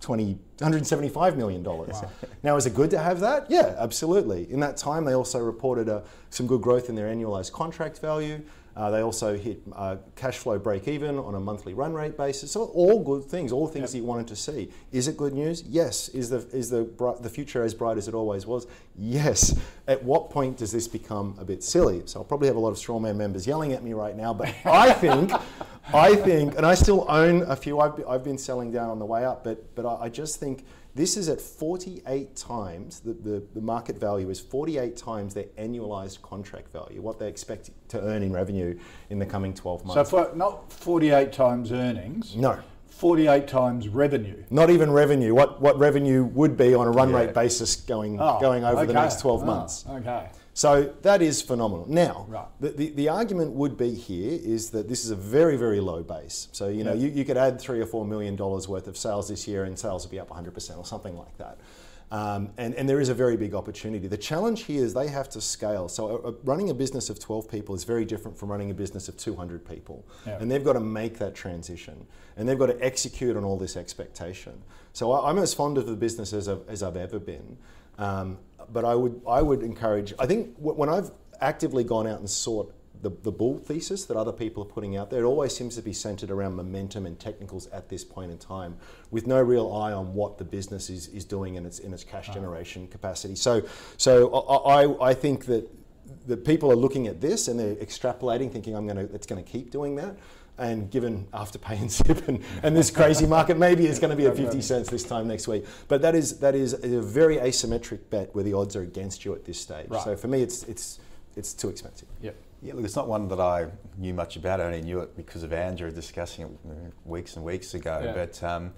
120, 0.00 0.32
175 0.58 1.36
million 1.36 1.62
dollars. 1.62 1.96
Now, 2.42 2.56
is 2.56 2.64
it 2.66 2.74
good 2.74 2.90
to 2.90 2.98
have 2.98 3.20
that? 3.20 3.50
Yeah, 3.50 3.74
absolutely. 3.78 4.50
In 4.50 4.60
that 4.60 4.76
time, 4.76 5.04
they 5.04 5.14
also 5.14 5.38
reported 5.40 5.88
uh, 5.88 6.00
some 6.30 6.46
good 6.46 6.62
growth 6.62 6.88
in 6.88 6.94
their 6.94 7.14
annualized 7.14 7.52
contract 7.52 7.98
value. 7.98 8.40
Uh, 8.76 8.90
they 8.90 9.00
also 9.00 9.36
hit 9.36 9.60
uh, 9.74 9.96
cash 10.16 10.38
flow 10.38 10.58
break 10.58 10.86
even 10.86 11.18
on 11.18 11.34
a 11.34 11.40
monthly 11.40 11.74
run 11.74 11.92
rate 11.92 12.16
basis. 12.16 12.52
So 12.52 12.64
all 12.66 13.02
good 13.02 13.24
things, 13.24 13.52
all 13.52 13.66
things 13.66 13.92
that 13.92 13.98
you 13.98 14.04
wanted 14.04 14.28
to 14.28 14.36
see. 14.36 14.70
Is 14.92 15.08
it 15.08 15.16
good 15.16 15.32
news? 15.32 15.64
Yes. 15.68 16.08
Is 16.10 16.30
the 16.30 16.38
is 16.52 16.70
the 16.70 16.88
the 17.20 17.28
future 17.28 17.62
as 17.62 17.74
bright 17.74 17.98
as 17.98 18.08
it 18.08 18.14
always 18.14 18.46
was? 18.46 18.66
Yes. 18.96 19.58
At 19.88 20.02
what 20.04 20.30
point 20.30 20.56
does 20.56 20.70
this 20.72 20.86
become 20.86 21.36
a 21.38 21.44
bit 21.44 21.62
silly? 21.64 22.02
So 22.06 22.20
I'll 22.20 22.24
probably 22.24 22.48
have 22.48 22.56
a 22.56 22.60
lot 22.60 22.70
of 22.70 22.76
Strawman 22.76 23.16
members 23.16 23.46
yelling 23.46 23.72
at 23.72 23.82
me 23.82 23.92
right 23.92 24.16
now, 24.16 24.32
but 24.32 24.54
I 24.64 24.92
think, 24.92 25.32
I 25.92 26.14
think, 26.14 26.56
and 26.56 26.64
I 26.64 26.74
still 26.74 27.06
own 27.08 27.42
a 27.42 27.56
few. 27.56 27.80
I've, 27.80 28.04
I've 28.06 28.24
been 28.24 28.38
selling 28.38 28.70
down 28.70 28.90
on 28.90 28.98
the 28.98 29.06
way 29.06 29.24
up, 29.24 29.44
but 29.44 29.74
but 29.74 29.84
I, 29.84 30.04
I 30.04 30.08
just 30.08 30.38
think 30.38 30.64
this 30.94 31.16
is 31.16 31.28
at 31.28 31.40
48 31.40 32.34
times, 32.36 33.00
the, 33.00 33.12
the, 33.12 33.42
the 33.54 33.60
market 33.60 33.96
value 33.98 34.28
is 34.30 34.40
48 34.40 34.96
times 34.96 35.34
their 35.34 35.44
annualized 35.58 36.20
contract 36.22 36.72
value, 36.72 37.00
what 37.00 37.18
they 37.18 37.28
expect 37.28 37.70
to 37.88 38.00
earn 38.00 38.22
in 38.22 38.32
revenue 38.32 38.78
in 39.10 39.18
the 39.18 39.26
coming 39.26 39.54
12 39.54 39.80
So 39.82 39.86
months. 39.86 40.10
for 40.10 40.30
not 40.34 40.72
48 40.72 41.32
times 41.32 41.70
earnings, 41.72 42.34
no, 42.36 42.58
48 42.88 43.46
times 43.48 43.88
revenue. 43.88 44.42
not 44.50 44.68
even 44.70 44.90
revenue, 44.90 45.34
what, 45.34 45.60
what 45.60 45.78
revenue 45.78 46.24
would 46.24 46.56
be 46.56 46.74
on 46.74 46.86
a 46.86 46.90
run 46.90 47.10
Yeah. 47.10 47.18
rate 47.18 47.34
basis 47.34 47.76
going, 47.76 48.20
Oh, 48.20 48.38
going 48.40 48.64
over 48.64 48.84
the 48.84 48.92
next 48.92 49.20
12 49.20 49.42
Oh, 49.42 49.46
months. 49.46 49.84
Okay. 49.88 50.28
So 50.60 50.92
that 51.00 51.22
is 51.22 51.40
phenomenal. 51.40 51.86
Now, 51.88 52.26
Right. 52.28 52.46
the, 52.60 52.68
the, 52.68 52.90
the 52.90 53.08
argument 53.08 53.52
would 53.52 53.78
be 53.78 53.94
here 53.94 54.38
is 54.44 54.68
that 54.72 54.90
this 54.90 55.06
is 55.06 55.10
a 55.10 55.16
very, 55.16 55.56
very 55.56 55.80
low 55.80 56.02
base. 56.02 56.48
So, 56.52 56.68
you 56.68 56.84
know, 56.84 56.92
you, 56.92 57.08
you 57.08 57.24
could 57.24 57.38
add 57.38 57.58
three 57.58 57.80
or 57.80 57.86
four 57.86 58.04
million 58.04 58.36
dollars 58.36 58.68
worth 58.68 58.86
of 58.86 58.94
sales 58.98 59.28
this 59.30 59.48
year 59.48 59.64
and 59.64 59.78
sales 59.78 60.04
would 60.04 60.10
be 60.10 60.20
up 60.20 60.28
100% 60.28 60.76
or 60.76 60.84
something 60.84 61.16
like 61.16 61.34
that. 61.38 61.56
Um, 62.10 62.50
and, 62.58 62.74
and 62.74 62.86
there 62.86 63.00
is 63.00 63.08
a 63.08 63.14
very 63.14 63.38
big 63.38 63.54
opportunity. 63.54 64.06
The 64.06 64.18
challenge 64.18 64.64
here 64.64 64.84
is 64.84 64.92
they 64.92 65.08
have 65.08 65.30
to 65.30 65.40
scale. 65.40 65.88
So, 65.88 66.10
uh, 66.10 66.28
uh, 66.28 66.32
running 66.44 66.68
a 66.68 66.74
business 66.74 67.08
of 67.08 67.18
12 67.18 67.50
people 67.50 67.74
is 67.74 67.84
very 67.84 68.04
different 68.04 68.36
from 68.36 68.50
running 68.50 68.70
a 68.70 68.74
business 68.74 69.08
of 69.08 69.16
200 69.16 69.66
people. 69.66 70.04
Yeah. 70.26 70.36
And 70.40 70.50
they've 70.50 70.64
got 70.64 70.74
to 70.74 70.80
make 70.80 71.16
that 71.20 71.34
transition 71.34 72.06
and 72.36 72.46
they've 72.46 72.58
got 72.58 72.66
to 72.66 72.84
execute 72.84 73.34
on 73.34 73.44
all 73.44 73.56
this 73.56 73.78
expectation. 73.78 74.60
So, 74.92 75.12
I, 75.12 75.30
I'm 75.30 75.38
as 75.38 75.54
fond 75.54 75.78
of 75.78 75.86
the 75.86 75.96
business 75.96 76.34
as 76.34 76.50
I've, 76.50 76.68
as 76.68 76.82
I've 76.82 76.98
ever 76.98 77.18
been. 77.18 77.56
Um, 77.98 78.38
but 78.72 78.84
I 78.84 78.94
would, 78.94 79.20
I 79.28 79.42
would 79.42 79.62
encourage, 79.62 80.14
I 80.18 80.26
think 80.26 80.54
when 80.58 80.88
I've 80.88 81.10
actively 81.40 81.84
gone 81.84 82.06
out 82.06 82.20
and 82.20 82.30
sought 82.30 82.72
the, 83.02 83.10
the 83.22 83.32
bull 83.32 83.58
thesis 83.58 84.04
that 84.04 84.16
other 84.16 84.32
people 84.32 84.62
are 84.62 84.66
putting 84.66 84.96
out 84.96 85.10
there, 85.10 85.20
it 85.20 85.26
always 85.26 85.56
seems 85.56 85.74
to 85.76 85.82
be 85.82 85.92
centered 85.92 86.30
around 86.30 86.54
momentum 86.54 87.06
and 87.06 87.18
technicals 87.18 87.66
at 87.68 87.88
this 87.88 88.04
point 88.04 88.30
in 88.30 88.38
time, 88.38 88.76
with 89.10 89.26
no 89.26 89.40
real 89.40 89.72
eye 89.72 89.92
on 89.92 90.14
what 90.14 90.38
the 90.38 90.44
business 90.44 90.90
is, 90.90 91.08
is 91.08 91.24
doing 91.24 91.54
in 91.54 91.64
its 91.64 91.78
in 91.78 91.94
its 91.94 92.04
cash 92.04 92.28
generation 92.28 92.86
capacity. 92.88 93.34
So, 93.36 93.62
so 93.96 94.34
I, 94.34 94.84
I, 94.84 95.10
I 95.10 95.14
think 95.14 95.46
that 95.46 95.68
the 96.26 96.36
people 96.36 96.70
are 96.70 96.76
looking 96.76 97.06
at 97.06 97.20
this 97.20 97.48
and 97.48 97.58
they're 97.58 97.76
extrapolating, 97.76 98.52
thinking 98.52 98.74
I'm 98.74 98.86
going 98.86 99.08
to 99.08 99.14
it's 99.14 99.26
going 99.26 99.42
to 99.42 99.50
keep 99.50 99.70
doing 99.70 99.96
that. 99.96 100.16
And 100.58 100.90
given 100.90 101.26
Afterpay 101.32 101.80
and 101.80 101.90
Zip 101.90 102.28
and, 102.28 102.44
and 102.62 102.76
this 102.76 102.90
crazy 102.90 103.26
market, 103.26 103.56
maybe 103.56 103.86
it's 103.86 103.98
going 103.98 104.10
to 104.10 104.16
be 104.16 104.26
at 104.26 104.36
50 104.44 104.60
cents 104.60 104.90
this 104.90 105.04
time 105.04 105.26
next 105.26 105.48
week. 105.48 105.64
But 105.88 106.02
that 106.02 106.14
is 106.14 106.38
that 106.40 106.54
is 106.54 106.74
a 106.74 107.00
very 107.00 107.36
asymmetric 107.36 108.00
bet 108.10 108.34
where 108.34 108.44
the 108.44 108.54
odds 108.54 108.76
are 108.76 108.82
against 108.82 109.24
you 109.24 109.34
at 109.34 109.44
this 109.44 109.58
stage. 109.58 109.88
Right. 109.88 110.02
So 110.02 110.16
for 110.16 110.28
me, 110.28 110.42
it's 110.42 110.64
it's 110.64 111.00
it's 111.36 111.54
too 111.54 111.68
expensive. 111.68 112.08
Yep. 112.22 112.36
Yeah, 112.62 112.74
look, 112.74 112.84
it's 112.84 112.96
not 112.96 113.08
one 113.08 113.26
that 113.28 113.40
I 113.40 113.68
knew 113.96 114.12
much 114.12 114.36
about. 114.36 114.60
I 114.60 114.64
only 114.64 114.82
knew 114.82 115.00
it 115.00 115.16
because 115.16 115.42
of 115.42 115.52
Andrew 115.52 115.90
discussing 115.90 116.44
it 116.44 116.50
uh, 116.68 116.90
weeks 117.06 117.36
and 117.36 117.44
weeks 117.44 117.72
ago. 117.72 118.02
Yeah. 118.04 118.12
But 118.12 118.42
um, 118.42 118.72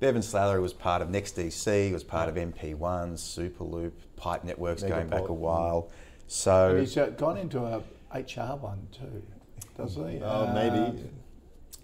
Bevan 0.00 0.22
Slattery 0.22 0.60
was 0.60 0.72
part 0.72 1.02
of 1.02 1.08
NextDC, 1.08 1.92
was 1.92 2.02
part 2.02 2.28
of 2.28 2.34
MP1, 2.34 3.14
Superloop, 3.14 3.92
Pipe 4.16 4.44
Networks 4.44 4.82
going 4.82 5.08
back 5.08 5.22
a 5.22 5.26
Megaport. 5.26 5.36
while. 5.36 5.90
So 6.28 6.70
And 6.76 6.80
he's 6.80 6.94
gone 7.16 7.38
into 7.38 7.58
a 7.64 7.78
HR 8.14 8.56
one 8.56 8.86
too, 8.92 9.22
does 9.76 9.94
he? 9.96 10.20
Oh, 10.22 10.52
maybe. 10.54 10.76
Uh, 10.78 10.92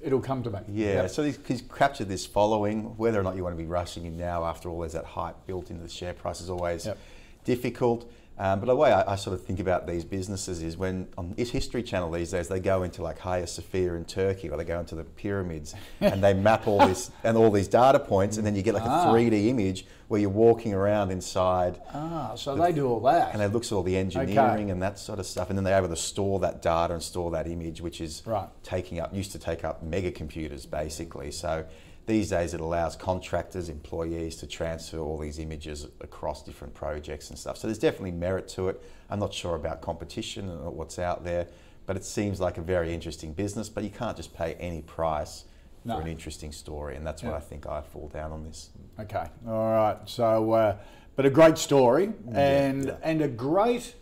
It'll 0.03 0.21
come 0.21 0.43
to 0.43 0.51
me. 0.51 0.59
Yeah, 0.69 0.87
Yep. 1.03 1.11
so 1.11 1.23
he's, 1.25 1.39
he's 1.49 1.63
captured 1.63 2.09
this 2.11 2.27
following. 2.27 2.95
Whether 2.99 3.19
or 3.19 3.23
not 3.23 3.37
you 3.37 3.43
want 3.43 3.57
to 3.57 3.63
be 3.63 3.67
rushing 3.67 4.05
him 4.05 4.19
now, 4.19 4.45
after 4.45 4.69
all, 4.69 4.81
there's 4.81 4.93
that 4.93 5.07
hype 5.07 5.47
built 5.47 5.71
into 5.71 5.83
the 5.83 5.89
share 5.89 6.13
price 6.13 6.43
is 6.43 6.51
always 6.51 6.85
Yep. 6.85 6.99
difficult. 7.45 8.11
Um, 8.37 8.59
but 8.59 8.67
the 8.67 8.75
way 8.75 8.93
I, 8.93 9.13
I 9.13 9.17
sort 9.17 9.35
of 9.35 9.45
think 9.45 9.61
about 9.61 9.87
these 9.87 10.05
businesses 10.05 10.61
is 10.63 10.77
when 10.77 11.07
on 11.17 11.35
this 11.37 11.51
History 11.51 11.85
Channel 11.85 12.11
these 12.11 12.33
days 12.33 12.49
they 12.49 12.59
go 12.59 12.83
into 12.83 13.01
like 13.03 13.19
Hagia 13.21 13.47
Sophia 13.47 13.95
in 13.95 14.05
Turkey 14.05 14.49
or 14.51 14.57
they 14.57 14.65
go 14.65 14.81
into 14.81 14.97
the 14.97 15.05
pyramids 15.05 15.75
and 16.01 16.23
they 16.23 16.35
map 16.35 16.67
all 16.67 16.85
this 16.85 17.13
and 17.23 17.37
all 17.37 17.51
these 17.53 17.69
data 17.69 18.01
points 18.01 18.37
and 18.37 18.45
then 18.45 18.57
you 18.57 18.63
get 18.63 18.75
like 18.75 18.83
Ah. 18.85 19.09
a 19.09 19.13
3D 19.15 19.47
image 19.49 19.87
where 20.09 20.21
you're 20.21 20.29
walking 20.31 20.75
around 20.75 21.13
inside 21.13 21.81
Ah, 21.95 22.35
so 22.35 22.57
they 22.57 22.73
do 22.73 22.89
all 22.89 23.01
that. 23.01 23.33
and 23.35 23.41
it 23.43 23.53
looks 23.53 23.71
at 23.71 23.77
all 23.77 23.85
the 23.85 23.97
engineering 23.97 24.71
and 24.71 24.83
that 24.83 24.99
sort 24.99 25.19
of 25.21 25.27
stuff, 25.27 25.49
and 25.49 25.57
then 25.57 25.65
they're 25.65 25.79
able 25.79 25.89
to 25.89 25.97
store 25.97 26.41
that 26.41 26.61
data 26.61 26.93
and 26.93 27.03
store 27.03 27.31
that 27.31 27.47
image, 27.47 27.81
which 27.81 28.01
is 28.01 28.23
Right. 28.27 28.49
taking 28.65 28.99
up 28.99 29.15
used 29.15 29.31
to 29.33 29.39
take 29.39 29.65
up 29.65 29.83
mega 29.83 30.11
computers 30.11 30.67
basically. 30.67 31.31
So 31.31 31.65
these 32.07 32.31
days 32.31 32.53
it 32.55 32.61
allows 32.61 32.97
contractors, 32.97 33.69
employees 33.69 34.37
to 34.37 34.47
transfer 34.47 34.99
all 34.99 35.19
these 35.19 35.39
images 35.39 35.87
across 36.01 36.43
different 36.43 36.75
projects 36.75 37.31
and 37.31 37.39
stuff. 37.39 37.57
So 37.57 37.67
there's 37.67 37.79
definitely 37.79 38.13
merit 38.13 38.47
to 38.49 38.69
it. 38.69 38.83
I'm 39.09 39.19
not 39.19 39.33
sure 39.33 39.55
about 39.55 39.81
competition 39.81 40.49
and 40.51 40.61
what's 40.75 40.99
out 40.99 41.25
there, 41.25 41.47
but 41.87 41.97
it 41.97 42.05
seems 42.05 42.41
like 42.41 42.59
a 42.59 42.63
very 42.63 42.93
interesting 42.93 43.33
business. 43.33 43.69
But 43.69 43.85
you 43.85 43.91
can't 43.91 44.17
just 44.17 44.35
pay 44.35 44.55
any 44.55 44.83
price 44.83 45.45
No. 45.87 45.97
for 45.97 46.03
an 46.03 46.09
interesting 46.09 46.53
story, 46.53 46.97
and 46.97 47.07
that's 47.07 47.23
Yeah. 47.23 47.31
what 47.31 47.37
I 47.37 47.41
think 47.41 47.67
I 47.67 47.81
fall 47.81 48.09
down 48.09 48.33
on 48.33 48.45
this. 48.45 48.71
Okay, 49.01 49.27
all 49.47 49.73
right. 49.73 49.99
So, 50.07 50.53
uh, 50.53 50.77
but 51.17 51.25
a 51.27 51.31
great 51.31 51.59
story 51.59 52.13
and 52.33 52.97
and 53.03 53.23
a 53.23 53.29
great 53.29 53.95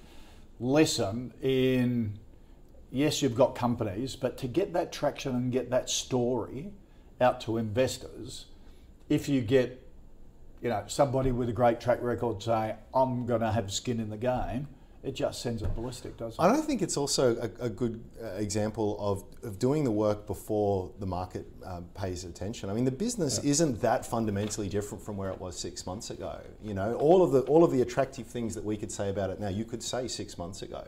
lesson 0.61 1.33
in 1.43 2.19
yes, 2.91 3.23
you've 3.23 3.35
got 3.35 3.55
companies, 3.55 4.17
but 4.17 4.37
to 4.39 4.49
get 4.49 4.73
that 4.75 4.93
traction 4.93 5.35
and 5.35 5.51
get 5.53 5.71
that 5.71 5.89
story 5.89 6.71
out 7.21 7.41
to 7.43 7.59
investors, 7.59 8.47
if 9.09 9.29
you 9.29 9.41
get 9.41 9.81
you 10.61 10.69
know 10.69 10.85
somebody 10.87 11.33
with 11.33 11.49
a 11.49 11.53
great 11.53 11.81
track 11.81 11.99
record 12.03 12.43
say 12.43 12.75
I'm 12.95 13.27
going 13.27 13.41
to 13.41 13.51
have 13.51 13.73
skin 13.73 14.01
in 14.01 14.11
the 14.11 14.17
game, 14.17 14.69
it 15.03 15.17
just 15.17 15.43
sends 15.43 15.63
it 15.63 15.75
ballistic, 15.75 16.17
doesn't 16.17 16.41
it? 16.41 16.47
I 16.47 16.53
don't 16.53 16.65
think 16.65 16.81
it's 16.81 16.97
also 16.97 17.37
a, 17.37 17.65
a 17.65 17.69
good 17.69 18.03
uh, 18.23 18.27
example 18.35 18.97
of, 19.01 19.25
of 19.43 19.59
doing 19.59 19.83
the 19.83 19.91
work 19.91 20.29
before 20.29 20.93
the 21.01 21.07
market 21.07 21.45
um, 21.65 21.87
pays 21.95 22.25
attention. 22.25 22.71
I 22.71 22.73
mean, 22.73 22.85
the 22.85 22.93
business 22.93 23.41
isn't 23.41 23.81
that 23.81 24.07
fundamentally 24.07 24.69
different 24.69 25.03
from 25.05 25.17
where 25.17 25.31
it 25.31 25.41
was 25.41 25.59
six 25.59 25.87
months 25.87 26.11
ago. 26.11 26.41
You 26.63 26.75
know, 26.75 26.95
all 26.95 27.25
of 27.25 27.33
the 27.33 27.41
all 27.43 27.65
of 27.65 27.73
the 27.73 27.83
attractive 27.83 28.29
things 28.29 28.55
that 28.55 28.65
we 28.65 28.77
could 28.77 28.93
say 28.93 29.11
about 29.11 29.31
it 29.31 29.41
now, 29.41 29.49
you 29.49 29.65
could 29.65 29.83
say 29.83 30.07
six 30.07 30.39
months 30.39 30.63
ago. 30.63 30.87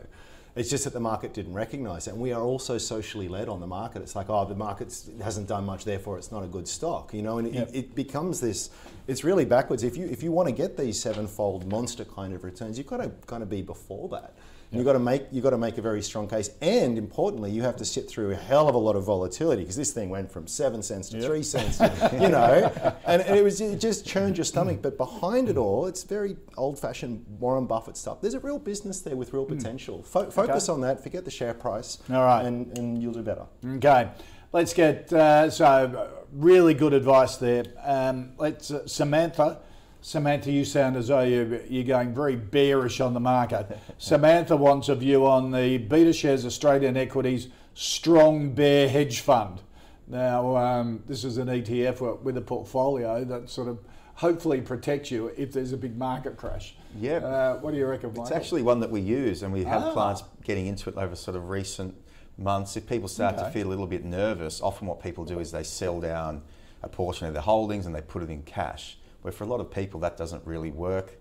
It's 0.55 0.69
just 0.69 0.85
that 0.85 0.93
the 0.93 1.01
market 1.01 1.33
didn't 1.33 1.53
recognise 1.53 2.07
it, 2.07 2.11
and 2.11 2.21
we 2.21 2.31
are 2.31 2.41
also 2.41 2.77
socially 2.77 3.27
led 3.27 3.49
on 3.49 3.59
the 3.59 3.67
market. 3.67 4.01
It's 4.01 4.15
like, 4.15 4.29
oh, 4.29 4.45
the 4.45 4.55
market 4.55 4.87
hasn't 5.21 5.47
done 5.47 5.65
much, 5.65 5.83
therefore 5.83 6.17
it's 6.17 6.31
not 6.31 6.43
a 6.43 6.47
good 6.47 6.65
stock. 6.67 7.13
You 7.13 7.23
know, 7.23 7.39
and 7.39 7.53
Yep. 7.53 7.69
it, 7.69 7.75
it 7.75 7.95
becomes 7.95 8.39
this. 8.39 8.69
It's 9.07 9.23
really 9.25 9.43
backwards. 9.43 9.83
If 9.83 9.97
you 9.97 10.05
if 10.05 10.23
you 10.23 10.31
want 10.31 10.47
to 10.47 10.55
get 10.55 10.77
these 10.77 10.99
sevenfold 10.99 11.67
monster 11.67 12.05
kind 12.05 12.33
of 12.33 12.43
returns, 12.45 12.77
you've 12.77 12.87
got 12.87 13.01
to 13.01 13.11
kind 13.27 13.43
of 13.43 13.49
be 13.49 13.61
before 13.61 14.07
that. 14.09 14.33
And 14.75 14.81
You've 14.81 14.85
got 14.87 14.93
to 14.93 14.99
make 14.99 15.27
you've 15.31 15.43
got 15.43 15.51
to 15.51 15.57
make 15.57 15.77
a 15.77 15.81
very 15.81 16.01
strong 16.01 16.27
case, 16.27 16.49
and 16.59 16.97
importantly, 16.97 17.49
you 17.49 17.61
have 17.61 17.77
to 17.77 17.85
sit 17.85 18.09
through 18.09 18.31
a 18.31 18.35
hell 18.35 18.67
of 18.67 18.75
a 18.75 18.77
lot 18.77 18.97
of 18.97 19.05
volatility 19.05 19.61
because 19.61 19.77
this 19.77 19.93
thing 19.93 20.09
went 20.09 20.29
from 20.29 20.47
seven 20.47 20.83
cents 20.83 21.07
to 21.09 21.21
three 21.21 21.43
cents, 21.43 21.79
you 22.11 22.27
know, 22.27 22.69
and, 23.05 23.21
and 23.21 23.37
it 23.37 23.41
was 23.43 23.61
it 23.61 23.79
just 23.79 24.05
churned 24.05 24.37
your 24.37 24.43
stomach. 24.43 24.81
But 24.81 24.97
behind 24.97 25.47
it 25.47 25.55
all, 25.55 25.85
it's 25.85 26.03
very 26.03 26.35
old-fashioned 26.57 27.25
Warren 27.39 27.65
Buffett 27.67 27.95
stuff. 27.95 28.19
There's 28.19 28.33
a 28.33 28.39
real 28.41 28.59
business 28.59 28.99
there 28.99 29.15
with 29.15 29.31
real 29.31 29.45
potential. 29.45 30.03
Fo- 30.03 30.29
focus 30.29 30.67
on 30.67 30.81
that. 30.81 31.01
Forget 31.01 31.23
the 31.23 31.31
share 31.31 31.53
price. 31.53 31.95
Hmm. 32.07 32.15
All 32.15 32.25
right. 32.25 32.45
and, 32.45 32.77
and 32.77 33.01
you'll 33.01 33.13
do 33.13 33.21
better. 33.21 33.45
Okay, 33.65 34.09
let's 34.51 34.73
get 34.73 35.13
uh, 35.13 35.49
so 35.49 35.65
uh, 35.65 36.07
really 36.33 36.73
good 36.73 36.91
advice 36.93 37.37
there. 37.37 37.63
Um, 37.81 38.33
let's 38.37 38.71
uh, 38.71 38.85
Samantha. 38.87 39.59
Samantha, 40.05 40.51
you 40.51 40.65
sound 40.65 40.95
as 40.97 41.07
though 41.07 41.21
you're, 41.21 41.63
you're 41.63 41.83
going 41.83 42.13
very 42.13 42.35
bearish 42.35 43.01
on 43.01 43.15
the 43.15 43.19
market. 43.19 43.79
Samantha 43.97 44.55
wants 44.55 44.87
a 44.87 44.93
view 44.93 45.25
on 45.25 45.49
the 45.49 45.79
BetaShares 45.79 46.45
Australian 46.45 46.95
Equities 46.95 47.47
Strong 47.73 48.53
Bear 48.53 48.87
Hedge 48.87 49.21
Fund. 49.21 49.63
Now, 50.07 50.57
um, 50.57 51.01
this 51.07 51.23
is 51.23 51.39
an 51.39 51.47
ETF 51.47 52.21
with 52.21 52.37
a 52.37 52.41
portfolio 52.41 53.23
that 53.23 53.49
sort 53.49 53.67
of 53.67 53.79
hopefully 54.13 54.61
protects 54.61 55.09
you 55.09 55.33
if 55.37 55.51
there's 55.51 55.71
a 55.71 55.77
big 55.77 55.97
market 55.97 56.37
crash. 56.37 56.75
Yeah. 56.99 57.15
Uh, 57.15 57.55
what 57.55 57.71
do 57.71 57.77
you 57.77 57.87
reckon, 57.87 58.11
It's 58.15 58.29
actually 58.29 58.61
one 58.61 58.81
that 58.81 58.91
we 58.91 59.01
use, 59.01 59.41
and 59.41 59.51
we 59.51 59.63
have 59.63 59.85
Ah. 59.85 59.91
clients 59.91 60.23
getting 60.43 60.67
into 60.67 60.87
it 60.87 60.97
over 60.97 61.15
sort 61.15 61.35
of 61.35 61.49
recent 61.49 61.95
months. 62.37 62.77
If 62.77 62.87
people 62.87 63.07
start 63.07 63.39
to 63.39 63.49
feel 63.49 63.65
a 63.65 63.69
little 63.69 63.87
bit 63.87 64.05
nervous, 64.05 64.61
often 64.61 64.85
what 64.85 65.01
people 65.01 65.25
do 65.25 65.39
is 65.39 65.51
they 65.51 65.63
sell 65.63 65.99
down 65.99 66.43
a 66.83 66.87
portion 66.87 67.25
of 67.25 67.33
their 67.33 67.41
holdings 67.41 67.87
and 67.87 67.95
they 67.95 68.01
put 68.01 68.21
it 68.21 68.29
in 68.29 68.43
cash. 68.43 68.99
Where 69.25 69.31
for 69.31 69.43
a 69.43 69.47
lot 69.47 69.59
of 69.59 69.71
people 69.71 69.99
that 70.01 70.17
doesn't 70.17 70.45
really 70.45 70.69
work 70.69 71.17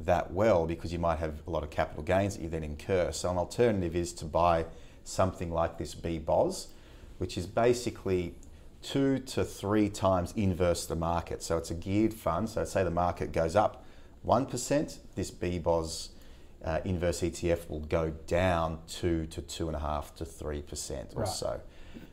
that 0.00 0.30
well 0.30 0.66
because 0.66 0.92
you 0.92 0.98
might 0.98 1.20
have 1.20 1.40
a 1.46 1.50
lot 1.50 1.62
of 1.62 1.70
capital 1.70 2.02
gains 2.02 2.36
that 2.36 2.42
you 2.42 2.50
then 2.50 2.62
incur. 2.62 3.12
So 3.12 3.30
an 3.30 3.38
alternative 3.38 3.96
is 3.96 4.12
to 4.12 4.26
buy 4.26 4.66
something 5.04 5.50
like 5.50 5.78
this 5.78 5.94
BBOZ, 5.94 6.66
which 7.16 7.38
is 7.38 7.46
basically 7.46 8.34
two 8.82 9.20
to 9.20 9.42
three 9.42 9.88
times 9.88 10.34
inverse 10.36 10.84
the 10.84 10.96
market. 10.96 11.42
So 11.42 11.56
it's 11.56 11.70
a 11.70 11.74
geared 11.74 12.12
fund. 12.12 12.50
So 12.50 12.62
say 12.66 12.84
the 12.84 12.90
market 12.90 13.32
goes 13.32 13.56
up 13.56 13.86
1%, 14.26 14.98
this 15.14 15.30
BBOZ 15.30 16.10
uh, 16.62 16.80
inverse 16.84 17.22
ETF 17.22 17.70
will 17.70 17.80
go 17.80 18.10
down 18.26 18.80
two 18.86 19.24
to 19.28 19.40
two 19.40 19.68
and 19.68 19.76
a 19.76 19.80
half 19.80 20.14
to 20.16 20.26
three 20.26 20.60
percent 20.60 21.14
or 21.16 21.22
Right. 21.22 21.28
so. 21.28 21.60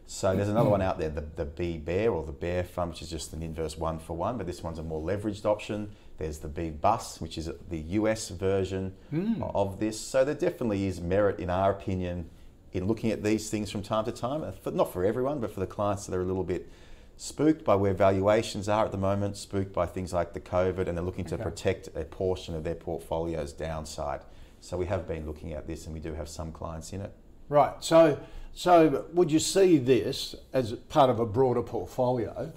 So 0.05 0.35
there's 0.35 0.49
another 0.49 0.69
one 0.69 0.81
out 0.81 0.99
there, 0.99 1.09
the, 1.09 1.21
the 1.35 1.45
B 1.45 1.77
Bear 1.77 2.11
or 2.11 2.23
the 2.23 2.31
Bear 2.33 2.63
Fund, 2.63 2.91
which 2.91 3.01
is 3.01 3.09
just 3.09 3.33
an 3.33 3.41
inverse 3.41 3.77
one 3.77 3.99
for 3.99 4.15
one, 4.15 4.37
but 4.37 4.45
this 4.45 4.61
one's 4.61 4.79
a 4.79 4.83
more 4.83 5.01
leveraged 5.01 5.45
option. 5.45 5.91
There's 6.17 6.39
the 6.39 6.49
BBUS, 6.49 7.19
which 7.21 7.37
is 7.37 7.49
the 7.69 7.79
US 7.79 8.29
version 8.29 8.93
of 9.41 9.79
this. 9.79 9.99
So 9.99 10.23
there 10.23 10.35
definitely 10.35 10.85
is 10.85 11.01
merit, 11.01 11.39
in 11.39 11.49
our 11.49 11.71
opinion, 11.71 12.29
in 12.73 12.85
looking 12.87 13.11
at 13.11 13.23
these 13.23 13.49
things 13.49 13.71
from 13.71 13.81
time 13.81 14.05
to 14.05 14.11
time. 14.11 14.43
Uh, 14.43 14.51
For, 14.51 14.71
not 14.71 14.91
for 14.93 15.03
everyone, 15.05 15.39
but 15.39 15.51
for 15.53 15.59
the 15.59 15.67
clients 15.67 16.05
that 16.05 16.15
are 16.15 16.21
a 16.21 16.25
little 16.25 16.43
bit 16.43 16.69
spooked 17.17 17.63
by 17.63 17.75
where 17.75 17.93
valuations 17.93 18.67
are 18.67 18.85
at 18.85 18.91
the 18.91 18.97
moment, 18.97 19.37
spooked 19.37 19.71
by 19.73 19.85
things 19.85 20.13
like 20.13 20.33
the 20.33 20.39
COVID, 20.39 20.87
and 20.87 20.97
they're 20.97 21.03
looking 21.05 21.25
to 21.25 21.35
Okay. 21.35 21.43
protect 21.43 21.87
a 21.95 22.03
portion 22.03 22.55
of 22.55 22.63
their 22.63 22.75
portfolio's 22.75 23.53
downside. 23.53 24.21
So 24.61 24.77
we 24.77 24.85
have 24.87 25.07
been 25.07 25.25
looking 25.25 25.53
at 25.53 25.65
this, 25.67 25.85
and 25.85 25.93
we 25.93 25.99
do 25.99 26.13
have 26.13 26.27
some 26.27 26.51
clients 26.51 26.91
in 26.93 27.01
it. 27.01 27.11
Right. 27.49 27.73
So, 27.83 28.17
so 28.53 29.05
would 29.13 29.31
you 29.31 29.39
see 29.39 29.77
this 29.77 30.35
as 30.53 30.73
part 30.73 31.09
of 31.09 31.19
a 31.19 31.25
broader 31.25 31.61
portfolio, 31.63 32.51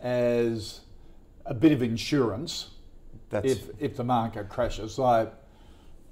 as 0.00 0.80
a 1.46 1.54
bit 1.54 1.72
of 1.72 1.82
insurance 1.82 2.70
That's 3.30 3.50
if 3.52 3.70
if 3.78 3.96
the 3.96 4.04
market 4.04 4.48
crashes? 4.48 4.98
Like, 4.98 5.32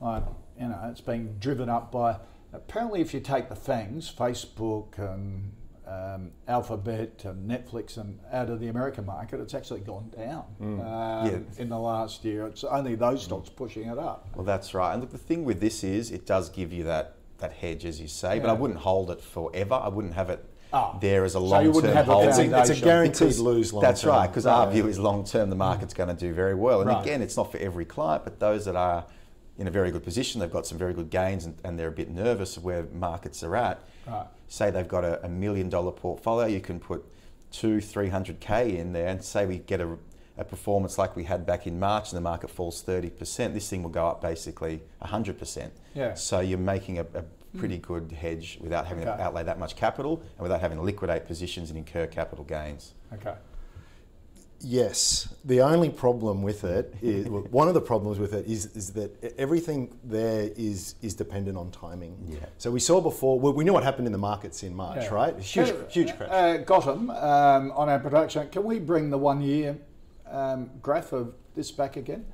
like 0.01 0.23
you 0.59 0.69
know, 0.69 0.89
it's 0.91 1.01
being 1.01 1.37
driven 1.39 1.69
up 1.69 1.93
by. 1.93 2.17
Apparently, 2.53 3.01
if 3.03 3.13
you 3.13 3.21
take 3.21 3.49
the 3.51 3.57
fangs, 3.57 4.11
Facebook 4.11 4.97
and 4.99 5.53
um, 5.87 6.31
Alphabet 6.49 7.23
and 7.25 7.49
Netflix, 7.51 7.99
and 7.99 8.19
out 8.33 8.49
of 8.49 8.61
the 8.61 8.69
American 8.69 9.05
market, 9.05 9.41
it's 9.41 9.53
actually 9.53 9.81
gone 9.81 10.11
down 10.17 10.45
um, 10.61 10.79
Yeah. 10.81 11.39
in 11.59 11.69
the 11.69 11.79
last 11.79 12.25
year. 12.25 12.47
It's 12.47 12.65
only 12.65 12.95
those 12.95 13.25
stocks 13.25 13.51
pushing 13.51 13.89
it 13.89 13.99
up. 13.99 14.29
Well, 14.35 14.45
that's 14.45 14.73
right. 14.73 14.93
And 14.95 15.03
look, 15.03 15.11
the 15.13 15.19
thing 15.19 15.45
with 15.45 15.61
this 15.61 15.85
is 15.85 16.11
it 16.11 16.25
does 16.25 16.49
give 16.49 16.73
you 16.73 16.85
that, 16.85 17.16
that 17.39 17.53
hedge, 17.53 17.85
as 17.85 18.01
you 18.01 18.09
say, 18.09 18.39
but 18.39 18.51
I 18.51 18.53
wouldn't 18.53 18.81
hold 18.81 19.11
it 19.11 19.21
forever. 19.21 19.75
I 19.75 19.89
wouldn't 19.89 20.15
have 20.15 20.31
it 20.31 20.45
Ah. 20.73 20.99
there 21.01 21.25
as 21.25 21.35
a 21.35 21.41
long 21.41 21.51
term. 21.51 21.59
So 21.61 21.65
you 21.65 21.71
wouldn't 21.73 21.95
have 21.95 22.09
a 22.09 22.13
hold. 22.13 22.29
It's 22.29 22.39
a, 22.39 22.59
it's 22.61 22.71
a 22.71 22.85
guaranteed 22.85 23.37
lose 23.37 23.73
long 23.73 23.83
That's 23.83 24.03
term. 24.03 24.11
right, 24.11 24.27
because 24.27 24.47
our 24.47 24.71
view 24.71 24.87
is 24.89 24.99
long 24.99 25.25
term, 25.25 25.49
the 25.49 25.57
market's 25.57 25.95
going 25.95 26.09
to 26.09 26.15
do 26.15 26.33
very 26.35 26.55
well. 26.55 26.81
And 26.81 26.91
Right. 26.91 27.03
again, 27.03 27.23
it's 27.23 27.37
not 27.37 27.53
for 27.53 27.59
every 27.59 27.85
client, 27.85 28.25
but 28.25 28.41
those 28.41 28.65
that 28.65 28.75
are 28.77 29.05
in 29.59 29.69
a 29.69 29.71
very 29.71 29.91
good 29.91 30.03
position, 30.03 30.41
they've 30.41 30.51
got 30.53 30.67
some 30.67 30.77
very 30.77 30.93
good 30.93 31.09
gains 31.09 31.47
and, 31.47 31.57
and 31.65 31.79
they're 31.79 31.89
a 31.89 31.93
bit 31.93 32.11
nervous 32.11 32.57
of 32.57 32.65
where 32.65 32.85
markets 32.93 33.43
are 33.43 33.57
at. 33.57 33.81
Right. 34.07 34.27
Say 34.49 34.71
they've 34.71 34.87
got 34.89 35.05
a, 35.05 35.25
a 35.25 35.29
million 35.29 35.69
dollar 35.71 35.93
portfolio, 35.93 36.47
you 36.47 36.61
can 36.61 36.79
put 36.81 37.05
two, 37.53 37.77
300K 37.79 38.77
in 38.77 38.93
there 38.93 39.07
and 39.09 39.23
say 39.23 39.47
we 39.47 39.59
get 39.59 39.81
a, 39.81 39.97
a 40.39 40.45
performance 40.45 40.99
like 40.99 41.17
we 41.17 41.25
had 41.25 41.47
back 41.47 41.67
in 41.67 41.79
March 41.79 42.11
and 42.11 42.17
the 42.17 42.21
market 42.23 42.51
falls 42.51 42.83
30%, 42.83 43.55
this 43.55 43.69
thing 43.69 43.83
will 43.83 43.91
go 43.91 44.07
up 44.07 44.21
basically 44.21 44.83
100%. 45.03 45.71
Yeah. 45.95 46.15
So 46.15 46.41
you're 46.41 46.59
making 46.59 46.99
a, 46.99 47.07
a 47.15 47.25
pretty 47.57 47.79
good 47.79 48.13
hedge 48.13 48.59
without 48.61 48.87
having 48.87 49.07
Okay. 49.09 49.17
to 49.17 49.23
outlay 49.23 49.43
that 49.45 49.59
much 49.59 49.77
capital 49.77 50.21
and 50.37 50.43
without 50.43 50.61
having 50.61 50.77
to 50.79 50.85
liquidate 50.85 51.27
positions 51.27 51.71
and 51.71 51.79
incur 51.79 52.07
capital 52.07 52.45
gains. 52.45 52.93
Okay. 53.15 53.35
Yes, 54.61 55.29
the 55.45 55.61
only 55.61 55.91
problem 55.91 56.43
with 56.43 56.65
it 56.65 56.95
is 57.03 57.29
well, 57.31 57.43
one 57.51 57.69
of 57.69 57.75
the 57.75 57.81
problems 57.81 58.19
with 58.19 58.33
it 58.33 58.47
is, 58.47 58.67
is 58.75 58.91
that 58.95 59.35
everything 59.39 59.99
there 60.03 60.51
is 60.57 60.95
is 61.03 61.15
dependent 61.15 61.59
on 61.59 61.71
timing. 61.71 62.17
Yeah. 62.27 62.39
So 62.57 62.71
we 62.71 62.81
saw 62.81 63.01
before. 63.03 63.39
Well, 63.39 63.53
we 63.53 63.65
knew 63.65 63.75
what 63.75 63.85
happened 63.85 64.07
in 64.07 64.13
the 64.13 64.19
markets 64.19 64.63
in 64.63 64.75
March, 64.75 65.03
Yeah. 65.05 65.15
right? 65.15 65.39
Huge, 65.39 65.71
Uh, 65.71 65.75
huge 65.91 66.17
crash. 66.17 66.31
Uh, 66.31 66.57
Gotham, 66.59 67.11
um, 67.11 67.71
on 67.73 67.89
our 67.91 67.99
production, 67.99 68.49
can 68.49 68.65
we 68.65 68.79
bring 68.79 69.11
the 69.11 69.19
one 69.19 69.43
year 69.43 69.77
um, 70.31 70.71
graph 70.83 71.13
of 71.13 71.35
this 71.55 71.71
back 71.71 71.97
again 71.97 72.25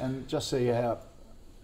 and 0.00 0.26
just 0.28 0.48
see 0.50 0.66
how. 0.66 0.98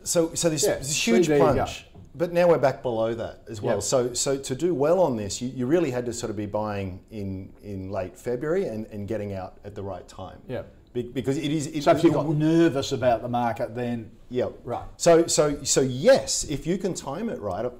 So, 0.04 0.34
so 0.34 0.48
this, 0.48 0.64
Yeah, 0.64 0.76
this 0.76 1.06
huge 1.06 1.26
there 1.26 1.38
you 1.38 1.44
go. 1.44 1.52
plunge, 1.54 1.86
but 2.14 2.32
now 2.32 2.48
we're 2.48 2.58
back 2.58 2.82
below 2.82 3.14
that 3.14 3.42
as 3.48 3.60
well. 3.60 3.76
Yep. 3.76 3.82
So, 3.82 4.14
so 4.14 4.38
to 4.38 4.54
do 4.54 4.72
well 4.72 5.00
on 5.00 5.16
this, 5.16 5.42
you, 5.42 5.48
you 5.48 5.66
really 5.66 5.90
had 5.90 6.06
to 6.06 6.12
sort 6.12 6.30
of 6.30 6.36
be 6.36 6.46
buying 6.46 7.00
in 7.10 7.52
in 7.62 7.90
late 7.90 8.16
February 8.16 8.66
and, 8.68 8.86
and 8.86 9.08
getting 9.08 9.34
out 9.34 9.58
at 9.64 9.74
the 9.74 9.82
right 9.82 10.06
time. 10.08 10.38
Yeah. 10.48 10.62
Be, 10.92 11.02
because 11.02 11.36
it 11.36 11.50
is. 11.50 11.66
It, 11.66 11.82
So 11.82 11.90
if 11.90 12.02
you 12.04 12.12
got 12.12 12.28
nervous 12.28 12.92
about 12.92 13.22
the 13.22 13.28
market, 13.28 13.74
then. 13.74 14.10
Yeah. 14.30 14.48
Right. 14.64 14.86
So, 14.96 15.26
so, 15.26 15.62
so 15.64 15.80
yes, 15.80 16.44
if 16.44 16.66
you 16.66 16.78
can 16.78 16.94
time 16.94 17.28
it 17.28 17.40
right, 17.40 17.70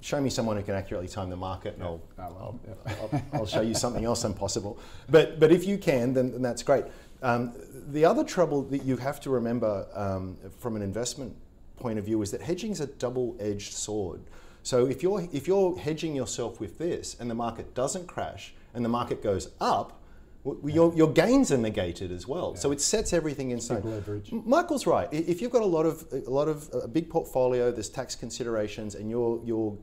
show 0.00 0.20
me 0.20 0.30
someone 0.30 0.56
who 0.56 0.62
can 0.62 0.74
accurately 0.74 1.08
time 1.08 1.28
the 1.28 1.36
market, 1.36 1.74
and 1.74 1.82
I'll, 1.82 2.00
Oh, 2.18 2.22
well, 2.22 2.36
I'll, 2.40 2.60
yeah. 2.66 2.94
I'll, 3.32 3.40
I'll 3.40 3.46
show 3.46 3.62
you 3.62 3.74
something 3.74 4.04
else 4.04 4.24
impossible. 4.24 4.78
But, 5.10 5.40
but 5.40 5.50
if 5.50 5.66
you 5.66 5.76
can, 5.78 6.12
then, 6.14 6.30
then 6.32 6.42
that's 6.42 6.62
great. 6.62 6.84
Um, 7.24 7.54
the 7.88 8.04
other 8.04 8.22
trouble 8.22 8.62
that 8.64 8.84
you 8.84 8.98
have 8.98 9.18
to 9.22 9.30
remember 9.30 9.86
um, 9.94 10.36
from 10.58 10.76
an 10.76 10.82
investment 10.82 11.34
point 11.76 11.98
of 11.98 12.04
view 12.04 12.20
is 12.20 12.30
that 12.32 12.42
hedging 12.42 12.70
is 12.70 12.80
a 12.80 12.86
double-edged 12.86 13.72
sword. 13.72 14.20
So 14.62 14.86
if 14.86 15.02
you're 15.02 15.26
if 15.32 15.48
you're 15.48 15.76
hedging 15.78 16.14
yourself 16.14 16.60
with 16.60 16.78
this, 16.78 17.16
and 17.18 17.30
the 17.30 17.34
market 17.34 17.74
doesn't 17.74 18.06
crash, 18.06 18.54
and 18.74 18.84
the 18.84 18.88
market 18.90 19.22
goes 19.22 19.50
up, 19.60 20.02
your, 20.64 20.94
your 20.94 21.10
gains 21.12 21.50
are 21.50 21.58
negated 21.58 22.12
as 22.12 22.28
well. 22.28 22.56
So 22.56 22.72
it 22.72 22.80
sets 22.80 23.12
everything 23.12 23.50
in 23.50 23.60
stone. 23.60 23.82
leverage. 23.82 24.30
Michael's 24.32 24.86
right. 24.86 25.08
If 25.10 25.40
you've 25.40 25.50
got 25.50 25.62
a 25.62 25.66
lot 25.66 25.86
of 25.86 26.06
a 26.12 26.30
lot 26.30 26.48
of 26.48 26.68
a 26.72 26.88
big 26.88 27.08
portfolio, 27.08 27.72
there's 27.72 27.88
tax 27.88 28.14
considerations, 28.14 28.94
and 28.94 29.08
you're 29.08 29.40
you're 29.44 29.76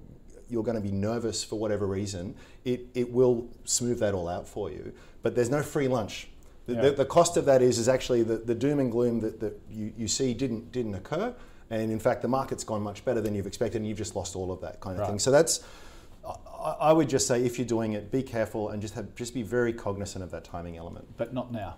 you're 0.47 0.63
going 0.63 0.75
to 0.75 0.81
be 0.81 0.91
nervous 0.91 1.43
for 1.43 1.57
whatever 1.57 1.87
reason, 1.87 2.35
it, 2.65 2.81
it 2.93 3.09
will 3.09 3.47
smooth 3.63 3.99
that 3.99 4.13
all 4.13 4.27
out 4.27 4.47
for 4.47 4.69
you. 4.69 4.93
But 5.23 5.33
there's 5.33 5.49
no 5.49 5.63
free 5.63 5.87
lunch. 5.87 6.27
The, 6.67 6.73
Yeah. 6.73 6.81
the, 6.81 6.91
the 6.91 7.05
cost 7.05 7.37
of 7.37 7.45
that 7.45 7.61
is 7.61 7.77
is 7.79 7.87
actually 7.89 8.23
the, 8.23 8.37
the 8.37 8.55
doom 8.55 8.79
and 8.79 8.91
gloom 8.91 9.19
that, 9.21 9.39
that 9.39 9.59
you, 9.69 9.93
you 9.97 10.07
see 10.07 10.33
didn't 10.33 10.71
didn't 10.71 10.95
occur, 10.95 11.33
and 11.69 11.91
in 11.91 11.99
fact 11.99 12.21
the 12.21 12.27
market's 12.27 12.63
gone 12.63 12.81
much 12.81 13.03
better 13.03 13.21
than 13.21 13.33
you've 13.35 13.47
expected, 13.47 13.77
and 13.77 13.87
you've 13.87 13.97
just 13.97 14.15
lost 14.15 14.35
all 14.35 14.51
of 14.51 14.61
that 14.61 14.79
kind 14.79 14.95
of 14.95 15.01
Right. 15.01 15.09
thing. 15.09 15.19
So 15.19 15.31
that's 15.31 15.61
I, 16.25 16.75
I 16.79 16.93
would 16.93 17.09
just 17.09 17.25
say 17.27 17.43
if 17.43 17.57
you're 17.57 17.67
doing 17.67 17.93
it, 17.93 18.11
be 18.11 18.21
careful 18.21 18.69
and 18.69 18.81
just 18.81 18.93
have 18.93 19.13
just 19.15 19.33
be 19.33 19.41
very 19.43 19.73
cognizant 19.73 20.23
of 20.23 20.29
that 20.31 20.43
timing 20.43 20.77
element. 20.77 21.07
But 21.17 21.33
not 21.33 21.51
now. 21.51 21.77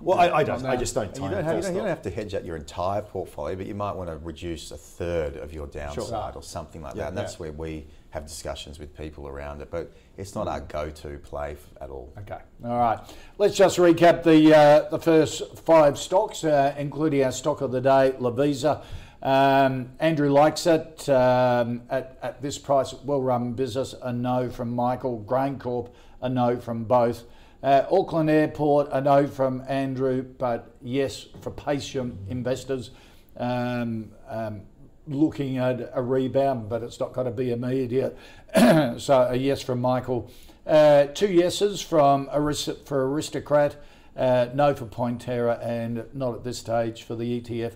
Well, 0.00 0.18
I, 0.18 0.30
I 0.30 0.44
don't. 0.44 0.64
I 0.64 0.76
just 0.76 0.94
don't 0.94 1.14
You 1.14 1.28
don't, 1.28 1.44
have, 1.44 1.56
you, 1.56 1.62
don't, 1.62 1.74
you 1.74 1.80
don't 1.80 1.88
have 1.88 2.02
to 2.02 2.10
hedge 2.10 2.34
out 2.34 2.44
your 2.44 2.56
entire 2.56 3.02
portfolio, 3.02 3.54
but 3.56 3.66
you 3.66 3.74
might 3.74 3.94
want 3.94 4.08
to 4.08 4.16
reduce 4.16 4.70
a 4.70 4.76
third 4.76 5.36
of 5.36 5.52
your 5.52 5.66
downside 5.66 6.36
or 6.36 6.42
something 6.42 6.80
like 6.82 6.94
Yeah. 6.94 7.02
that. 7.02 7.08
And 7.08 7.18
that's 7.18 7.34
Yeah. 7.34 7.38
where 7.40 7.52
we 7.52 7.86
have 8.10 8.26
discussions 8.26 8.78
with 8.78 8.96
people 8.96 9.28
around 9.28 9.60
it. 9.60 9.70
But 9.70 9.92
it's 10.16 10.34
not 10.34 10.48
our 10.48 10.60
go-to 10.60 11.18
play 11.18 11.52
f- 11.52 11.68
at 11.82 11.90
all. 11.90 12.12
Okay. 12.20 12.38
All 12.64 12.78
right. 12.78 12.98
Let's 13.38 13.56
just 13.56 13.78
recap 13.78 14.22
the 14.22 14.54
uh, 14.56 14.88
the 14.88 14.98
first 14.98 15.58
five 15.58 15.98
stocks, 15.98 16.44
uh, 16.44 16.74
including 16.78 17.22
our 17.24 17.32
stock 17.32 17.60
of 17.60 17.70
the 17.70 17.80
day, 17.80 18.14
Lovisa. 18.18 18.82
Um, 19.22 19.90
Andrew 20.00 20.30
likes 20.30 20.66
it 20.66 21.06
um, 21.10 21.82
at, 21.90 22.18
at 22.22 22.40
this 22.40 22.56
price. 22.56 22.94
Well-run 22.94 23.52
business. 23.52 23.94
A 24.00 24.12
no 24.14 24.48
from 24.48 24.74
Michael. 24.74 25.22
GrainCorp. 25.28 25.90
A 26.22 26.28
no 26.30 26.58
from 26.58 26.84
both. 26.84 27.24
Uh, 27.62 27.84
Auckland 27.90 28.30
Airport. 28.30 28.88
A 28.92 29.00
no 29.00 29.26
from 29.26 29.62
Andrew, 29.68 30.22
but 30.22 30.74
yes 30.82 31.26
for 31.40 31.50
patient 31.50 32.18
investors. 32.28 32.90
Um, 33.36 34.12
um, 34.28 34.62
looking 35.06 35.58
at 35.58 35.90
a 35.94 36.02
rebound, 36.02 36.68
but 36.68 36.82
it's 36.82 37.00
not 37.00 37.12
going 37.12 37.26
to 37.26 37.32
be 37.32 37.50
immediate. 37.50 38.16
so 38.98 39.28
a 39.30 39.36
yes 39.36 39.62
from 39.62 39.80
Michael. 39.80 40.30
Uh, 40.66 41.06
two 41.06 41.32
yeses 41.32 41.80
from 41.80 42.28
Arist- 42.32 42.86
for 42.86 43.10
Aristocrat, 43.10 43.76
uh, 44.16 44.48
no 44.54 44.74
for 44.74 44.86
Pointerra, 44.86 45.58
and 45.64 46.04
not 46.14 46.34
at 46.34 46.44
this 46.44 46.58
stage 46.58 47.02
for 47.02 47.16
the 47.16 47.40
ETF 47.40 47.74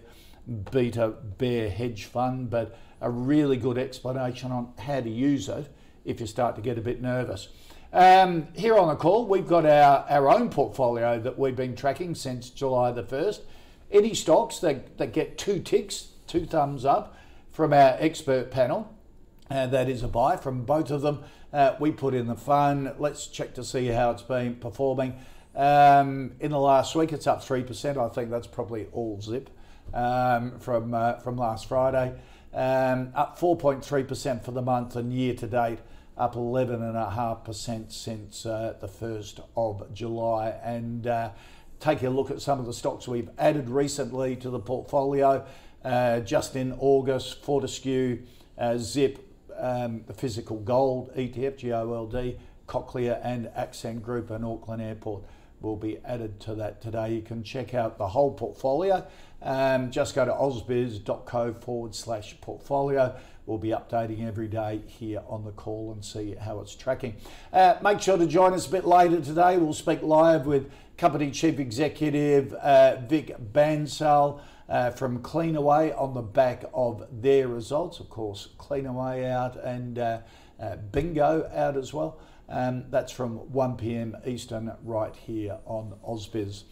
Beta 0.71 1.09
Bear 1.39 1.71
Hedge 1.71 2.05
Fund, 2.05 2.51
but 2.51 2.79
a 3.01 3.11
really 3.11 3.57
good 3.57 3.79
explanation 3.79 4.53
on 4.53 4.73
how 4.79 5.01
to 5.01 5.11
use 5.11 5.49
it 5.49 5.69
if 6.05 6.21
you 6.21 6.27
start 6.27 6.55
to 6.57 6.63
get 6.63 6.79
a 6.79 6.83
bit 6.83 7.01
nervous. 7.01 7.49
Um, 7.95 8.49
here 8.57 8.77
on 8.77 8.89
the 8.89 8.97
call, 8.97 9.25
we've 9.25 9.47
got 9.47 9.65
our, 9.65 10.05
our 10.09 10.29
own 10.29 10.51
portfolio 10.51 11.21
that 11.21 11.39
we've 11.39 11.55
been 11.55 11.77
tracking 11.77 12.17
since 12.17 12.51
July 12.51 12.91
the 12.91 13.05
1st. 13.05 13.43
Any 13.93 14.15
stocks 14.15 14.59
that, 14.59 14.99
that 14.99 15.13
get 15.13 15.39
two 15.39 15.61
ticks, 15.61 16.09
two 16.27 16.45
thumbs 16.45 16.85
up 16.85 17.17
from 17.53 17.73
our 17.73 17.97
expert 18.01 18.51
panel, 18.51 18.93
uh, 19.49 19.69
that 19.69 19.89
is 19.89 20.03
a 20.03 20.09
buy 20.09 20.37
from 20.37 20.65
both 20.65 20.91
of 20.91 21.03
them. 21.03 21.23
Uh, 21.53 21.77
we 21.79 21.93
put 21.93 22.15
in 22.15 22.27
the 22.27 22.35
fund. 22.35 22.93
Let's 22.99 23.29
check 23.29 23.55
to 23.55 23.63
see 23.63 23.87
how 23.87 24.11
it's 24.11 24.23
been 24.23 24.57
performing. 24.57 25.15
Um, 25.55 26.33
in 26.41 26.51
the 26.51 26.59
last 26.59 26.97
week, 26.97 27.13
it's 27.13 27.29
up 27.29 27.45
3%. 27.45 27.97
I 27.97 28.13
think 28.13 28.29
that's 28.29 28.49
probably 28.49 28.89
all 28.93 29.21
zip 29.21 29.51
um, 29.93 30.59
from, 30.59 30.95
uh, 30.95 31.21
from 31.21 31.37
last 31.37 31.69
Friday. 31.69 32.13
Um, 32.53 33.13
up 33.15 33.39
4.3% 33.39 34.45
for 34.45 34.51
the 34.51 34.63
month 34.63 34.97
and 34.97 35.13
year 35.13 35.35
to 35.35 35.47
date, 35.47 35.79
up 36.17 36.35
11.5% 36.35 37.93
since 37.93 38.47
uh, 38.47 38.75
the 38.81 38.89
1st 38.89 39.45
of 39.57 39.93
July. 39.93 40.51
And 40.63 41.07
uh, 41.07 41.31
take 41.81 42.03
a 42.03 42.11
look 42.11 42.31
at 42.31 42.41
some 42.41 42.61
of 42.61 42.67
the 42.67 42.73
stocks 42.73 43.09
we've 43.09 43.31
added 43.39 43.69
recently 43.69 44.37
to 44.37 44.51
the 44.51 44.61
portfolio. 44.61 45.45
Uh, 45.85 46.21
just 46.21 46.57
in 46.57 46.73
August, 46.79 47.43
Fortescue, 47.43 48.23
uh, 48.57 48.79
Zip, 48.79 49.19
um, 49.59 50.03
the 50.07 50.15
physical 50.15 50.59
gold 50.61 51.15
ETF, 51.15 51.61
GOLD, 51.69 52.39
Cochlear, 52.67 53.21
and 53.23 53.51
Accent 53.55 54.03
Group 54.03 54.31
and 54.31 54.45
Auckland 54.45 54.81
Airport 54.81 55.25
will 55.61 55.77
be 55.77 55.99
added 56.05 56.41
to 56.41 56.55
that 56.55 56.81
today. 56.81 57.15
You 57.15 57.23
can 57.23 57.43
check 57.43 57.75
out 57.75 57.99
the 57.99 58.09
whole 58.09 58.33
portfolio. 58.33 59.07
Um, 59.45 59.91
just 59.91 60.15
go 60.15 60.25
to 60.25 60.33
ausbiz.co 60.33 61.53
forward 61.53 61.95
slash 61.95 62.35
portfolio. 62.41 63.15
We'll 63.47 63.59
be 63.59 63.69
updating 63.69 64.27
every 64.27 64.49
day 64.49 64.81
here 64.87 65.23
on 65.29 65.45
the 65.45 65.51
call 65.53 65.93
and 65.93 66.03
see 66.03 66.35
how 66.35 66.61
it's 66.61 66.75
tracking. 66.75 67.17
Uh, 67.53 67.75
make 67.83 68.01
sure 68.01 68.17
to 68.17 68.27
join 68.27 68.55
us 68.55 68.67
a 68.67 68.71
bit 68.71 68.87
later 68.87 69.21
today. 69.21 69.59
We'll 69.59 69.75
speak 69.75 70.01
live 70.03 70.47
with 70.47 70.71
Company 70.97 71.31
Chief 71.31 71.59
Executive 71.59 72.55
uh, 72.55 72.97
Vic 73.07 73.37
Bansal 73.53 74.41
uh, 74.67 74.91
from 74.93 75.23
Cleanaway 75.23 75.95
on 76.01 76.15
the 76.15 76.23
back 76.23 76.65
of 76.73 77.07
their 77.13 77.49
results. 77.49 78.01
Of 78.01 78.09
course, 78.09 78.49
Cleanaway 78.59 79.31
out 79.31 79.63
and 79.63 79.99
uh, 79.99 80.21
uh, 80.59 80.77
Bingo 80.77 81.51
out 81.55 81.77
as 81.77 81.93
well. 81.93 82.19
Um, 82.49 82.85
that's 82.91 83.13
from 83.13 83.53
1 83.53 83.77
p.m. 83.77 84.17
Eastern 84.27 84.73
right 84.83 85.15
here 85.15 85.59
on 85.67 85.95
Ausbiz. 86.07 86.65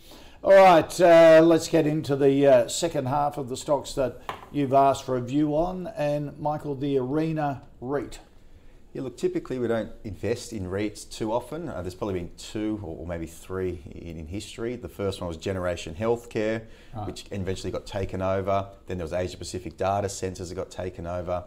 All 0.45 0.51
right, 0.51 1.01
uh, 1.01 1.41
let's 1.41 1.69
get 1.69 1.87
into 1.87 2.17
the 2.17 2.45
uh, 2.49 2.67
second 2.67 3.07
half 3.07 3.39
of 3.39 3.49
the 3.49 3.57
stocks 3.57 3.93
that 3.93 4.21
you've 4.51 4.73
asked 4.73 5.05
for 5.05 5.17
a 5.17 5.21
view 5.21 5.55
on. 5.55 5.87
And 5.97 6.37
Michael, 6.37 6.75
the 6.75 6.99
Arena 6.99 7.63
REIT. 7.81 8.19
Yeah, 8.93 9.03
look, 9.03 9.17
typically 9.17 9.61
we 9.61 9.69
don't 9.69 9.93
invest 10.03 10.53
in 10.53 10.65
REITs 10.65 11.09
too 11.09 11.33
often. 11.33 11.69
Uh, 11.69 11.81
there's 11.83 11.95
probably 11.95 12.15
been 12.15 12.33
two 12.37 12.81
or 12.83 13.07
maybe 13.07 13.27
three 13.27 13.83
in, 13.93 14.19
in 14.19 14.27
history. 14.27 14.75
The 14.75 14.89
first 14.89 15.21
one 15.21 15.29
was 15.29 15.37
Generation 15.37 15.95
Healthcare, 15.95 16.63
which 17.05 17.25
eventually 17.31 17.71
got 17.71 17.87
taken 17.87 18.21
over. 18.21 18.67
Then 18.89 18.99
there 18.99 19.05
was 19.05 19.13
Asia 19.13 19.37
Pacific 19.37 19.77
Data 19.77 20.09
Centres 20.09 20.49
that 20.49 20.57
got 20.57 20.73
taken 20.73 21.07
over. 21.07 21.45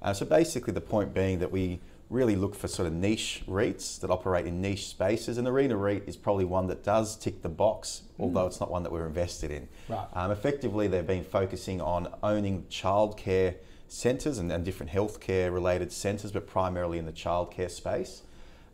Uh, 0.00 0.14
so 0.14 0.24
basically, 0.24 0.72
the 0.72 0.80
point 0.80 1.12
being 1.12 1.40
that 1.40 1.52
we 1.52 1.78
really 2.10 2.34
look 2.34 2.56
for 2.56 2.66
sort 2.68 2.86
of 2.88 2.92
niche 2.92 3.42
REITs 3.48 4.00
that 4.00 4.10
operate 4.10 4.44
in 4.44 4.60
niche 4.60 4.88
spaces, 4.88 5.38
and 5.38 5.46
Arena 5.46 5.76
REIT 5.76 6.02
is 6.06 6.16
probably 6.16 6.44
one 6.44 6.66
that 6.66 6.82
does 6.82 7.16
tick 7.16 7.40
the 7.42 7.48
box, 7.48 8.02
although 8.18 8.46
it's 8.46 8.58
not 8.58 8.70
one 8.70 8.82
that 8.82 8.90
we're 8.92 9.06
invested 9.06 9.50
in. 9.52 9.68
Right. 9.88 10.06
Um, 10.14 10.32
effectively, 10.32 10.88
they've 10.88 11.06
been 11.06 11.24
focusing 11.24 11.80
on 11.80 12.12
owning 12.22 12.64
childcare 12.68 13.54
centres 13.86 14.38
and, 14.38 14.50
and 14.50 14.64
different 14.64 14.90
healthcare 14.90 15.52
related 15.52 15.92
centres, 15.92 16.32
but 16.32 16.48
primarily 16.48 16.98
in 16.98 17.06
the 17.06 17.12
childcare 17.12 17.70
space. 17.70 18.22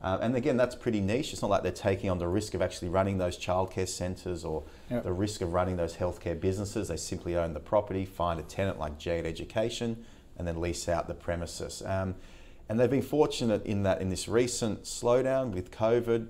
Uh, 0.03 0.19
and 0.21 0.35
again, 0.37 0.57
that's 0.57 0.75
pretty 0.75 1.01
niche. 1.01 1.33
It's 1.33 1.43
not 1.43 1.51
like 1.51 1.63
they're 1.63 1.73
taking 1.73 2.09
on 2.11 2.19
the 2.19 2.29
risk 2.29 2.55
of 2.55 2.63
actually 2.63 2.89
running 2.89 3.19
those 3.19 3.39
childcare 3.39 3.89
centres 3.89 4.45
or 4.45 4.63
Yep. 4.91 5.05
the 5.05 5.13
risk 5.13 5.41
of 5.41 5.53
running 5.53 5.77
those 5.77 5.97
healthcare 5.97 6.39
businesses. 6.39 6.89
They 6.89 6.97
simply 6.97 7.37
own 7.37 7.53
the 7.55 7.61
property, 7.61 8.05
find 8.07 8.39
a 8.41 8.43
tenant 8.43 8.79
like 8.79 8.99
G8 8.99 9.25
Education, 9.27 10.05
and 10.39 10.47
then 10.47 10.61
lease 10.61 10.89
out 10.89 11.09
the 11.09 11.15
premises. 11.15 11.83
Um, 11.85 12.15
and 12.69 12.79
they've 12.79 12.91
been 12.91 13.03
fortunate 13.03 13.65
in 13.65 13.83
that 13.85 14.01
in 14.01 14.09
this 14.09 14.29
recent 14.29 14.83
slowdown 14.85 15.51
with 15.53 15.71
COVID, 15.71 16.27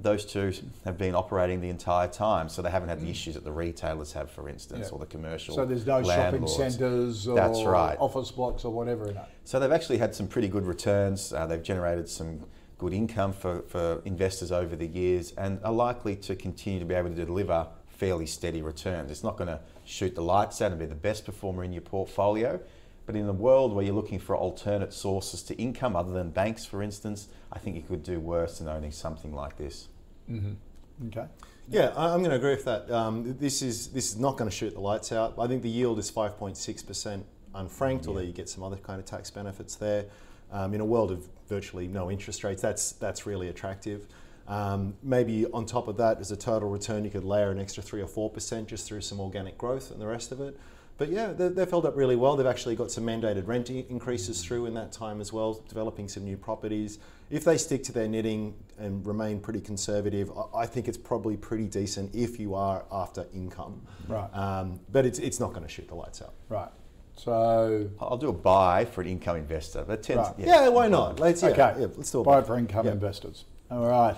those 0.00 0.24
two 0.24 0.52
have 0.84 0.96
been 0.96 1.14
operating 1.14 1.60
the 1.60 1.70
entire 1.70 2.06
time, 2.06 2.48
so 2.48 2.62
they 2.62 2.70
haven't 2.70 2.88
had 2.88 3.00
the 3.00 3.10
issues 3.10 3.34
that 3.34 3.42
the 3.44 3.50
retailers 3.50 4.12
have, 4.12 4.30
for 4.30 4.48
instance, 4.48 4.86
Mm. 4.86 4.90
Yeah. 4.90 4.94
or 4.96 4.98
the 5.00 5.06
commercial. 5.06 5.54
So 5.56 5.64
there's 5.64 5.86
no 5.86 6.02
shopping 6.04 6.46
centres 6.46 7.26
or 7.26 7.34
That's 7.34 7.64
right. 7.64 7.96
office 7.98 8.30
blocks 8.30 8.64
or 8.64 8.72
whatever. 8.72 9.12
So 9.44 9.58
they've 9.58 9.72
actually 9.72 9.98
had 9.98 10.14
some 10.14 10.28
pretty 10.28 10.46
good 10.48 10.66
returns. 10.66 11.32
Uh, 11.32 11.46
they've 11.46 11.62
generated 11.62 12.08
some 12.08 12.44
good 12.76 12.92
income 12.92 13.32
for, 13.32 13.62
for 13.62 14.00
investors 14.04 14.52
over 14.52 14.76
the 14.76 14.86
years 14.86 15.32
and 15.36 15.58
are 15.64 15.72
likely 15.72 16.14
to 16.14 16.36
continue 16.36 16.78
to 16.78 16.84
be 16.84 16.94
able 16.94 17.08
to 17.10 17.24
deliver 17.24 17.66
fairly 17.88 18.26
steady 18.26 18.62
returns. 18.62 19.10
It's 19.10 19.24
not 19.24 19.36
going 19.36 19.48
to 19.48 19.58
shoot 19.84 20.14
the 20.14 20.22
lights 20.22 20.62
out 20.62 20.70
and 20.70 20.78
be 20.78 20.86
the 20.86 20.94
best 20.94 21.24
performer 21.24 21.64
in 21.64 21.72
your 21.72 21.82
portfolio, 21.82 22.60
but 23.08 23.16
in 23.16 23.26
a 23.26 23.32
world 23.32 23.72
where 23.72 23.82
you're 23.82 23.94
looking 23.94 24.18
for 24.18 24.36
alternate 24.36 24.92
sources 24.92 25.42
to 25.42 25.54
income 25.56 25.96
other 25.96 26.12
than 26.12 26.28
banks, 26.28 26.66
for 26.66 26.82
instance, 26.82 27.28
I 27.50 27.58
think 27.58 27.74
you 27.74 27.80
could 27.80 28.02
do 28.02 28.20
worse 28.20 28.58
than 28.58 28.68
owning 28.68 28.92
something 28.92 29.32
like 29.34 29.56
this. 29.56 29.88
Okay. 30.30 31.24
Yeah, 31.70 31.94
I- 31.96 32.12
I'm 32.12 32.18
going 32.18 32.32
to 32.32 32.36
agree 32.36 32.50
with 32.54 32.66
that. 32.66 32.90
Um, 32.90 33.34
this 33.40 33.62
is 33.62 33.88
this 33.88 34.10
is 34.10 34.18
not 34.18 34.36
going 34.36 34.50
to 34.50 34.54
shoot 34.54 34.74
the 34.74 34.80
lights 34.80 35.10
out. 35.10 35.36
I 35.38 35.46
think 35.46 35.62
the 35.62 35.70
yield 35.70 35.98
is 35.98 36.10
5.6% 36.10 37.22
unfranked, 37.54 38.06
although 38.08 38.20
you 38.20 38.32
get 38.34 38.50
some 38.50 38.62
other 38.62 38.76
kind 38.76 39.00
of 39.00 39.06
tax 39.06 39.30
benefits 39.30 39.74
there. 39.76 40.04
Um, 40.52 40.74
in 40.74 40.82
a 40.82 40.84
world 40.84 41.10
of 41.10 41.26
virtually 41.48 41.88
no 41.88 42.10
interest 42.10 42.44
rates, 42.44 42.60
that's 42.60 42.92
that's 42.92 43.24
really 43.24 43.48
attractive. 43.48 44.06
Um, 44.48 44.96
maybe 45.02 45.46
on 45.46 45.64
top 45.64 45.88
of 45.88 45.96
that, 45.96 46.20
as 46.20 46.30
a 46.30 46.36
total 46.36 46.68
return, 46.68 47.04
you 47.04 47.10
could 47.10 47.24
layer 47.24 47.50
an 47.50 47.58
extra 47.58 47.82
three 47.82 48.02
or 48.02 48.06
four 48.06 48.28
percent 48.28 48.68
just 48.68 48.86
through 48.86 49.00
some 49.00 49.18
organic 49.18 49.56
growth 49.56 49.90
and 49.92 49.98
the 49.98 50.06
rest 50.06 50.30
of 50.30 50.42
it. 50.42 50.58
But 50.98 51.10
yeah, 51.10 51.32
they- 51.32 51.48
they've 51.48 51.70
held 51.70 51.86
up 51.86 51.96
really 51.96 52.16
well. 52.16 52.34
They've 52.36 52.46
actually 52.46 52.74
got 52.74 52.90
some 52.90 53.04
mandated 53.04 53.46
rent 53.46 53.70
increases 53.70 54.42
through 54.44 54.66
in 54.66 54.74
that 54.74 54.90
time 54.90 55.20
as 55.20 55.32
well, 55.32 55.60
developing 55.68 56.08
some 56.08 56.24
new 56.24 56.36
properties. 56.36 56.98
If 57.30 57.44
they 57.44 57.56
stick 57.56 57.84
to 57.84 57.92
their 57.92 58.08
knitting 58.08 58.54
and 58.78 59.06
remain 59.06 59.38
pretty 59.38 59.60
conservative, 59.60 60.30
I- 60.36 60.62
I 60.62 60.66
think 60.66 60.88
it's 60.88 60.98
probably 60.98 61.36
pretty 61.36 61.66
decent 61.68 62.14
if 62.14 62.40
you 62.40 62.54
are 62.56 62.84
after 62.90 63.26
income. 63.32 63.80
Right. 64.08 64.28
Um, 64.36 64.80
but 64.90 65.06
it's, 65.06 65.20
it's 65.20 65.38
not 65.38 65.50
going 65.50 65.62
to 65.62 65.68
shoot 65.68 65.86
the 65.88 65.94
lights 65.94 66.20
out. 66.20 66.34
Right. 66.48 66.70
So, 67.16 67.88
I'll 68.00 68.16
do 68.16 68.28
a 68.28 68.32
buy 68.32 68.84
for 68.84 69.00
an 69.00 69.08
income 69.08 69.36
investor. 69.36 69.84
That 69.84 70.02
tends, 70.02 70.28
Right. 70.28 70.34
Yeah, 70.38 70.68
why 70.68 70.88
not? 70.88 71.20
Let's, 71.20 71.42
yeah, 71.42 71.48
okay. 71.50 71.74
yeah, 71.80 71.86
let's 71.96 72.10
do 72.10 72.20
a 72.20 72.24
buy 72.24 72.40
buy. 72.40 72.46
for 72.46 72.56
income 72.58 72.86
Yeah. 72.86 72.92
investors. 72.92 73.44
All 73.70 73.86
right. 73.86 74.16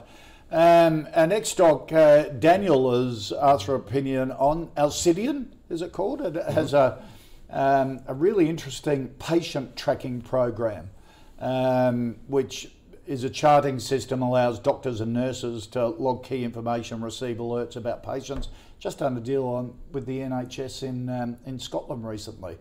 Um, 0.53 1.09
our 1.14 1.26
next 1.26 1.51
stock, 1.51 1.93
uh, 1.93 2.24
Daniel 2.24 2.91
has 2.93 3.33
asked 3.33 3.64
for 3.66 3.74
opinion 3.74 4.33
on 4.33 4.68
Alcidion, 4.76 5.47
is 5.71 5.83
it 5.83 5.93
called? 5.93 6.21
It 6.21 6.37
has 6.53 6.75
a, 6.75 7.03
um, 7.49 8.01
a 8.07 8.14
really 8.14 8.49
interesting 8.49 9.09
patient 9.18 9.77
tracking 9.77 10.21
program, 10.21 10.91
um, 11.39 12.16
which 12.27 12.73
is 13.07 13.25
a 13.25 13.31
charting 13.31 13.79
system 13.79 14.23
allows 14.23 14.59
doctors 14.59 15.01
and 15.01 15.12
nurses 15.12 15.66
to 15.68 15.87
log 15.87 16.23
key 16.25 16.45
information, 16.45 17.01
receive 17.01 17.39
alerts 17.39 17.77
about 17.77 18.03
patients. 18.03 18.49
Just 18.79 18.99
done 18.99 19.16
a 19.16 19.21
deal 19.21 19.47
on 19.47 19.75
with 19.93 20.07
the 20.07 20.18
NHS 20.18 20.83
in 20.83 21.09
um, 21.09 21.37
in 21.45 21.59
Scotland 21.59 22.07
recently, 22.07 22.57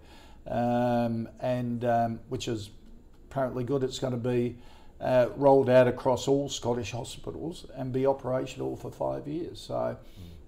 um, 0.47 1.29
and 1.39 1.85
um, 1.85 2.19
which 2.29 2.47
is 2.47 2.71
apparently 3.29 3.63
good. 3.63 3.83
It's 3.83 3.99
going 3.99 4.13
to 4.13 4.17
be 4.19 4.57
uh, 4.99 5.29
rolled 5.35 5.69
out 5.69 5.87
across 5.87 6.27
all 6.27 6.49
Scottish 6.49 6.91
hospitals 6.91 7.65
and 7.75 7.93
be 7.93 8.05
operational 8.05 8.75
for 8.75 8.91
five 8.91 9.27
years. 9.27 9.61
So, 9.61 9.97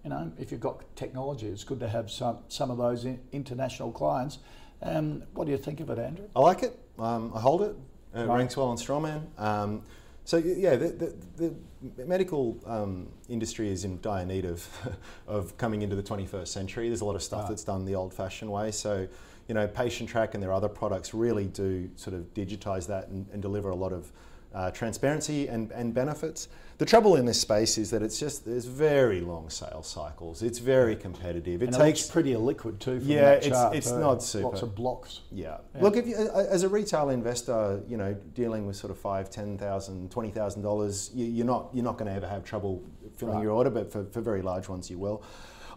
you 0.04 0.10
know, 0.10 0.32
if 0.40 0.52
you've 0.52 0.62
got 0.62 0.84
technology, 0.96 1.48
it's 1.48 1.64
good 1.64 1.80
to 1.80 1.88
have 1.90 2.10
some 2.10 2.40
some 2.48 2.72
of 2.72 2.78
those 2.78 3.06
international 3.32 3.92
clients. 3.92 4.40
Um, 4.82 5.24
what 5.34 5.46
do 5.46 5.52
you 5.52 5.58
think 5.58 5.80
of 5.80 5.90
it, 5.90 6.00
Andrew? 6.00 6.26
I 6.36 6.40
like 6.40 6.64
it. 6.64 6.78
Um, 6.98 7.32
I 7.36 7.40
hold 7.40 7.62
it. 7.62 7.76
It 8.16 8.26
Right. 8.26 8.38
ranks 8.40 8.58
well 8.58 8.68
on 8.68 8.78
Strawman. 8.78 9.22
Um, 9.40 9.84
so 10.26 10.38
yeah, 10.38 10.76
the, 10.76 11.14
the, 11.38 11.54
the 11.98 12.06
medical 12.06 12.58
um, 12.66 13.08
industry 13.30 13.70
is 13.70 13.86
in 13.86 14.02
dire 14.02 14.26
need 14.26 14.46
of 14.46 14.68
of 15.28 15.56
coming 15.58 15.82
into 15.84 15.96
the 15.96 16.04
21st 16.04 16.48
century. 16.48 16.88
There's 16.90 17.02
a 17.02 17.06
lot 17.06 17.16
of 17.16 17.24
stuff 17.24 17.42
Right. 17.42 17.50
that's 17.50 17.64
done 17.64 17.86
the 17.86 17.96
old-fashioned 17.96 18.52
way. 18.52 18.72
So 18.72 19.08
you 19.48 19.56
know, 19.56 19.68
Patientrack 19.68 20.34
and 20.34 20.42
their 20.42 20.54
other 20.54 20.70
products 20.70 21.14
really 21.14 21.46
do 21.48 21.90
sort 21.96 22.16
of 22.16 22.34
digitize 22.34 22.88
that 22.88 23.08
and, 23.10 23.28
and 23.34 23.42
deliver 23.42 23.70
a 23.70 23.76
lot 23.76 23.92
of 23.94 24.12
uh, 24.54 24.72
transparency 24.72 25.48
and, 25.48 25.72
and 25.72 25.94
benefits. 25.94 26.48
The 26.78 26.86
trouble 26.86 27.16
in 27.16 27.26
this 27.26 27.40
space 27.40 27.78
is 27.78 27.92
that 27.92 28.02
it's 28.02 28.20
just 28.20 28.44
there's 28.44 28.66
very 28.66 29.22
long 29.22 29.52
sales 29.52 29.86
cycles. 29.88 30.42
It's 30.42 30.58
very 30.58 30.96
competitive. 30.96 31.62
It 31.62 31.68
and 31.68 31.76
takes 31.76 32.10
it 32.10 32.12
pretty 32.12 32.34
illiquid 32.34 32.80
too. 32.80 33.00
From 33.00 33.08
Yeah, 33.08 33.34
it's- 33.34 33.50
chart, 33.50 33.76
it's 33.76 33.92
not 33.92 34.24
super. 34.24 34.48
Lots 34.48 34.62
of 34.64 34.74
blocks. 34.74 35.22
Yeah. 35.32 35.58
Yeah. 35.76 35.82
Look, 35.84 35.96
if 35.96 36.08
you, 36.08 36.16
as 36.16 36.64
a 36.64 36.70
retail 36.70 37.10
investor, 37.12 37.82
you 37.88 37.98
know, 37.98 38.14
dealing 38.34 38.66
with 38.66 38.78
sort 38.78 38.90
of 38.90 38.98
five, 38.98 39.30
ten 39.30 39.60
thousand, 39.60 40.10
twenty 40.10 40.32
thousand 40.32 40.64
dollars, 40.64 41.12
you, 41.14 41.26
you're 41.28 41.46
not 41.46 41.70
you're 41.72 41.86
not 41.86 42.00
going 42.00 42.10
to 42.10 42.16
ever 42.16 42.28
have 42.28 42.44
trouble 42.44 42.82
filling 43.16 43.36
Right. 43.36 43.44
your 43.44 43.52
order, 43.52 43.70
but 43.70 43.92
for, 43.92 44.06
for 44.06 44.22
very 44.22 44.42
large 44.42 44.68
ones, 44.68 44.90
you 44.90 44.98
will. 44.98 45.22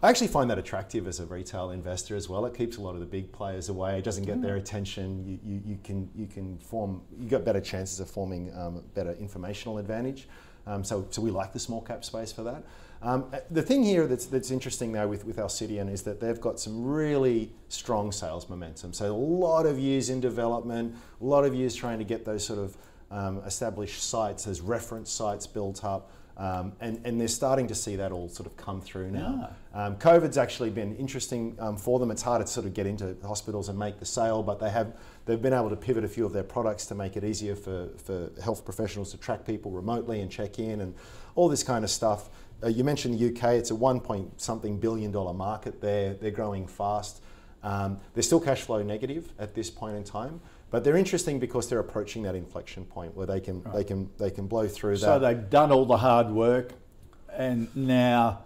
I 0.03 0.09
actually 0.09 0.27
find 0.27 0.49
that 0.49 0.57
attractive 0.57 1.07
as 1.07 1.19
a 1.19 1.25
retail 1.25 1.71
investor 1.71 2.15
as 2.15 2.27
well. 2.29 2.45
It 2.45 2.55
keeps 2.55 2.77
a 2.77 2.81
lot 2.81 2.93
of 2.95 2.99
the 2.99 3.05
big 3.05 3.31
players 3.31 3.69
away. 3.69 3.97
It 3.97 4.03
doesn't 4.03 4.25
get 4.25 4.37
Mm. 4.37 4.41
their 4.43 4.55
attention. 4.57 5.25
You, 5.25 5.39
you, 5.43 5.61
you 5.65 5.79
can 5.83 6.09
you 6.15 6.27
can 6.27 6.57
form 6.57 7.01
you 7.19 7.29
got 7.29 7.45
better 7.45 7.61
chances 7.61 7.99
of 7.99 8.09
forming 8.09 8.53
um, 8.55 8.83
better 8.93 9.13
informational 9.13 9.77
advantage. 9.77 10.27
Um, 10.67 10.83
so, 10.83 11.05
so 11.11 11.21
we 11.21 11.29
like 11.29 11.53
the 11.53 11.59
small 11.59 11.81
cap 11.81 12.03
space 12.03 12.31
for 12.31 12.43
that. 12.43 12.63
Um, 13.01 13.25
uh, 13.31 13.37
the 13.51 13.61
thing 13.61 13.83
here 13.83 14.07
that's, 14.07 14.25
that's 14.25 14.49
interesting 14.49 14.91
though 14.93 15.07
with, 15.07 15.23
with 15.23 15.37
Alcidion 15.37 15.91
is 15.91 16.01
that 16.03 16.19
they've 16.19 16.41
got 16.41 16.59
some 16.59 16.83
really 16.83 17.51
strong 17.69 18.11
sales 18.11 18.49
momentum. 18.49 18.91
So 18.91 19.13
a 19.13 19.15
lot 19.15 19.67
of 19.67 19.77
years 19.77 20.09
in 20.09 20.19
development, 20.19 20.95
a 21.21 21.23
lot 21.23 21.45
of 21.45 21.53
years 21.53 21.75
trying 21.75 21.99
to 21.99 22.03
get 22.03 22.25
those 22.25 22.43
sort 22.43 22.57
of 22.57 22.77
um, 23.11 23.37
established 23.45 24.01
sites, 24.01 24.45
those 24.45 24.59
reference 24.59 25.11
sites 25.11 25.45
built 25.45 25.83
up. 25.85 26.09
Um, 26.37 26.73
and, 26.81 26.99
and 27.05 27.19
they're 27.19 27.29
starting 27.29 27.67
to 27.67 27.75
see 27.75 27.95
that 27.95 28.11
all 28.11 28.27
sort 28.27 28.45
of 28.45 28.57
come 28.57 28.81
through 28.81 29.11
now. 29.11 29.55
Um, 29.73 29.95
COVID's 29.95 30.37
actually 30.37 30.69
been 30.69 30.93
interesting 30.97 31.55
um, 31.59 31.77
for 31.77 31.97
them. 31.97 32.11
It's 32.11 32.21
hard 32.21 32.45
to 32.45 32.47
sort 32.51 32.65
of 32.65 32.73
get 32.73 32.85
into 32.85 33.15
hospitals 33.23 33.69
and 33.69 33.79
make 33.79 33.99
the 33.99 34.05
sale, 34.05 34.43
but 34.43 34.59
they 34.59 34.69
have 34.69 34.97
they've 35.25 35.41
been 35.41 35.53
able 35.53 35.69
to 35.69 35.77
pivot 35.77 36.03
a 36.03 36.09
few 36.09 36.25
of 36.25 36.33
their 36.33 36.43
products 36.43 36.85
to 36.87 36.95
make 36.95 37.15
it 37.15 37.23
easier 37.23 37.55
for, 37.55 37.89
for 37.97 38.31
health 38.43 38.65
professionals 38.65 39.11
to 39.11 39.17
track 39.17 39.45
people 39.45 39.71
remotely 39.71 40.21
and 40.21 40.29
check 40.29 40.59
in 40.59 40.81
and 40.81 40.93
all 41.35 41.47
this 41.47 41.63
kind 41.63 41.85
of 41.85 41.89
stuff. 41.89 42.29
Uh, 42.61 42.67
you 42.67 42.83
mentioned 42.83 43.17
the 43.17 43.29
UK; 43.29 43.53
it's 43.53 43.71
a 43.71 43.75
one 43.75 44.01
point 44.01 44.41
something 44.41 44.77
billion 44.77 45.11
dollar 45.11 45.33
market 45.33 45.79
there. 45.79 46.15
They're 46.15 46.31
growing 46.31 46.67
fast. 46.67 47.21
Um, 47.63 47.99
they're 48.13 48.23
still 48.23 48.41
cash 48.41 48.61
flow 48.61 48.83
negative 48.83 49.31
at 49.39 49.55
this 49.55 49.71
point 49.71 49.95
in 49.95 50.03
time, 50.03 50.39
but 50.75 50.83
they're 50.83 50.97
interesting 50.97 51.39
because 51.39 51.69
they're 51.69 51.79
approaching 51.79 52.23
that 52.23 52.35
inflection 52.35 52.83
point 52.83 53.15
where 53.15 53.25
they 53.25 53.39
can 53.39 53.63
they 53.73 53.81
can 53.85 54.09
they 54.17 54.29
can 54.29 54.45
blow 54.45 54.67
through 54.67 54.97
So 54.97 55.17
that. 55.17 55.19
they've 55.25 55.49
done 55.49 55.71
all 55.71 55.85
the 55.85 55.95
hard 55.95 56.29
work, 56.29 56.73
and 57.33 57.73
now, 57.77 58.43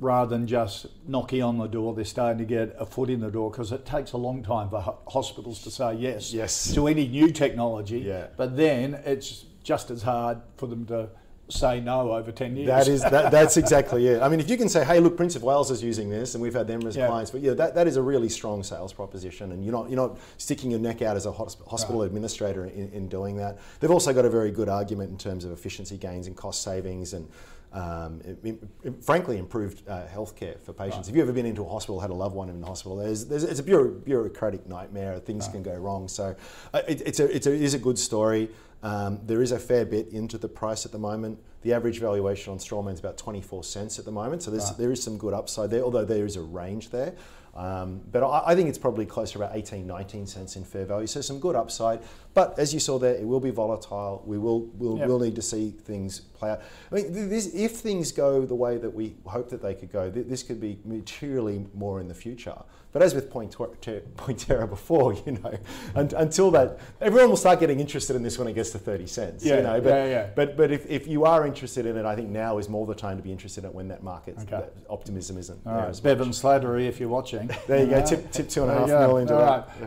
rather 0.00 0.28
than 0.36 0.48
just 0.48 0.86
knocking 1.06 1.44
on 1.44 1.56
the 1.58 1.68
door, 1.68 1.94
they're 1.94 2.04
starting 2.04 2.38
to 2.38 2.44
get 2.44 2.74
a 2.80 2.84
foot 2.84 3.10
in 3.10 3.20
the 3.20 3.30
door 3.30 3.52
because 3.52 3.70
it 3.70 3.86
takes 3.86 4.10
a 4.10 4.16
long 4.16 4.42
time 4.42 4.70
for 4.70 4.80
ho- 4.80 4.98
hospitals 5.06 5.62
to 5.62 5.70
say 5.70 5.94
yes, 5.94 6.32
Yes. 6.32 6.74
to 6.74 6.88
any 6.88 7.06
new 7.06 7.30
technology. 7.30 8.00
Yeah. 8.00 8.26
But 8.36 8.56
then 8.56 8.94
it's 9.04 9.44
just 9.62 9.92
as 9.92 10.02
hard 10.02 10.38
for 10.56 10.66
them 10.66 10.84
to 10.86 11.10
say 11.48 11.80
no 11.80 12.12
over 12.12 12.32
ten 12.32 12.56
years. 12.56 12.66
That 12.68 12.88
is 12.88 13.02
that, 13.02 13.30
that's 13.30 13.56
exactly 13.62 14.06
it. 14.08 14.22
I 14.22 14.28
mean, 14.28 14.40
if 14.40 14.50
you 14.50 14.56
can 14.56 14.68
say, 14.68 14.84
"Hey, 14.84 15.00
look, 15.00 15.16
Prince 15.16 15.36
of 15.36 15.42
Wales 15.42 15.70
is 15.70 15.82
using 15.82 16.10
this, 16.10 16.34
and 16.34 16.42
we've 16.42 16.54
had 16.54 16.66
them 16.66 16.86
as 16.86 16.96
Yeah. 16.96 17.06
clients," 17.06 17.30
but 17.30 17.40
yeah, 17.40 17.54
that, 17.54 17.74
that 17.74 17.86
is 17.86 17.96
a 17.96 18.02
really 18.02 18.28
strong 18.28 18.62
sales 18.62 18.92
proposition, 18.92 19.52
and 19.52 19.64
you're 19.64 19.72
not 19.72 19.88
you're 19.88 19.96
not 19.96 20.18
sticking 20.38 20.70
your 20.70 20.80
neck 20.80 21.02
out 21.02 21.16
as 21.16 21.26
a 21.26 21.32
hos- 21.32 21.56
hospital 21.68 22.02
administrator 22.02 22.66
in, 22.66 22.90
in 22.92 23.08
doing 23.08 23.36
that. 23.36 23.58
They've 23.80 23.90
also 23.90 24.12
got 24.12 24.24
a 24.24 24.30
very 24.30 24.50
good 24.50 24.68
argument 24.68 25.10
in 25.10 25.18
terms 25.18 25.44
of 25.44 25.52
efficiency 25.52 25.96
gains 25.96 26.26
and 26.26 26.36
cost 26.36 26.62
savings, 26.62 27.12
and 27.12 27.28
um, 27.76 28.20
it- 28.24 28.38
it- 28.42 28.62
it- 28.84 29.04
frankly, 29.04 29.36
improved 29.38 29.86
uh, 29.88 30.06
healthcare 30.06 30.58
for 30.60 30.72
patients. 30.72 31.08
If 31.08 31.14
you've 31.14 31.24
ever 31.28 31.32
been 31.32 31.46
into 31.46 31.62
a 31.64 31.68
hospital, 31.68 32.00
had 32.00 32.10
a 32.10 32.14
loved 32.14 32.34
one 32.34 32.48
in 32.48 32.60
the 32.60 32.66
hospital, 32.66 32.96
there's, 32.96 33.26
there's 33.26 33.44
it's 33.44 33.60
a 33.60 33.62
bureaucratic 33.62 34.66
nightmare. 34.66 35.18
Things 35.18 35.46
can 35.48 35.62
go 35.62 35.74
wrong. 35.74 36.08
So 36.08 36.34
uh, 36.72 36.82
it, 36.88 37.02
it's 37.04 37.20
a 37.20 37.26
it's 37.36 37.46
a, 37.46 37.52
it 37.52 37.62
is 37.62 37.74
a 37.74 37.78
good 37.78 37.98
story. 37.98 38.48
Um, 38.82 39.20
there 39.26 39.42
is 39.42 39.52
a 39.52 39.58
fair 39.58 39.84
bit 39.84 40.08
into 40.08 40.38
the 40.38 40.48
price 40.48 40.86
at 40.86 40.92
the 40.92 40.98
moment. 40.98 41.38
The 41.62 41.72
average 41.72 41.98
valuation 41.98 42.52
on 42.52 42.58
Strawman 42.58 42.92
is 42.92 43.00
about 43.00 43.16
24 43.18 43.64
cents 43.64 43.98
at 43.98 44.04
the 44.04 44.12
moment, 44.12 44.42
so 44.42 44.50
there's, 44.52 44.70
there 44.76 44.92
is 44.92 45.02
some 45.02 45.18
good 45.18 45.34
upside 45.34 45.70
there, 45.70 45.82
although 45.82 46.04
there 46.04 46.24
is 46.24 46.36
a 46.36 46.42
range 46.42 46.90
there. 46.90 47.14
Um, 47.56 48.02
but 48.12 48.22
I, 48.22 48.52
I 48.52 48.54
think 48.54 48.68
it's 48.68 48.78
probably 48.78 49.06
closer 49.06 49.38
to 49.38 49.44
about 49.44 49.56
18, 49.56 49.86
19 49.86 50.26
cents 50.26 50.56
in 50.56 50.64
fair 50.64 50.84
value, 50.84 51.06
so 51.06 51.22
some 51.22 51.40
good 51.40 51.56
upside. 51.56 52.00
But 52.34 52.58
as 52.58 52.74
you 52.74 52.80
saw 52.80 52.98
there, 52.98 53.14
it 53.14 53.26
will 53.26 53.40
be 53.40 53.50
volatile. 53.50 54.22
We 54.26 54.36
will 54.36 54.66
we'll, 54.74 54.98
Yep. 54.98 55.08
we'll 55.08 55.20
need 55.20 55.36
to 55.36 55.42
see 55.42 55.70
things 55.70 56.20
play 56.20 56.50
out. 56.50 56.60
I 56.92 56.94
mean, 56.94 57.30
this, 57.30 57.54
if 57.54 57.72
things 57.72 58.12
go 58.12 58.44
the 58.44 58.54
way 58.54 58.76
that 58.76 58.90
we 58.92 59.14
hope 59.24 59.48
that 59.50 59.62
they 59.62 59.74
could 59.74 59.90
go, 59.90 60.10
th- 60.10 60.26
this 60.26 60.42
could 60.42 60.60
be 60.60 60.78
materially 60.84 61.64
more 61.74 61.98
in 62.00 62.08
the 62.08 62.14
future. 62.14 62.56
But 62.92 63.02
as 63.02 63.14
with 63.14 63.28
Point 63.30 63.52
Pointerra 63.54 64.68
before, 64.68 65.12
you 65.26 65.32
know, 65.32 65.52
un- 65.94 66.10
until 66.16 66.50
that, 66.52 66.78
everyone 67.00 67.28
will 67.28 67.36
start 67.36 67.60
getting 67.60 67.78
interested 67.78 68.16
in 68.16 68.22
this 68.22 68.38
when 68.38 68.48
it 68.48 68.54
gets 68.54 68.70
to 68.70 68.78
30 68.78 69.06
cents. 69.06 69.44
Yeah, 69.44 69.56
you 69.56 69.62
know, 69.64 69.80
but, 69.82 69.88
yeah, 69.90 70.06
yeah. 70.06 70.30
but 70.34 70.56
but 70.56 70.70
if, 70.70 70.86
if 70.86 71.06
you 71.06 71.26
are 71.26 71.46
interested 71.46 71.84
in 71.84 71.96
it, 71.98 72.06
I 72.06 72.14
think 72.16 72.30
now 72.30 72.56
is 72.56 72.70
more 72.70 72.86
the 72.86 72.94
time 72.94 73.18
to 73.18 73.22
be 73.22 73.30
interested 73.30 73.64
in 73.64 73.70
it 73.70 73.74
when 73.74 73.88
that 73.88 74.02
market 74.02 74.36
Okay. 74.38 74.46
that 74.50 74.72
optimism 74.88 75.36
isn't 75.36 75.60
All 75.66 75.72
there 75.74 75.82
right, 75.82 75.90
as 75.90 75.96
much. 76.02 76.04
Bevan 76.04 76.28
Slattery, 76.30 76.86
if 76.88 76.98
you're 76.98 77.08
watching. 77.10 77.50
There 77.66 77.80
you 77.84 77.90
go, 77.90 78.06
tip, 78.06 78.30
tip 78.30 78.48
two 78.48 78.62
and 78.62 78.70
a 78.70 78.74
there 78.74 78.80
half 78.80 78.88
you 78.88 78.94
go. 78.94 79.06
mil 79.08 79.16
into 79.18 79.34
All 79.34 79.40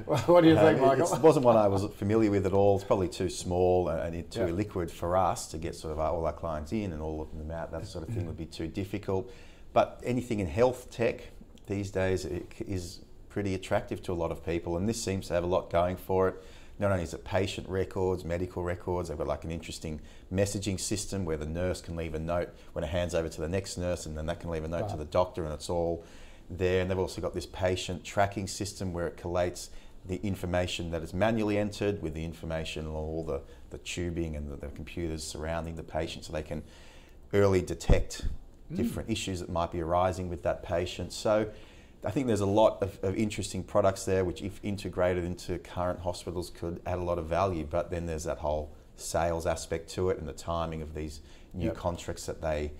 that. 0.05 0.27
What 0.27 0.41
do 0.41 0.49
you 0.49 0.55
think, 0.55 0.79
Uh, 0.79 0.85
Michael? 0.85 1.13
It 1.15 1.21
wasn't 1.21 1.45
one 1.45 1.55
I 1.57 1.67
was 1.67 1.83
familiar 1.95 2.29
with 2.29 2.45
at 2.45 2.53
all. 2.53 2.75
It's 2.75 2.83
probably 2.85 3.07
too 3.09 3.29
small 3.29 3.89
and 3.89 4.15
and 4.15 4.29
too 4.31 4.41
Yeah. 4.41 4.51
liquid 4.51 4.91
for 4.91 5.17
us 5.17 5.47
to 5.47 5.57
get 5.57 5.73
sort 5.75 5.93
of 5.93 5.99
all 5.99 6.25
our 6.27 6.33
clients 6.33 6.71
in 6.73 6.91
and 6.93 7.01
all 7.01 7.21
of 7.21 7.35
them 7.37 7.49
out. 7.51 7.71
That 7.71 7.87
sort 7.87 8.07
of 8.07 8.13
thing 8.13 8.27
would 8.27 8.37
be 8.37 8.45
too 8.45 8.67
difficult. 8.67 9.31
But 9.73 9.99
anything 10.03 10.39
in 10.39 10.47
health 10.47 10.89
tech 10.91 11.21
these 11.69 11.89
days 11.91 12.25
it 12.25 12.51
is 12.67 12.99
pretty 13.29 13.53
attractive 13.53 14.01
to 14.03 14.11
a 14.11 14.15
lot 14.15 14.31
of 14.31 14.45
people, 14.45 14.75
and 14.75 14.89
this 14.89 15.01
seems 15.01 15.27
to 15.27 15.33
have 15.33 15.43
a 15.43 15.47
lot 15.47 15.69
going 15.69 15.95
for 15.95 16.27
it. 16.27 16.43
Not 16.79 16.91
only 16.91 17.03
is 17.03 17.13
it 17.13 17.23
patient 17.23 17.67
records, 17.69 18.25
medical 18.25 18.63
records, 18.63 19.09
they've 19.09 19.17
got 19.17 19.27
like 19.27 19.43
an 19.43 19.51
interesting 19.51 20.01
messaging 20.33 20.79
system 20.79 21.25
where 21.25 21.37
the 21.37 21.45
nurse 21.45 21.81
can 21.81 21.95
leave 21.95 22.15
a 22.15 22.19
note 22.19 22.49
when 22.73 22.83
it 22.83 22.87
hands 22.87 23.13
over 23.13 23.29
to 23.29 23.41
the 23.41 23.49
next 23.49 23.77
nurse, 23.77 24.05
and 24.05 24.17
then 24.17 24.25
that 24.25 24.39
can 24.39 24.49
leave 24.49 24.63
a 24.63 24.67
note 24.67 24.89
to 24.89 24.97
the 24.97 25.05
doctor, 25.05 25.43
and 25.43 25.53
it's 25.53 25.69
all 25.69 26.03
there. 26.49 26.81
And 26.81 26.89
they've 26.89 26.97
also 26.97 27.21
got 27.21 27.33
this 27.33 27.45
patient 27.45 28.03
tracking 28.03 28.47
system 28.47 28.93
where 28.93 29.07
it 29.07 29.17
collates 29.17 29.69
the 30.05 30.15
information 30.23 30.91
that 30.91 31.03
is 31.03 31.13
manually 31.13 31.57
entered 31.57 32.01
with 32.01 32.13
the 32.13 32.23
information 32.23 32.87
on 32.87 32.93
all 32.93 33.23
the, 33.23 33.41
the 33.69 33.77
tubing 33.79 34.35
and 34.35 34.49
the, 34.49 34.55
the 34.55 34.67
computers 34.67 35.23
surrounding 35.23 35.75
the 35.75 35.83
patient 35.83 36.25
so 36.25 36.33
they 36.33 36.41
can 36.41 36.63
early 37.33 37.61
detect 37.61 38.25
different 38.75 39.09
issues 39.09 39.39
that 39.39 39.49
might 39.49 39.71
be 39.71 39.81
arising 39.81 40.29
with 40.29 40.43
that 40.43 40.63
patient. 40.63 41.11
So 41.13 41.49
I 42.05 42.11
think 42.11 42.27
there's 42.27 42.39
a 42.41 42.45
lot 42.45 42.81
of, 42.81 42.99
of 43.03 43.15
interesting 43.15 43.63
products 43.63 44.05
there 44.05 44.23
which 44.23 44.41
if 44.41 44.59
integrated 44.63 45.23
into 45.23 45.57
current 45.59 45.99
hospitals 45.99 46.49
could 46.49 46.81
add 46.85 46.97
a 46.97 47.03
lot 47.03 47.17
of 47.17 47.25
value 47.25 47.67
but 47.69 47.89
then 47.91 48.05
there's 48.05 48.23
that 48.23 48.37
whole 48.37 48.71
sales 48.95 49.45
aspect 49.45 49.89
to 49.91 50.09
it 50.09 50.17
and 50.17 50.27
the 50.27 50.33
timing 50.33 50.81
of 50.81 50.93
these 50.93 51.21
new 51.53 51.67
Yep. 51.67 51.75
contracts 51.75 52.25
that 52.25 52.41
they 52.41 52.71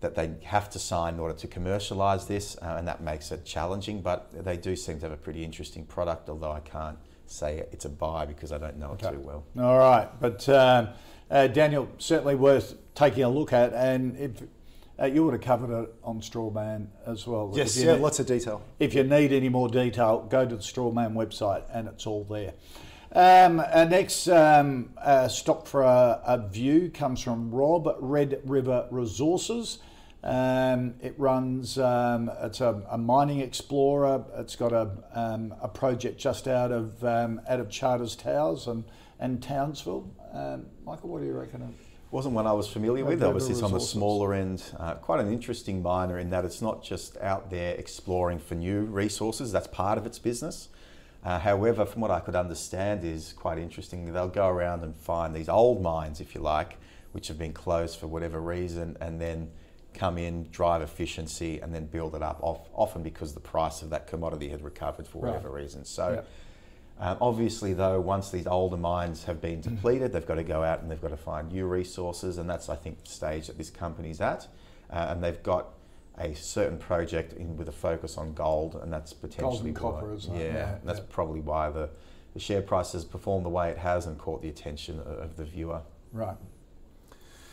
that 0.00 0.14
they 0.14 0.30
have 0.44 0.70
to 0.70 0.78
sign 0.78 1.14
in 1.14 1.20
order 1.20 1.34
to 1.34 1.48
commercialise 1.48 2.28
this, 2.28 2.56
uh, 2.62 2.76
and 2.78 2.86
that 2.86 3.00
makes 3.00 3.32
it 3.32 3.44
challenging. 3.44 4.00
But 4.00 4.30
they 4.44 4.56
do 4.56 4.76
seem 4.76 5.00
to 5.00 5.06
have 5.06 5.12
a 5.12 5.16
pretty 5.16 5.42
interesting 5.44 5.84
product, 5.84 6.28
although 6.28 6.52
I 6.52 6.60
can't 6.60 6.98
say 7.26 7.64
it's 7.72 7.84
a 7.84 7.88
buy 7.88 8.24
because 8.24 8.52
I 8.52 8.58
don't 8.58 8.78
know 8.78 8.92
it 8.92 9.00
too 9.00 9.18
well. 9.18 9.44
All 9.58 9.76
right, 9.76 10.08
but 10.20 10.48
um, 10.48 10.90
uh, 11.30 11.48
Daniel, 11.48 11.88
certainly 11.98 12.36
worth 12.36 12.76
taking 12.94 13.24
a 13.24 13.28
look 13.28 13.52
at, 13.52 13.72
and 13.72 14.16
if 14.18 14.42
uh, 15.00 15.06
you 15.06 15.24
would 15.24 15.34
have 15.34 15.42
covered 15.42 15.82
it 15.82 15.94
on 16.02 16.20
Strawman 16.20 16.88
as 17.06 17.26
well. 17.26 17.52
Yes, 17.54 17.76
yeah, 17.76 17.94
ne- 17.94 18.00
lots 18.00 18.18
of 18.18 18.26
detail. 18.26 18.62
If 18.78 18.94
you 18.94 19.04
need 19.04 19.32
any 19.32 19.48
more 19.48 19.68
detail, 19.68 20.26
go 20.28 20.44
to 20.44 20.56
the 20.56 20.62
Strawman 20.62 21.14
website, 21.14 21.64
and 21.72 21.88
it's 21.88 22.06
all 22.06 22.24
there. 22.24 22.54
Um, 23.12 23.60
our 23.60 23.86
next 23.86 24.28
um, 24.28 24.90
uh, 25.00 25.28
stock 25.28 25.66
for 25.66 25.82
a, 25.82 26.20
a, 26.26 26.48
view 26.48 26.90
comes 26.90 27.22
from 27.22 27.50
Rob 27.50 27.96
Red 28.00 28.40
River 28.44 28.86
Resources. 28.90 29.78
Um, 30.22 30.94
it 31.00 31.14
runs. 31.16 31.78
Um, 31.78 32.30
it's 32.42 32.60
a, 32.60 32.82
a, 32.90 32.98
mining 32.98 33.40
explorer. 33.40 34.24
It's 34.36 34.56
got 34.56 34.72
a, 34.72 34.90
um, 35.14 35.54
a 35.62 35.68
project 35.68 36.18
just 36.18 36.48
out 36.48 36.70
of 36.70 37.02
um, 37.02 37.40
out 37.48 37.60
of 37.60 37.70
Charters 37.70 38.14
Towers 38.14 38.66
and 38.66 38.84
and 39.18 39.42
Townsville. 39.42 40.12
Michael, 40.84 41.08
what 41.08 41.20
do 41.20 41.26
you 41.26 41.32
reckon? 41.32 41.74
Wasn't 42.10 42.34
one 42.34 42.46
I 42.46 42.52
was 42.52 42.68
familiar 42.68 43.04
with. 43.04 43.22
Obviously, 43.22 43.52
it's 43.52 43.62
on 43.62 43.72
the 43.72 43.80
smaller 43.80 44.32
end. 44.32 44.62
Uh, 44.78 44.94
quite 44.94 45.20
an 45.20 45.30
interesting 45.32 45.82
miner 45.82 46.18
in 46.18 46.30
that 46.30 46.44
it's 46.44 46.62
not 46.62 46.82
just 46.82 47.16
out 47.18 47.50
there 47.50 47.74
exploring 47.74 48.38
for 48.38 48.54
new 48.54 48.80
resources. 48.82 49.52
That's 49.52 49.66
part 49.66 49.98
of 49.98 50.06
its 50.06 50.18
business. 50.18 50.68
Uh, 51.22 51.38
however, 51.38 51.84
from 51.84 52.00
what 52.00 52.10
I 52.10 52.20
could 52.20 52.36
understand, 52.36 53.04
is 53.04 53.34
quite 53.34 53.58
interesting. 53.58 54.10
They'll 54.12 54.28
go 54.28 54.48
around 54.48 54.84
and 54.84 54.96
find 54.96 55.34
these 55.34 55.48
old 55.48 55.82
mines, 55.82 56.20
if 56.20 56.34
you 56.34 56.40
like, 56.40 56.78
which 57.12 57.28
have 57.28 57.38
been 57.38 57.52
closed 57.52 57.98
for 57.98 58.06
whatever 58.06 58.40
reason, 58.40 58.96
and 59.00 59.20
then 59.20 59.50
come 59.92 60.16
in, 60.16 60.48
drive 60.50 60.80
efficiency, 60.80 61.58
and 61.60 61.74
then 61.74 61.86
build 61.86 62.14
it 62.14 62.22
up. 62.22 62.38
Off, 62.40 62.68
often 62.72 63.02
because 63.02 63.34
the 63.34 63.40
price 63.40 63.82
of 63.82 63.90
that 63.90 64.06
commodity 64.06 64.48
had 64.48 64.62
recovered 64.62 65.06
for 65.06 65.18
whatever 65.18 65.50
right. 65.50 65.62
reason. 65.62 65.84
So. 65.84 66.10
Yep. 66.10 66.28
Um, 67.00 67.16
obviously, 67.20 67.74
though, 67.74 68.00
once 68.00 68.30
these 68.30 68.46
older 68.46 68.76
mines 68.76 69.24
have 69.24 69.40
been 69.40 69.60
mm. 69.60 69.62
depleted, 69.62 70.12
they've 70.12 70.26
got 70.26 70.34
to 70.34 70.42
go 70.42 70.64
out 70.64 70.82
and 70.82 70.90
they've 70.90 71.00
got 71.00 71.10
to 71.10 71.16
find 71.16 71.52
new 71.52 71.66
resources, 71.66 72.38
and 72.38 72.50
that's, 72.50 72.68
I 72.68 72.76
think, 72.76 73.04
the 73.04 73.10
stage 73.10 73.46
that 73.46 73.56
this 73.56 73.70
company's 73.70 74.20
at. 74.20 74.48
Uh, 74.90 75.06
and 75.10 75.22
they've 75.22 75.42
got 75.42 75.68
a 76.18 76.34
certain 76.34 76.78
project 76.78 77.34
in, 77.34 77.56
with 77.56 77.68
a 77.68 77.72
focus 77.72 78.18
on 78.18 78.34
gold, 78.34 78.80
and 78.82 78.92
that's 78.92 79.12
potentially 79.12 79.70
gold 79.70 79.94
and 79.94 80.00
copper, 80.00 80.14
isn't 80.14 80.34
yeah, 80.34 80.40
it? 80.40 80.54
Yeah, 80.54 80.74
that's 80.84 80.98
yeah. 80.98 81.04
probably 81.10 81.40
why 81.40 81.70
the, 81.70 81.88
the 82.34 82.40
share 82.40 82.62
price 82.62 82.92
has 82.92 83.04
performed 83.04 83.44
the 83.44 83.50
way 83.50 83.70
it 83.70 83.78
has 83.78 84.06
and 84.06 84.18
caught 84.18 84.42
the 84.42 84.48
attention 84.48 84.98
of, 85.00 85.06
of 85.06 85.36
the 85.36 85.44
viewer. 85.44 85.82
Right. 86.12 86.36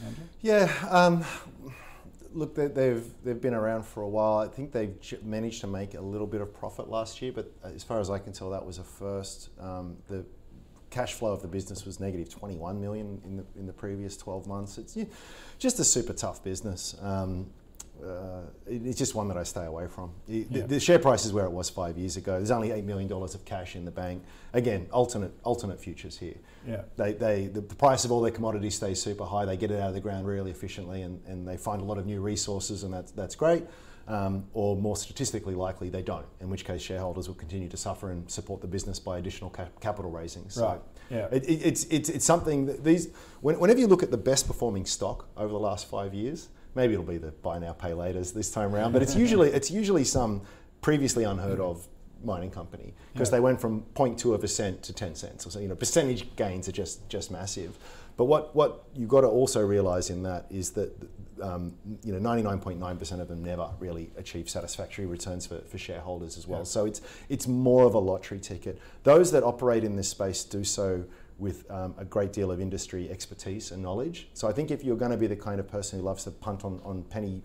Andrew? 0.03 0.23
Yeah. 0.41 0.71
Um, 0.89 1.23
look, 2.35 2.55
they've 2.55 3.05
they've 3.23 3.41
been 3.41 3.53
around 3.53 3.83
for 3.85 4.03
a 4.03 4.07
while. 4.07 4.37
I 4.37 4.47
think 4.47 4.71
they've 4.71 4.95
managed 5.23 5.61
to 5.61 5.67
make 5.67 5.93
a 5.93 6.01
little 6.01 6.27
bit 6.27 6.41
of 6.41 6.53
profit 6.53 6.89
last 6.89 7.21
year, 7.21 7.31
but 7.31 7.51
as 7.63 7.83
far 7.83 7.99
as 7.99 8.09
I 8.09 8.19
can 8.19 8.33
tell, 8.33 8.49
that 8.51 8.65
was 8.65 8.77
a 8.77 8.83
first. 8.83 9.49
Um, 9.59 9.97
the 10.07 10.25
cash 10.89 11.13
flow 11.13 11.33
of 11.33 11.41
the 11.41 11.47
business 11.47 11.85
was 11.85 11.99
negative 11.99 12.29
21 12.29 12.79
million 12.79 13.21
in 13.25 13.37
the 13.37 13.45
in 13.57 13.65
the 13.65 13.73
previous 13.73 14.15
12 14.17 14.47
months. 14.47 14.77
It's 14.77 14.97
just 15.57 15.79
a 15.79 15.83
super 15.83 16.13
tough 16.13 16.43
business. 16.43 16.95
Um, 17.01 17.47
uh, 18.03 18.41
it's 18.67 18.97
just 18.97 19.15
one 19.15 19.27
that 19.27 19.37
I 19.37 19.43
stay 19.43 19.65
away 19.65 19.87
from. 19.87 20.11
The, 20.27 20.45
yeah. 20.49 20.65
the, 20.65 20.79
share 20.79 20.99
price 20.99 21.25
is 21.25 21.33
where 21.33 21.45
it 21.45 21.51
was 21.51 21.69
five 21.69 21.97
years 21.97 22.17
ago. 22.17 22.33
There's 22.33 22.51
only 22.51 22.71
eight 22.71 22.83
million 22.83 23.07
dollars 23.07 23.35
of 23.35 23.45
cash 23.45 23.75
in 23.75 23.85
the 23.85 23.91
bank. 23.91 24.23
Again, 24.53 24.87
alternate 24.91 25.31
alternate 25.43 25.79
futures 25.79 26.17
here. 26.17 26.35
Yeah. 26.67 26.81
They, 26.97 27.13
they 27.13 27.47
the, 27.47 27.61
price 27.61 28.05
of 28.05 28.11
all 28.11 28.21
their 28.21 28.31
commodities 28.31 28.75
stays 28.75 29.01
super 29.01 29.25
high. 29.25 29.45
They 29.45 29.57
get 29.57 29.71
it 29.71 29.79
out 29.79 29.89
of 29.89 29.93
the 29.93 30.01
ground 30.01 30.27
really 30.27 30.51
efficiently, 30.51 31.01
and, 31.01 31.21
and 31.27 31.47
they 31.47 31.57
find 31.57 31.81
a 31.81 31.85
lot 31.85 31.97
of 31.97 32.05
new 32.05 32.21
resources, 32.21 32.83
and 32.83 32.93
that's 32.93 33.11
that's 33.11 33.35
great. 33.35 33.63
Um, 34.07 34.45
or 34.53 34.75
more 34.75 34.95
statistically 34.95 35.55
likely, 35.55 35.89
they 35.89 36.03
don't. 36.03 36.27
In 36.39 36.49
which 36.49 36.63
case, 36.63 36.81
shareholders 36.81 37.27
will 37.27 37.35
continue 37.35 37.67
to 37.69 37.77
suffer 37.77 38.11
and 38.11 38.29
support 38.29 38.61
the 38.61 38.67
business 38.67 38.99
by 38.99 39.17
additional 39.17 39.49
cap- 39.49 39.79
capital 39.79 40.11
raisings. 40.11 40.53
So 40.53 40.67
right. 40.67 40.81
Yeah. 41.09 41.27
It, 41.31 41.43
it, 41.49 41.65
it's, 41.65 41.85
it's 41.85 42.09
it's 42.09 42.25
something 42.25 42.67
that 42.67 42.83
these 42.83 43.09
when, 43.41 43.59
whenever 43.59 43.79
you 43.79 43.87
look 43.87 44.03
at 44.03 44.11
the 44.11 44.17
best 44.17 44.47
performing 44.47 44.85
stock 44.85 45.27
over 45.37 45.51
the 45.51 45.59
last 45.59 45.89
five 45.89 46.13
years 46.13 46.49
Maybe 46.75 46.93
it'll 46.93 47.05
be 47.05 47.17
the 47.17 47.31
buy 47.31 47.59
now, 47.59 47.73
pay 47.73 47.91
laters 47.91 48.33
this 48.33 48.51
time 48.51 48.75
around, 48.75 48.91
but 48.91 49.01
it's 49.01 49.15
usually 49.23 49.49
it's 49.49 49.71
usually 49.71 50.03
some 50.03 50.41
previously 50.81 51.23
unheard 51.23 51.59
of 51.59 51.87
mining 52.23 52.51
company 52.51 52.93
because 53.13 53.29
yeah. 53.29 53.37
they 53.37 53.39
went 53.39 53.61
from 53.61 53.81
0.2 53.93 54.33
of 54.33 54.43
a 54.43 54.47
cent 54.47 54.81
to 54.83 54.93
10 54.93 55.15
cents. 55.15 55.51
So 55.51 55.59
you 55.59 55.67
know 55.67 55.75
percentage 55.75 56.35
gains 56.35 56.67
are 56.67 56.73
just 56.73 57.07
just 57.09 57.31
massive. 57.31 57.77
But 58.17 58.25
what 58.25 58.55
what 58.55 58.83
you've 58.93 59.09
got 59.09 59.21
to 59.21 59.27
also 59.27 59.61
realise 59.65 60.09
in 60.09 60.23
that 60.23 60.45
is 60.49 60.71
that 60.71 60.95
um, 61.41 61.73
you 62.03 62.17
know 62.17 62.19
99.9% 62.19 63.19
of 63.19 63.27
them 63.27 63.43
never 63.43 63.69
really 63.79 64.09
achieve 64.17 64.49
satisfactory 64.49 65.05
returns 65.05 65.45
for, 65.45 65.59
for 65.61 65.77
shareholders 65.77 66.37
as 66.37 66.47
well. 66.47 66.61
Yeah. 66.61 66.65
So 66.65 66.85
it's 66.85 67.01
it's 67.29 67.47
more 67.47 67.85
of 67.85 67.93
a 67.93 67.99
lottery 67.99 68.39
ticket. 68.39 68.79
Those 69.03 69.31
that 69.31 69.43
operate 69.43 69.83
in 69.83 69.95
this 69.95 70.09
space 70.09 70.43
do 70.43 70.63
so 70.63 71.03
with 71.37 71.69
um, 71.69 71.95
a 71.97 72.05
great 72.05 72.31
deal 72.31 72.51
of 72.51 72.61
industry 72.61 73.09
expertise 73.09 73.71
and 73.71 73.81
knowledge. 73.83 74.29
So 74.33 74.47
I 74.47 74.53
think 74.53 74.71
if 74.71 74.83
you're 74.83 74.95
going 74.95 75.11
to 75.11 75.17
be 75.17 75.27
the 75.27 75.35
kind 75.35 75.59
of 75.59 75.67
person 75.67 75.99
who 75.99 76.05
loves 76.05 76.23
to 76.23 76.31
punt 76.31 76.63
on, 76.63 76.79
on 76.83 77.03
penny 77.03 77.43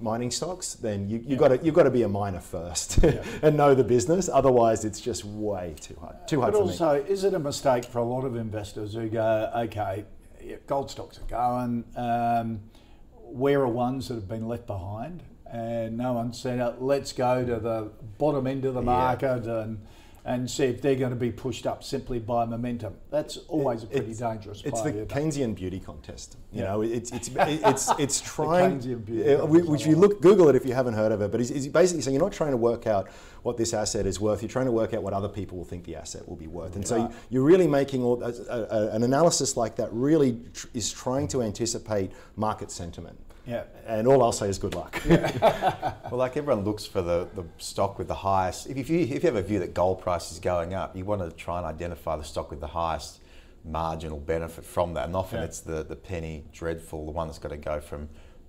mining 0.00 0.30
stocks, 0.30 0.74
then 0.74 1.08
you, 1.08 1.22
have 1.30 1.38
got 1.38 1.48
to 1.48 1.60
you've 1.62 1.74
got 1.74 1.84
to 1.84 1.90
be 1.90 2.02
a 2.02 2.08
miner 2.08 2.40
first 2.40 3.02
yeah. 3.02 3.24
and 3.42 3.56
know 3.56 3.74
the 3.74 3.84
business. 3.84 4.28
Otherwise, 4.28 4.84
it's 4.84 5.00
just 5.00 5.24
way 5.24 5.74
too 5.80 5.96
hard. 6.00 6.16
Too 6.28 6.40
hard. 6.40 6.52
But 6.52 6.60
also, 6.60 7.02
me. 7.02 7.10
is 7.10 7.24
it 7.24 7.34
a 7.34 7.38
mistake 7.38 7.84
for 7.84 7.98
a 7.98 8.04
lot 8.04 8.24
of 8.24 8.36
investors 8.36 8.94
who 8.94 9.08
go, 9.08 9.50
okay, 9.56 10.04
gold 10.66 10.90
stocks 10.90 11.18
are 11.18 11.24
going, 11.24 11.84
um, 11.96 12.60
where 13.12 13.60
are 13.60 13.68
ones 13.68 14.08
that 14.08 14.14
have 14.14 14.28
been 14.28 14.48
left 14.48 14.66
behind? 14.66 15.22
And 15.50 15.96
no 15.96 16.12
one 16.12 16.32
said, 16.32 16.76
let's 16.78 17.12
go 17.12 17.44
to 17.44 17.56
the 17.56 17.90
bottom 18.18 18.46
end 18.46 18.66
of 18.66 18.74
the 18.74 18.82
market 18.82 19.44
yeah. 19.46 19.62
and 19.62 19.80
and 20.28 20.48
see 20.48 20.64
if 20.64 20.82
they're 20.82 20.94
going 20.94 21.08
to 21.10 21.16
be 21.16 21.32
pushed 21.32 21.66
up 21.66 21.82
simply 21.82 22.18
by 22.18 22.44
momentum. 22.44 22.94
That's 23.10 23.38
always 23.48 23.84
a 23.84 23.86
pretty 23.86 24.10
it's, 24.10 24.20
dangerous. 24.20 24.62
It's 24.62 24.82
the 24.82 24.92
Keynesian 24.92 25.54
beauty 25.54 25.80
contest. 25.80 26.36
You 26.52 26.60
yeah. 26.60 26.66
know, 26.66 26.82
it's 26.82 27.10
it's 27.12 27.30
it's 27.36 27.90
it's 27.98 28.20
trying. 28.20 28.78
Keynesian 28.78 29.04
beauty. 29.06 29.34
Uh, 29.34 29.46
which 29.46 29.86
you 29.86 29.96
look 29.96 30.20
Google 30.20 30.50
it 30.50 30.54
if 30.54 30.66
you 30.66 30.74
haven't 30.74 30.94
heard 30.94 31.12
of 31.12 31.22
it. 31.22 31.32
But 31.32 31.40
it's, 31.40 31.66
basically 31.68 32.02
saying 32.02 32.14
you're 32.14 32.22
not 32.22 32.32
trying 32.32 32.50
to 32.50 32.58
work 32.58 32.86
out 32.86 33.08
what 33.42 33.56
this 33.56 33.72
asset 33.72 34.04
is 34.04 34.20
worth. 34.20 34.42
You're 34.42 34.50
trying 34.50 34.66
to 34.66 34.72
work 34.72 34.92
out 34.92 35.02
what 35.02 35.14
other 35.14 35.30
people 35.30 35.56
will 35.56 35.64
think 35.64 35.84
the 35.84 35.96
asset 35.96 36.28
will 36.28 36.36
be 36.36 36.46
worth. 36.46 36.76
And 36.76 36.86
so 36.86 37.10
you're 37.30 37.42
really 37.42 37.66
making 37.66 38.02
all, 38.02 38.22
a, 38.22 38.30
a, 38.50 38.90
an 38.90 39.04
analysis 39.04 39.56
like 39.56 39.76
that. 39.76 39.88
Really 39.92 40.40
tr- 40.52 40.66
is 40.74 40.92
trying 40.92 41.28
to 41.28 41.40
anticipate 41.40 42.12
market 42.36 42.70
sentiment. 42.70 43.18
Yeah. 43.48 43.64
And 43.86 44.06
all 44.06 44.22
I'll 44.22 44.32
say 44.32 44.48
is 44.48 44.58
good 44.58 44.74
luck. 44.74 45.00
Yeah. 45.08 45.94
well, 46.10 46.18
like 46.18 46.36
everyone 46.36 46.64
looks 46.64 46.84
for 46.84 47.00
the, 47.00 47.28
the 47.34 47.44
stock 47.56 47.98
with 47.98 48.06
the 48.06 48.14
highest. 48.14 48.66
If 48.68 48.90
you, 48.90 49.00
if 49.00 49.10
you 49.10 49.20
have 49.20 49.36
a 49.36 49.42
view 49.42 49.58
that 49.60 49.72
gold 49.72 50.02
price 50.02 50.30
is 50.30 50.38
going 50.38 50.74
up, 50.74 50.94
you 50.94 51.04
want 51.04 51.22
to 51.22 51.30
try 51.34 51.56
and 51.56 51.66
identify 51.66 52.16
the 52.16 52.24
stock 52.24 52.50
with 52.50 52.60
the 52.60 52.66
highest 52.66 53.20
marginal 53.64 54.18
benefit 54.18 54.64
from 54.64 54.94
that. 54.94 55.06
And 55.06 55.16
often 55.16 55.38
yeah. 55.38 55.46
it's 55.46 55.60
the, 55.60 55.82
the 55.82 55.96
penny 55.96 56.44
dreadful, 56.52 57.06
the 57.06 57.10
one 57.10 57.26
that's 57.26 57.38
got 57.38 57.48
to 57.48 57.56
go 57.56 57.80
from 57.80 58.08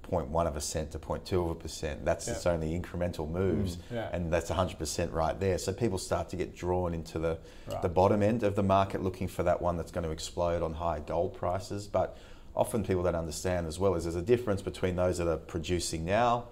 0.1 0.09 0.47
of 0.47 0.55
a 0.55 0.61
cent 0.61 0.91
to 0.91 0.99
0.2 0.99 1.45
of 1.45 1.51
a 1.51 1.55
percent. 1.55 2.03
That's 2.03 2.27
yeah. 2.27 2.33
its 2.33 2.45
only 2.45 2.77
incremental 2.77 3.29
moves, 3.29 3.77
mm, 3.77 3.81
yeah. 3.93 4.09
and 4.11 4.31
that's 4.33 4.49
100% 4.49 5.13
right 5.13 5.39
there. 5.39 5.57
So 5.57 5.71
people 5.71 5.97
start 5.97 6.29
to 6.29 6.35
get 6.35 6.55
drawn 6.55 6.93
into 6.93 7.19
the, 7.19 7.37
right. 7.71 7.81
the 7.81 7.89
bottom 7.89 8.23
end 8.23 8.43
of 8.43 8.55
the 8.55 8.63
market 8.63 9.03
looking 9.03 9.27
for 9.27 9.43
that 9.43 9.61
one 9.61 9.77
that's 9.77 9.91
going 9.91 10.05
to 10.05 10.11
explode 10.11 10.61
on 10.61 10.73
high 10.73 10.99
gold 10.99 11.35
prices. 11.35 11.87
But 11.87 12.17
often 12.59 12.83
people 12.83 13.01
don't 13.03 13.15
understand 13.15 13.65
as 13.65 13.79
well 13.79 13.95
is 13.95 14.03
there's 14.03 14.15
a 14.15 14.21
difference 14.21 14.61
between 14.61 14.95
those 14.95 15.17
that 15.17 15.27
are 15.27 15.37
producing 15.37 16.03
now 16.03 16.45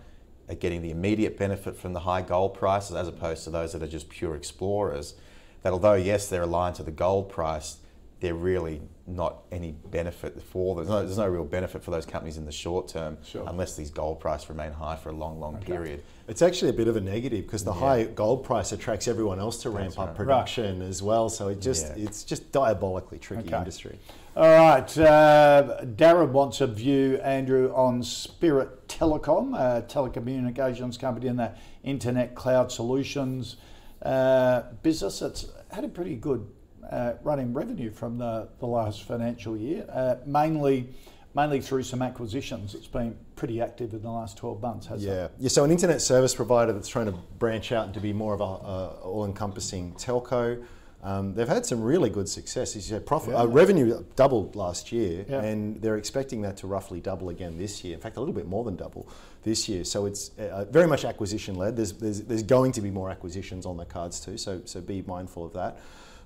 are 0.47 0.55
getting 0.55 0.82
the 0.82 0.89
immediate 0.89 1.38
benefit 1.38 1.76
from 1.76 1.91
the 1.91 1.99
high 1.99 2.22
gold 2.22 2.53
prices 2.53 2.95
as 2.95 3.10
opposed 3.10 3.43
to 3.43 3.49
those 3.49 3.74
that 3.74 3.84
are 3.84 3.88
just 3.88 4.08
pure 4.08 4.34
explorers 4.34 5.16
that 5.64 5.74
although 5.74 5.95
yes 5.95 6.30
they're 6.30 6.43
aligned 6.43 6.76
to 6.76 6.84
the 6.84 6.91
gold 6.91 7.28
price 7.30 7.80
they're 8.20 8.34
really 8.34 8.82
not 9.05 9.43
any 9.51 9.72
benefit 9.72 10.41
for 10.41 10.76
them. 10.76 10.86
There's 10.86 10.89
no, 10.89 11.05
there's 11.05 11.18
no 11.18 11.28
real 11.28 11.45
benefit 11.45 11.84
for 11.84 11.91
those 11.91 12.05
companies 12.05 12.38
in 12.38 12.45
the 12.45 12.51
short 12.51 12.88
term 12.88 13.18
sure. 13.24 13.43
unless 13.47 13.76
these 13.76 13.91
gold 13.91 14.20
prices 14.20 14.49
remain 14.49 14.72
high 14.72 14.95
for 14.95 15.10
a 15.10 15.14
long, 15.14 15.39
long 15.39 15.55
okay. 15.58 15.66
period. 15.66 16.03
It's 16.28 16.41
actually 16.41 16.72
a 16.72 16.74
bit 16.74 16.88
of 16.88 16.95
a 16.95 17.01
negative 17.01 17.45
because 17.45 17.64
the 17.64 17.74
yeah. 17.74 17.80
high 17.80 18.03
gold 18.05 18.43
price 18.43 18.72
attracts 18.72 19.08
everyone 19.08 19.39
else 19.39 19.62
to 19.62 19.70
ramp 19.70 19.89
That's 19.89 19.99
up 19.99 20.16
production 20.16 20.80
right. 20.80 20.89
as 20.89 21.03
well. 21.03 21.30
So 21.30 21.49
it 21.49 21.62
just 21.62 21.95
yeah. 21.95 22.05
it's 22.05 22.24
just 22.24 22.51
diabolically 22.51 23.20
tricky 23.20 23.47
okay. 23.47 23.58
industry. 23.58 23.99
All 24.38 24.48
right, 24.48 24.98
uh, 25.00 25.80
Darren 25.84 26.30
wants 26.30 26.62
a 26.62 26.68
view, 26.68 27.16
Andrew, 27.24 27.74
on 27.74 28.04
Spirit 28.04 28.88
Telecom, 28.88 29.56
a 29.58 29.82
telecommunications 29.82 31.00
company 31.00 31.26
in 31.26 31.38
the 31.38 31.56
internet 31.84 32.36
cloud 32.36 32.72
solutions 32.72 33.56
uh, 34.04 34.62
business. 34.84 35.24
It's 35.24 35.48
had 35.72 35.86
a 35.86 35.88
pretty 35.88 36.16
good 36.16 36.48
uh, 36.88 37.14
running 37.24 37.52
revenue 37.52 37.90
from 37.90 38.20
the, 38.20 38.48
the 38.60 38.68
last 38.68 39.02
financial 39.06 39.58
year, 39.58 39.88
uh, 39.92 40.18
mainly 40.28 40.94
mainly 41.34 41.60
through 41.60 41.82
some 41.82 42.04
acquisitions. 42.04 42.76
It's 42.76 42.86
been 42.86 43.18
pretty 43.36 43.60
active 43.60 43.94
in 43.94 44.04
the 44.04 44.12
last 44.12 44.38
12 44.38 44.62
months, 44.62 44.86
hasn't 44.86 45.12
yeah. 45.12 45.26
it? 45.26 45.32
Yeah, 45.40 45.50
so 45.50 45.64
an 45.64 45.72
internet 45.72 46.00
service 46.00 46.36
provider 46.36 46.74
that's 46.74 46.88
trying 46.88 47.08
to 47.08 47.14
branch 47.40 47.72
out 47.72 47.86
and 47.86 47.94
to 47.96 48.00
be 48.00 48.14
more 48.14 48.36
of 48.36 48.42
a 48.42 48.44
all-encompassing 48.44 49.94
telco. 49.94 50.64
Um, 51.08 51.34
they've 51.36 51.47
had 51.47 51.66
some 51.66 51.82
really 51.82 52.10
good 52.10 52.28
success. 52.28 52.76
As 52.76 52.89
you 52.89 52.95
said, 52.95 53.05
profit, 53.05 53.30
yeah. 53.30 53.43
uh, 53.43 53.45
revenue 53.45 54.03
doubled 54.18 54.58
last 54.58 54.91
year, 54.91 55.26
yeah. 55.30 55.41
and 55.41 55.82
they're 55.82 55.95
expecting 55.95 56.41
that 56.41 56.58
to 56.58 56.68
roughly 56.68 56.99
double 56.99 57.30
again 57.30 57.58
this 57.58 57.82
year. 57.82 57.93
In 57.93 58.01
fact, 58.01 58.18
a 58.18 58.20
little 58.20 58.36
bit 58.36 58.45
more 58.45 58.66
than 58.66 58.76
double 58.76 59.08
this 59.43 59.70
year. 59.70 59.86
So 59.86 60.05
it's 60.05 60.32
uh, 60.38 60.66
very 60.66 60.86
much 60.86 61.05
acquisition 61.05 61.55
led. 61.55 61.78
There's, 61.78 61.93
there's, 61.93 62.24
there's 62.24 62.43
going 62.43 62.74
to 62.74 62.82
be 62.82 62.91
more 62.91 63.10
acquisitions 63.10 63.66
on 63.66 63.78
the 63.78 63.86
cards 63.86 64.20
too. 64.20 64.38
So 64.38 64.62
so 64.66 64.82
be 64.82 65.01
mindful 65.08 65.45
of 65.45 65.53
that. 65.53 65.80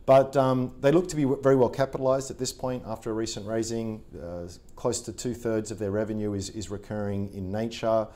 But 0.08 0.36
um, 0.36 0.74
they 0.82 0.92
look 0.92 1.08
to 1.10 1.16
be 1.16 1.26
very 1.26 1.56
well 1.56 1.70
capitalised 1.70 2.32
at 2.32 2.40
this 2.40 2.52
point 2.52 2.82
after 2.88 3.12
a 3.12 3.14
recent 3.14 3.46
raising. 3.46 4.02
Uh, 4.20 4.48
close 4.76 5.00
to 5.02 5.14
two 5.14 5.36
thirds 5.36 5.70
of 5.70 5.78
their 5.78 5.92
revenue 5.92 6.34
is, 6.34 6.50
is 6.50 6.72
recurring 6.72 7.32
in 7.36 7.52
nature. 7.52 8.08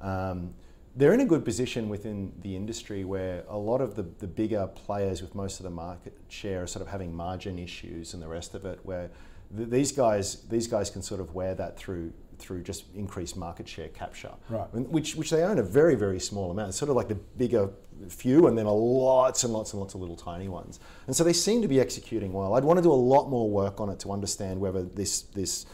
Um, 0.00 0.54
they're 0.94 1.14
in 1.14 1.20
a 1.20 1.24
good 1.26 1.44
position 1.44 1.88
within 1.88 2.32
the 2.42 2.54
industry 2.54 3.04
where 3.04 3.44
a 3.48 3.56
lot 3.56 3.80
of 3.80 3.94
the, 3.94 4.02
the 4.18 4.26
bigger 4.26 4.66
players 4.66 5.22
with 5.22 5.34
most 5.34 5.58
of 5.60 5.64
the 5.64 5.70
market 5.70 6.16
share 6.28 6.62
are 6.62 6.66
sort 6.66 6.84
of 6.84 6.90
having 6.90 7.14
margin 7.14 7.58
issues 7.58 8.12
and 8.14 8.22
the 8.22 8.28
rest 8.28 8.54
of 8.54 8.64
it 8.66 8.78
where 8.82 9.10
th- 9.56 9.68
these 9.70 9.90
guys 9.92 10.42
these 10.50 10.66
guys 10.66 10.90
can 10.90 11.02
sort 11.02 11.20
of 11.20 11.34
wear 11.34 11.54
that 11.54 11.76
through 11.78 12.12
through 12.38 12.60
just 12.62 12.84
increased 12.96 13.36
market 13.36 13.68
share 13.68 13.88
capture, 13.88 14.32
Right. 14.50 14.68
which 14.74 15.14
which 15.14 15.30
they 15.30 15.44
own 15.44 15.58
a 15.58 15.62
very 15.62 15.94
very 15.94 16.18
small 16.20 16.50
amount. 16.50 16.70
It's 16.70 16.78
sort 16.78 16.90
of 16.90 16.96
like 16.96 17.08
the 17.08 17.14
bigger 17.14 17.70
few, 18.08 18.48
and 18.48 18.58
then 18.58 18.66
a 18.66 18.72
lots 18.72 19.44
and 19.44 19.52
lots 19.52 19.72
and 19.72 19.80
lots 19.80 19.94
of 19.94 20.00
little 20.00 20.16
tiny 20.16 20.48
ones. 20.48 20.80
And 21.06 21.14
so 21.14 21.22
they 21.22 21.32
seem 21.32 21.62
to 21.62 21.68
be 21.68 21.78
executing 21.80 22.32
well. 22.32 22.54
I'd 22.54 22.64
want 22.64 22.78
to 22.78 22.82
do 22.82 22.90
a 22.90 22.94
lot 23.14 23.28
more 23.30 23.48
work 23.48 23.80
on 23.80 23.88
it 23.90 24.00
to 24.00 24.10
understand 24.10 24.60
whether 24.60 24.82
this 24.82 25.22
this 25.22 25.66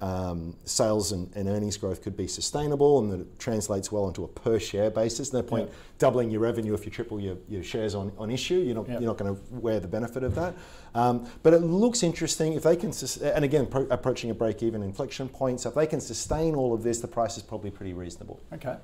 um, 0.00 0.54
sales 0.64 1.12
and, 1.12 1.30
and 1.34 1.48
earnings 1.48 1.76
growth 1.76 2.02
could 2.02 2.16
be 2.16 2.26
sustainable 2.26 2.98
and 2.98 3.10
that 3.12 3.20
it 3.20 3.38
translates 3.38 3.90
well 3.90 4.06
into 4.08 4.24
a 4.24 4.28
per 4.28 4.58
share 4.58 4.90
basis. 4.90 5.32
No 5.32 5.42
point 5.42 5.68
Yeah. 5.68 5.74
doubling 5.98 6.30
your 6.30 6.40
revenue 6.40 6.74
if 6.74 6.84
you 6.84 6.90
triple 6.90 7.20
your, 7.20 7.36
your 7.48 7.62
shares 7.62 7.94
on, 7.94 8.12
on 8.18 8.30
issue. 8.30 8.56
You're 8.56 8.74
not, 8.74 8.88
Yeah. 8.88 8.94
you're 8.98 9.08
not 9.08 9.16
going 9.18 9.34
to 9.34 9.40
wear 9.50 9.80
the 9.80 9.88
benefit 9.88 10.22
of 10.22 10.34
that. 10.34 10.54
Um, 10.94 11.26
but 11.42 11.54
it 11.54 11.60
looks 11.60 12.02
interesting 12.02 12.52
if 12.52 12.62
they 12.64 12.76
can, 12.76 12.92
sus- 12.92 13.16
and 13.18 13.44
again, 13.44 13.66
pro- 13.66 13.86
approaching 13.86 14.30
a 14.30 14.34
break 14.34 14.62
even 14.62 14.82
inflection 14.82 15.28
point. 15.28 15.60
So 15.60 15.70
if 15.70 15.74
they 15.74 15.86
can 15.86 16.00
sustain 16.00 16.54
all 16.54 16.74
of 16.74 16.82
this, 16.82 17.00
the 17.00 17.08
price 17.08 17.36
is 17.36 17.42
probably 17.42 17.70
pretty 17.70 17.94
reasonable. 17.94 18.40
Okay. 18.52 18.76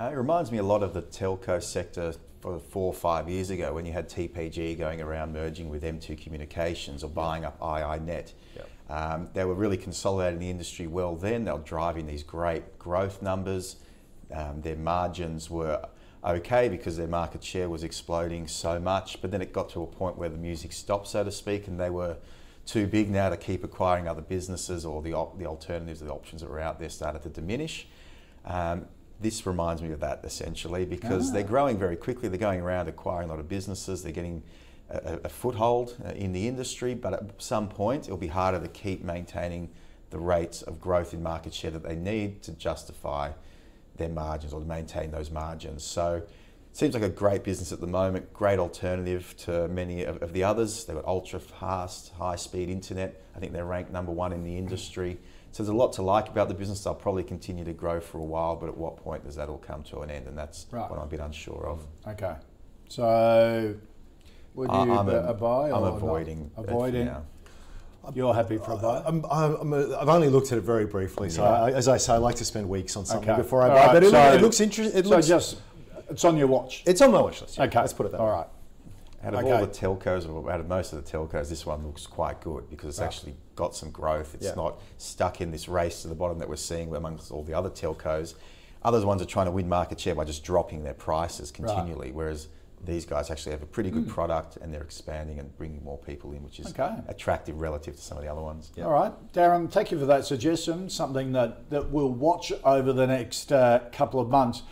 Uh, 0.00 0.04
it 0.12 0.14
reminds 0.16 0.50
me 0.52 0.58
a 0.58 0.62
lot 0.62 0.82
of 0.82 0.92
the 0.94 1.02
telco 1.02 1.62
sector 1.62 2.14
four 2.42 2.60
or 2.88 2.92
five 2.94 3.28
years 3.28 3.50
ago 3.50 3.72
when 3.74 3.86
you 3.86 3.92
had 3.92 4.08
TPG 4.08 4.76
going 4.78 5.00
around 5.00 5.32
merging 5.32 5.68
with 5.68 5.82
M2 5.82 6.20
Communications 6.22 7.02
or 7.02 7.10
buying 7.10 7.44
up 7.44 7.58
iiNet. 7.60 8.32
Yep. 8.54 8.68
Um, 8.88 9.28
they 9.34 9.44
were 9.44 9.54
really 9.54 9.76
consolidating 9.76 10.38
the 10.38 10.50
industry 10.50 10.86
well 10.86 11.16
then. 11.16 11.44
They 11.44 11.52
were 11.52 11.58
driving 11.58 12.06
these 12.06 12.22
great 12.22 12.78
growth 12.78 13.20
numbers. 13.20 13.76
Um, 14.32 14.60
their 14.60 14.76
margins 14.76 15.50
were 15.50 15.88
okay 16.24 16.68
because 16.68 16.96
their 16.96 17.08
market 17.08 17.42
share 17.42 17.68
was 17.68 17.84
exploding 17.84 18.48
so 18.48 18.78
much, 18.78 19.20
but 19.20 19.30
then 19.30 19.42
it 19.42 19.52
got 19.52 19.68
to 19.70 19.82
a 19.82 19.86
point 19.86 20.16
where 20.16 20.28
the 20.28 20.36
music 20.36 20.72
stopped, 20.72 21.08
so 21.08 21.24
to 21.24 21.30
speak, 21.30 21.66
and 21.68 21.78
they 21.78 21.90
were 21.90 22.16
too 22.64 22.86
big 22.86 23.10
now 23.10 23.28
to 23.28 23.36
keep 23.36 23.62
acquiring 23.62 24.08
other 24.08 24.22
businesses 24.22 24.84
or 24.84 25.02
the, 25.02 25.12
op- 25.12 25.38
the 25.38 25.46
alternatives, 25.46 26.00
the 26.00 26.10
options 26.10 26.42
that 26.42 26.50
were 26.50 26.58
out 26.58 26.80
there 26.80 26.88
started 26.88 27.22
to 27.22 27.28
diminish. 27.28 27.86
Um, 28.44 28.86
this 29.20 29.46
reminds 29.46 29.82
me 29.82 29.92
of 29.92 30.00
that 30.00 30.20
essentially 30.24 30.84
because 30.84 31.32
they're 31.32 31.42
growing 31.42 31.78
very 31.78 31.96
quickly. 31.96 32.28
They're 32.28 32.38
going 32.38 32.60
around 32.60 32.88
acquiring 32.88 33.28
a 33.28 33.32
lot 33.32 33.40
of 33.40 33.48
businesses. 33.48 34.02
They're 34.02 34.12
getting 34.12 34.42
a, 34.90 35.18
a- 35.24 35.28
foothold 35.28 35.96
uh, 36.04 36.10
in 36.10 36.32
the 36.32 36.46
industry, 36.48 36.94
but 36.94 37.12
at 37.12 37.42
some 37.42 37.68
point 37.68 38.04
it'll 38.04 38.16
be 38.16 38.26
harder 38.28 38.60
to 38.60 38.68
keep 38.68 39.02
maintaining 39.04 39.68
the 40.10 40.18
rates 40.18 40.62
of 40.62 40.80
growth 40.80 41.12
in 41.12 41.22
market 41.22 41.52
share 41.52 41.70
that 41.72 41.82
they 41.82 41.96
need 41.96 42.42
to 42.42 42.52
justify 42.52 43.30
their 43.96 44.08
margins 44.08 44.52
or 44.52 44.60
to 44.60 44.66
maintain 44.66 45.10
those 45.10 45.30
margins. 45.30 45.82
So 45.82 46.14
it 46.16 46.76
seems 46.76 46.94
like 46.94 47.02
a 47.02 47.08
great 47.08 47.42
business 47.42 47.72
at 47.72 47.80
the 47.80 47.86
moment, 47.86 48.32
great 48.32 48.58
alternative 48.58 49.34
to 49.38 49.66
many 49.68 50.04
of, 50.04 50.22
of 50.22 50.32
the 50.32 50.44
others. 50.44 50.84
They've 50.84 50.94
got 50.96 51.04
ultra 51.06 51.40
fast, 51.40 52.12
high 52.12 52.36
speed 52.36 52.68
internet. 52.68 53.20
I 53.34 53.38
think 53.40 53.52
they're 53.52 53.64
ranked 53.64 53.90
number 53.90 54.12
one 54.12 54.32
in 54.32 54.44
the 54.44 54.56
industry. 54.56 55.18
So 55.52 55.62
there's 55.62 55.70
a 55.72 55.76
lot 55.76 55.94
to 55.94 56.02
like 56.02 56.28
about 56.28 56.48
the 56.48 56.54
business. 56.54 56.84
They'll 56.84 56.94
probably 56.94 57.24
continue 57.24 57.64
to 57.64 57.72
grow 57.72 57.98
for 57.98 58.18
a 58.18 58.24
while, 58.24 58.56
but 58.56 58.68
at 58.68 58.76
what 58.76 58.98
point 58.98 59.24
does 59.24 59.36
that 59.36 59.48
all 59.48 59.56
come 59.58 59.82
to 59.84 60.00
an 60.00 60.10
end? 60.10 60.26
And 60.28 60.36
that's 60.36 60.66
Right. 60.70 60.88
what 60.90 60.98
I'm 60.98 61.06
a 61.06 61.08
bit 61.08 61.20
unsure 61.20 61.66
of. 61.66 61.86
Okay. 62.06 62.34
So, 62.90 63.74
would 64.56 64.70
you 64.70 64.74
I- 64.76 64.98
I'm 64.98 65.08
a- 65.08 65.22
a 65.28 65.34
buy? 65.34 65.68
I'm 65.68 65.74
or 65.76 65.80
not? 65.82 65.96
avoiding. 65.96 66.50
it 66.56 66.60
Avoiding. 66.64 67.10
You're 68.14 68.34
happy 68.34 68.56
for 68.58 68.72
a 68.72 68.76
buy? 68.76 69.02
I'm, 69.04 69.24
I'm, 69.30 69.74
I've 69.74 70.08
only 70.08 70.28
looked 70.28 70.52
at 70.52 70.58
it 70.58 70.62
very 70.62 70.86
briefly, 70.86 71.28
so 71.28 71.42
I, 71.44 71.72
as 71.72 71.88
I 71.88 71.96
say, 71.96 72.14
I 72.14 72.18
like 72.18 72.36
to 72.36 72.44
spend 72.44 72.68
weeks 72.68 72.96
on 72.96 73.04
something 73.04 73.28
Okay. 73.28 73.42
before 73.42 73.62
I 73.62 73.68
All 73.68 73.74
buy. 73.74 73.86
right, 73.86 73.92
But 73.94 74.04
it, 74.04 74.10
so- 74.10 74.32
it 74.32 74.40
looks 74.40 74.60
interesting. 74.60 74.96
It 74.98 75.04
so 75.04 75.10
looks, 75.10 75.26
just, 75.26 75.60
it's 76.08 76.24
on 76.24 76.36
your 76.36 76.46
watch. 76.46 76.82
it's 76.86 77.00
on 77.02 77.10
my 77.10 77.20
watch 77.20 77.42
list. 77.42 77.58
yeah. 77.58 77.64
okay. 77.64 77.80
let's 77.80 77.92
put 77.92 78.06
it 78.06 78.12
that 78.12 78.20
All 78.20 78.30
right. 78.30 78.46
Out 79.24 79.34
of 79.34 79.40
Okay. 79.40 79.50
all 79.52 79.60
the 79.60 79.66
telcos, 79.66 80.28
or 80.32 80.50
out 80.52 80.60
of 80.60 80.68
most 80.68 80.92
of 80.92 81.04
the 81.04 81.10
telcos, 81.10 81.48
this 81.48 81.66
one 81.66 81.84
looks 81.84 82.06
quite 82.06 82.40
good 82.40 82.70
because 82.70 82.90
it's 82.90 83.00
Right. 83.00 83.06
actually 83.06 83.36
got 83.56 83.74
some 83.74 83.90
growth. 83.90 84.34
It's 84.36 84.46
Yeah. 84.46 84.54
not 84.54 84.78
stuck 84.98 85.40
in 85.40 85.50
this 85.50 85.68
race 85.68 86.02
to 86.02 86.08
the 86.08 86.14
bottom 86.14 86.38
that 86.38 86.48
we're 86.48 86.54
seeing 86.56 86.94
amongst 86.94 87.32
all 87.32 87.42
the 87.42 87.54
other 87.54 87.70
telcos. 87.70 88.34
Other 88.84 89.04
ones 89.04 89.20
are 89.20 89.24
trying 89.26 89.46
to 89.46 89.52
win 89.52 89.68
market 89.68 89.98
share 89.98 90.14
by 90.14 90.22
just 90.24 90.44
dropping 90.44 90.84
their 90.84 90.94
prices 90.94 91.50
continually, 91.50 92.12
whereas 92.12 92.46
these 92.84 93.04
guys 93.04 93.30
actually 93.30 93.52
have 93.52 93.62
a 93.62 93.66
pretty 93.66 93.90
good 93.90 94.08
product 94.08 94.56
and 94.56 94.72
they're 94.72 94.82
expanding 94.82 95.38
and 95.38 95.56
bringing 95.56 95.82
more 95.82 95.98
people 95.98 96.32
in, 96.32 96.42
which 96.42 96.60
is. 96.60 96.68
Okay. 96.68 96.94
attractive 97.08 97.60
relative 97.60 97.96
to 97.96 98.00
some 98.00 98.16
of 98.16 98.22
the 98.22 98.30
other 98.30 98.42
ones. 98.42 98.72
All 98.82 98.92
right, 98.92 99.12
Darren, 99.32 99.70
thank 99.70 99.90
you 99.90 99.98
for 99.98 100.06
that 100.06 100.24
suggestion. 100.24 100.88
Something 100.88 101.32
that, 101.32 101.70
that 101.70 101.90
we'll 101.90 102.12
watch 102.12 102.52
over 102.64 102.92
the 102.92 103.06
next 103.06 103.52
uh, 103.52 103.80
couple 103.92 104.20
of 104.20 104.28
months. 104.28 104.62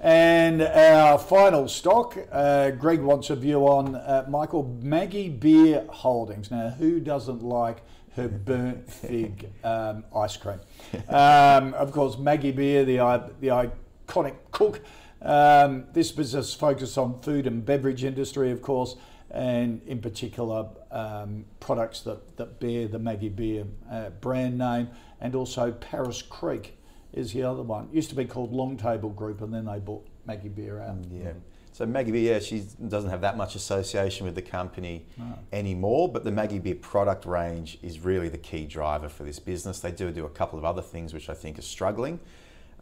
And 0.00 0.62
our 0.62 1.16
final 1.16 1.68
stock, 1.68 2.18
uh, 2.32 2.72
Greg 2.72 3.00
wants 3.00 3.30
a 3.30 3.36
view 3.36 3.68
on 3.68 3.94
uh, 3.94 4.26
Michael 4.28 4.76
Maggie 4.82 5.28
Beer 5.28 5.86
Holdings. 5.88 6.50
Now, 6.50 6.70
who 6.70 6.98
doesn't 6.98 7.40
like 7.40 7.82
her 8.16 8.26
burnt 8.26 8.90
fig 8.90 9.50
um, 9.62 10.04
ice 10.14 10.36
cream? 10.36 10.60
Um, 11.08 11.72
of 11.74 11.92
course, 11.92 12.18
Maggie 12.18 12.50
Beer, 12.50 12.84
the 12.84 12.96
the 13.40 13.48
iconic 13.48 14.34
cook. 14.50 14.80
Um, 15.24 15.84
this 15.92 16.10
business 16.10 16.52
focuses 16.52 16.98
on 16.98 17.20
food 17.20 17.46
and 17.46 17.64
beverage 17.64 18.04
industry, 18.04 18.50
of 18.50 18.60
course, 18.60 18.96
and 19.30 19.80
in 19.86 20.00
particular 20.00 20.66
um, 20.90 21.44
products 21.60 22.00
that, 22.00 22.36
that 22.36 22.60
bear 22.60 22.88
the 22.88 22.98
Maggie 22.98 23.28
Beer 23.28 23.64
uh, 23.90 24.10
brand 24.10 24.58
name, 24.58 24.88
and 25.20 25.34
also 25.34 25.72
Paris 25.72 26.22
Creek 26.22 26.76
is 27.12 27.32
the 27.32 27.42
other 27.42 27.62
one. 27.62 27.88
It 27.92 27.96
Used 27.96 28.10
to 28.10 28.16
be 28.16 28.24
called 28.24 28.52
Long 28.52 28.76
Table 28.76 29.10
Group, 29.10 29.40
and 29.40 29.52
then 29.52 29.64
they 29.64 29.78
bought 29.78 30.06
Maggie 30.26 30.48
Beer 30.48 30.80
out. 30.80 30.96
Yeah. 31.10 31.32
So 31.72 31.86
Maggie 31.86 32.12
Beer, 32.12 32.34
yeah, 32.34 32.38
she 32.38 32.64
doesn't 32.88 33.08
have 33.08 33.22
that 33.22 33.38
much 33.38 33.54
association 33.54 34.26
with 34.26 34.34
the 34.34 34.42
company 34.42 35.06
anymore, 35.52 36.06
but 36.10 36.22
the 36.22 36.30
Maggie 36.30 36.58
Beer 36.58 36.74
product 36.74 37.24
range 37.24 37.78
is 37.80 38.00
really 38.00 38.28
the 38.28 38.38
key 38.38 38.66
driver 38.66 39.08
for 39.08 39.24
this 39.24 39.38
business. 39.38 39.80
They 39.80 39.90
do 39.90 40.10
do 40.10 40.26
a 40.26 40.30
couple 40.30 40.58
of 40.58 40.66
other 40.66 40.82
things 40.82 41.14
which 41.14 41.30
I 41.30 41.34
think 41.34 41.58
are 41.58 41.62
struggling, 41.62 42.20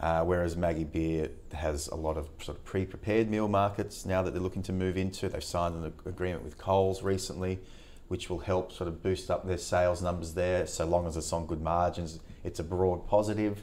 uh, 0.00 0.24
whereas 0.24 0.56
Maggie 0.56 0.84
Beer 0.84 1.30
has 1.52 1.88
a 1.88 1.94
lot 1.94 2.16
of 2.16 2.28
sort 2.42 2.56
of 2.56 2.64
pre-prepared 2.64 3.28
meal 3.28 3.48
markets 3.48 4.06
now 4.06 4.22
that 4.22 4.32
they're 4.32 4.42
looking 4.42 4.62
to 4.64 4.72
move 4.72 4.96
into. 4.96 5.28
They've 5.28 5.44
signed 5.44 5.74
an 5.74 5.92
agreement 6.06 6.42
with 6.42 6.56
Coles 6.56 7.02
recently, 7.02 7.58
which 8.08 8.30
will 8.30 8.38
help 8.38 8.72
sort 8.72 8.88
of 8.88 9.02
boost 9.02 9.30
up 9.30 9.46
their 9.46 9.58
sales 9.58 10.02
numbers 10.02 10.32
there. 10.32 10.66
So 10.66 10.86
long 10.86 11.06
as 11.06 11.16
it's 11.18 11.32
on 11.32 11.46
good 11.46 11.60
margins, 11.60 12.18
it's 12.44 12.58
a 12.58 12.64
broad 12.64 13.06
positive. 13.06 13.62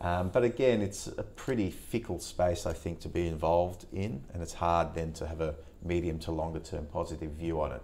Um, 0.00 0.30
but 0.30 0.44
again, 0.44 0.82
it's 0.82 1.06
a 1.06 1.22
pretty 1.22 1.70
fickle 1.70 2.18
space, 2.18 2.66
I 2.66 2.72
think, 2.72 3.00
to 3.00 3.08
be 3.08 3.26
involved 3.26 3.86
in, 3.92 4.22
and 4.32 4.42
it's 4.42 4.54
hard 4.54 4.94
then 4.94 5.12
to 5.14 5.26
have 5.26 5.40
a 5.40 5.54
medium 5.84 6.18
to 6.20 6.32
longer 6.32 6.60
term 6.60 6.86
positive 6.86 7.32
view 7.32 7.60
on 7.60 7.72
it. 7.72 7.82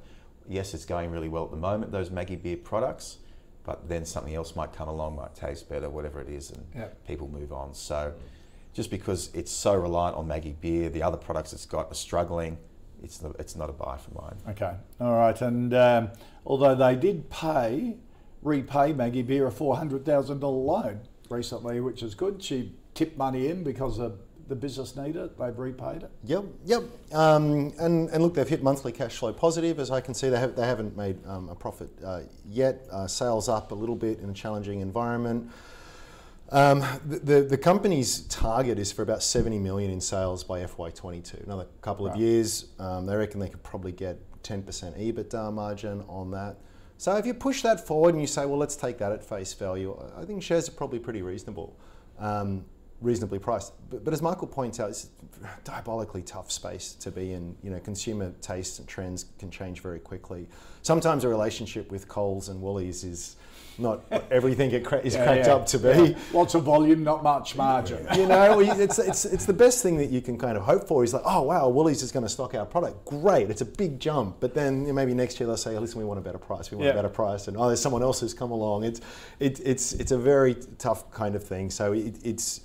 Yes, 0.49 0.75
it's 0.75 0.85
going 0.85 1.11
really 1.11 1.29
well 1.29 1.45
at 1.45 1.51
the 1.51 1.57
moment, 1.57 1.91
those 1.91 2.11
Maggie 2.11 2.37
Beer 2.37 2.57
products, 2.57 3.19
but 3.65 3.89
then 3.89 4.05
something 4.05 4.35
else 4.35 4.55
might 4.55 4.73
come 4.73 4.89
along, 4.89 5.17
might 5.17 5.35
taste 5.35 5.69
better, 5.69 5.89
whatever 5.91 6.21
it 6.21 6.29
is, 6.29 6.51
and 6.51 6.65
Yeah. 6.75 6.89
people 7.07 7.29
move 7.29 7.53
on. 7.53 7.75
So 7.75 8.13
just 8.73 8.91
because 8.91 9.31
it's 9.35 9.51
so 9.51 9.75
reliant 9.75 10.17
on 10.17 10.27
Maggie 10.29 10.57
Beer, 10.61 10.89
the 10.91 11.03
other 11.03 11.17
products 11.17 11.53
it's 11.53 11.67
got 11.67 11.91
are 11.91 11.95
struggling, 11.95 12.59
it's 13.03 13.23
not, 13.23 13.37
it's 13.39 13.57
not 13.57 13.71
a 13.71 13.73
buy 13.73 13.97
for 13.97 14.11
mine. 14.21 14.37
Okay, 14.51 14.75
all 15.01 15.15
right. 15.15 15.41
And 15.41 15.73
um, 15.75 16.11
although 16.47 16.75
they 16.75 16.95
did 16.97 17.29
pay, 17.31 17.97
repay 18.43 18.93
Maggie 18.93 19.23
Beer 19.23 19.47
a 19.47 19.51
four 19.51 19.77
hundred 19.77 20.05
thousand 20.05 20.41
dollar 20.41 20.57
loan 20.59 21.01
recently, 21.31 21.81
which 21.81 22.03
is 22.03 22.15
good. 22.15 22.43
She 22.43 22.75
tipped 22.95 23.17
money 23.19 23.49
in 23.49 23.65
because 23.65 23.99
of 23.99 24.19
the 24.49 24.55
business 24.55 24.97
needed 24.97 25.17
it. 25.17 25.39
They've 25.39 25.59
repaid 25.59 26.03
it. 26.03 26.11
Yep, 26.25 26.45
yep. 26.65 26.83
Um, 27.13 27.73
and, 27.79 28.09
and 28.11 28.23
look, 28.23 28.35
they've 28.35 28.49
hit 28.49 28.63
monthly 28.63 28.93
cash 28.93 29.17
flow 29.17 29.33
positive, 29.33 29.79
as 29.79 29.91
I 29.91 30.01
can 30.01 30.15
see. 30.15 30.29
They, 30.29 30.39
have, 30.39 30.57
they 30.57 30.67
haven't 30.67 30.97
made 30.97 31.25
um, 31.27 31.49
a 31.49 31.55
profit 31.55 31.91
uh, 32.05 32.21
yet. 32.49 32.87
Uh, 32.91 33.07
sales 33.07 33.49
up 33.49 33.73
a 33.73 33.75
little 33.75 33.97
bit 33.97 34.21
in 34.21 34.31
a 34.31 34.35
challenging 34.35 34.81
environment. 34.81 35.51
Um, 36.51 36.85
the, 37.07 37.19
the, 37.19 37.43
the 37.43 37.59
company's 37.59 38.21
target 38.23 38.79
is 38.79 38.93
for 38.93 39.03
about 39.03 39.23
70 39.23 39.59
million 39.59 39.91
in 39.91 40.01
sales 40.01 40.45
by 40.45 40.61
FY22. 40.61 41.45
Another 41.45 41.67
couple 41.81 42.07
of 42.07 42.17
years, 42.17 42.67
um, 42.79 43.07
they 43.07 43.17
reckon 43.17 43.41
they 43.41 43.49
could 43.49 43.63
probably 43.63 43.93
get 43.93 44.19
10% 44.43 44.63
EBITDA 44.65 45.53
margin 45.53 46.05
on 46.09 46.31
that. 46.33 46.59
So 46.97 47.17
if 47.17 47.27
you 47.27 47.35
push 47.35 47.63
that 47.63 47.85
forward 47.85 48.15
and 48.15 48.21
you 48.21 48.27
say, 48.27 48.47
well, 48.47 48.59
let's 48.59 48.77
take 48.77 48.99
that 48.99 49.11
at 49.11 49.25
face 49.25 49.53
value, 49.53 49.99
I 50.17 50.25
think 50.25 50.43
shares 50.43 50.69
are 50.69 50.73
probably 50.73 50.99
pretty 50.99 51.23
reasonable, 51.23 51.77
um, 52.19 52.65
reasonably 53.01 53.39
priced. 53.39 53.73
But, 53.91 54.05
but 54.05 54.15
as 54.15 54.23
Michael 54.23 54.47
points 54.47 54.81
out, 54.81 54.91
it's 54.91 55.09
a 55.43 55.49
diabolically 55.65 56.23
tough 56.23 56.51
space 56.51 56.95
to 56.95 57.11
be 57.11 57.33
in. 57.33 57.55
You 57.63 57.71
know, 57.71 57.81
consumer 57.81 58.33
tastes 58.41 58.79
and 58.79 58.89
trends 58.89 59.27
can 59.39 59.51
change 59.51 59.81
very 59.81 59.99
quickly. 60.01 60.47
Sometimes 60.83 61.25
a 61.25 61.29
relationship 61.29 61.91
with 61.91 62.09
Coles 62.09 62.49
and 62.49 62.61
Woolies 62.63 63.05
is 63.05 63.37
not 63.77 64.03
everything 64.31 64.71
it 64.71 64.85
cra- 64.85 65.01
is 65.01 65.15
Yeah, 65.15 65.25
cracked 65.25 65.47
yeah, 65.47 65.55
up 65.55 65.67
to 65.67 65.79
be. 65.79 65.89
yeah. 65.89 66.19
Lots 66.33 66.55
of 66.55 66.63
volume, 66.63 67.03
not 67.03 67.23
much 67.23 67.57
margin. 67.57 68.07
You 68.15 68.27
know, 68.27 68.61
it's, 68.61 68.99
it's, 68.99 69.25
it's 69.25 69.45
the 69.45 69.53
best 69.53 69.83
thing 69.83 69.97
that 69.99 70.09
you 70.11 70.21
can 70.23 70.39
kind 70.39 70.57
of 70.57 70.63
hope 70.63 70.87
for. 70.87 71.03
Is 71.03 71.13
like, 71.13 71.25
oh 71.27 71.43
wow, 71.43 71.69
Woolies 71.69 72.01
is 72.03 72.13
going 72.13 72.23
to 72.25 72.29
stock 72.29 72.55
our 72.55 72.65
product. 72.65 73.05
Great, 73.05 73.51
it's 73.51 73.61
a 73.61 73.65
big 73.67 73.99
jump. 73.99 74.37
But 74.41 74.55
then 74.55 74.83
you 74.83 74.87
know, 74.89 74.93
maybe 74.93 75.13
next 75.15 75.41
year 75.41 75.47
they'll 75.49 75.57
say, 75.57 75.77
listen, 75.79 75.99
we 75.99 76.05
want 76.05 76.19
a 76.19 76.23
better 76.23 76.39
price. 76.39 76.71
We 76.71 76.77
want 76.77 76.91
a 76.91 76.95
better 76.95 77.09
price. 77.09 77.49
And 77.49 77.57
oh, 77.57 77.67
there's 77.67 77.83
someone 77.83 78.03
else 78.03 78.21
who's 78.21 78.33
come 78.35 78.53
along. 78.53 78.85
It's 78.85 79.01
it, 79.41 79.61
it's 79.65 79.93
it's 79.95 80.13
a 80.13 80.19
very 80.19 80.55
tough 80.79 81.11
kind 81.11 81.35
of 81.35 81.43
thing. 81.43 81.71
So 81.71 81.93
it, 81.93 82.15
it's 82.23 82.61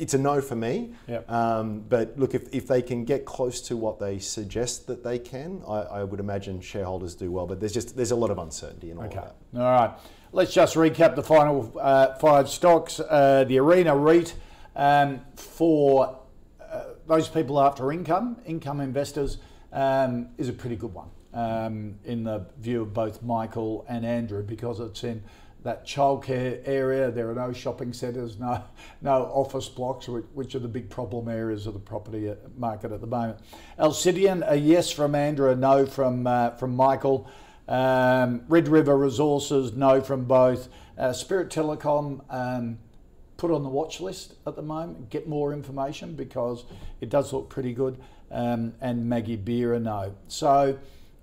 it's 0.00 0.14
a 0.14 0.18
no 0.18 0.40
for 0.40 0.56
me. 0.56 0.90
Yep. 1.08 1.30
Um, 1.30 1.80
but 1.88 2.18
look, 2.18 2.34
if, 2.34 2.52
if 2.54 2.66
they 2.66 2.82
can 2.82 3.04
get 3.04 3.24
close 3.24 3.60
to 3.62 3.76
what 3.76 3.98
they 3.98 4.18
suggest 4.18 4.86
that 4.86 5.02
they 5.02 5.18
can, 5.18 5.62
I, 5.66 5.80
I 6.00 6.04
would 6.04 6.20
imagine 6.20 6.60
shareholders 6.60 7.14
do 7.14 7.30
well. 7.30 7.46
But 7.46 7.60
there's 7.60 7.72
just 7.72 7.96
there's 7.96 8.10
a 8.12 8.16
lot 8.16 8.30
of 8.30 8.38
uncertainty 8.38 8.90
in 8.90 8.98
all 8.98 9.04
Okay. 9.04 9.18
of 9.18 9.32
that. 9.52 9.60
All 9.60 9.80
right. 9.80 9.90
Let's 10.32 10.52
just 10.52 10.74
recap 10.76 11.14
the 11.14 11.22
final 11.22 11.72
uh, 11.80 12.14
five 12.16 12.48
stocks. 12.48 13.00
Uh, 13.00 13.44
the 13.48 13.58
Arena 13.58 13.96
REIT 13.96 14.34
um, 14.74 15.20
for 15.36 16.18
uh, 16.60 16.82
those 17.06 17.28
people 17.28 17.60
after 17.60 17.90
income, 17.92 18.36
income 18.44 18.80
investors, 18.80 19.38
um, 19.72 20.28
is 20.36 20.48
a 20.48 20.52
pretty 20.52 20.76
good 20.76 20.92
one 20.92 21.08
um, 21.32 21.94
in 22.04 22.24
the 22.24 22.44
view 22.58 22.82
of 22.82 22.92
both 22.92 23.22
Michael 23.22 23.86
and 23.88 24.04
Andrew 24.04 24.42
because 24.42 24.80
it's 24.80 25.04
in 25.04 25.22
that 25.66 25.84
childcare 25.84 26.60
area. 26.64 27.10
There 27.10 27.28
are 27.30 27.34
no 27.34 27.52
shopping 27.52 27.92
centres, 27.92 28.38
no 28.38 28.62
no 29.02 29.24
office 29.24 29.68
blocks, 29.68 30.08
which, 30.08 30.54
are 30.54 30.60
the 30.60 30.68
big 30.68 30.88
problem 30.88 31.28
areas 31.28 31.66
of 31.66 31.74
the 31.74 31.80
property 31.80 32.32
market 32.56 32.92
at 32.92 33.00
the 33.00 33.06
moment. 33.06 33.38
Alcidion, 33.78 34.48
a 34.48 34.56
yes 34.56 34.90
from 34.90 35.14
Andrew, 35.14 35.50
a 35.50 35.56
no 35.56 35.84
from 35.84 36.26
uh, 36.26 36.50
from 36.50 36.74
Michael. 36.74 37.28
Um, 37.68 38.44
Red 38.48 38.68
River 38.68 38.96
Resources, 38.96 39.72
no 39.72 40.00
from 40.00 40.24
both. 40.24 40.68
Uh, 40.96 41.12
Spirit 41.12 41.50
Telecom, 41.50 42.20
um, 42.30 42.78
put 43.36 43.50
on 43.50 43.64
the 43.64 43.68
watch 43.68 44.00
list 44.00 44.34
at 44.46 44.54
the 44.54 44.62
moment. 44.62 45.10
Get 45.10 45.28
more 45.28 45.52
information 45.52 46.14
because 46.14 46.64
it 47.00 47.10
does 47.10 47.32
look 47.32 47.50
pretty 47.50 47.74
good. 47.74 48.00
Um, 48.30 48.74
and 48.80 49.08
Maggie 49.08 49.36
Beer, 49.36 49.74
a 49.74 49.80
no. 49.80 50.14
So, 50.28 50.78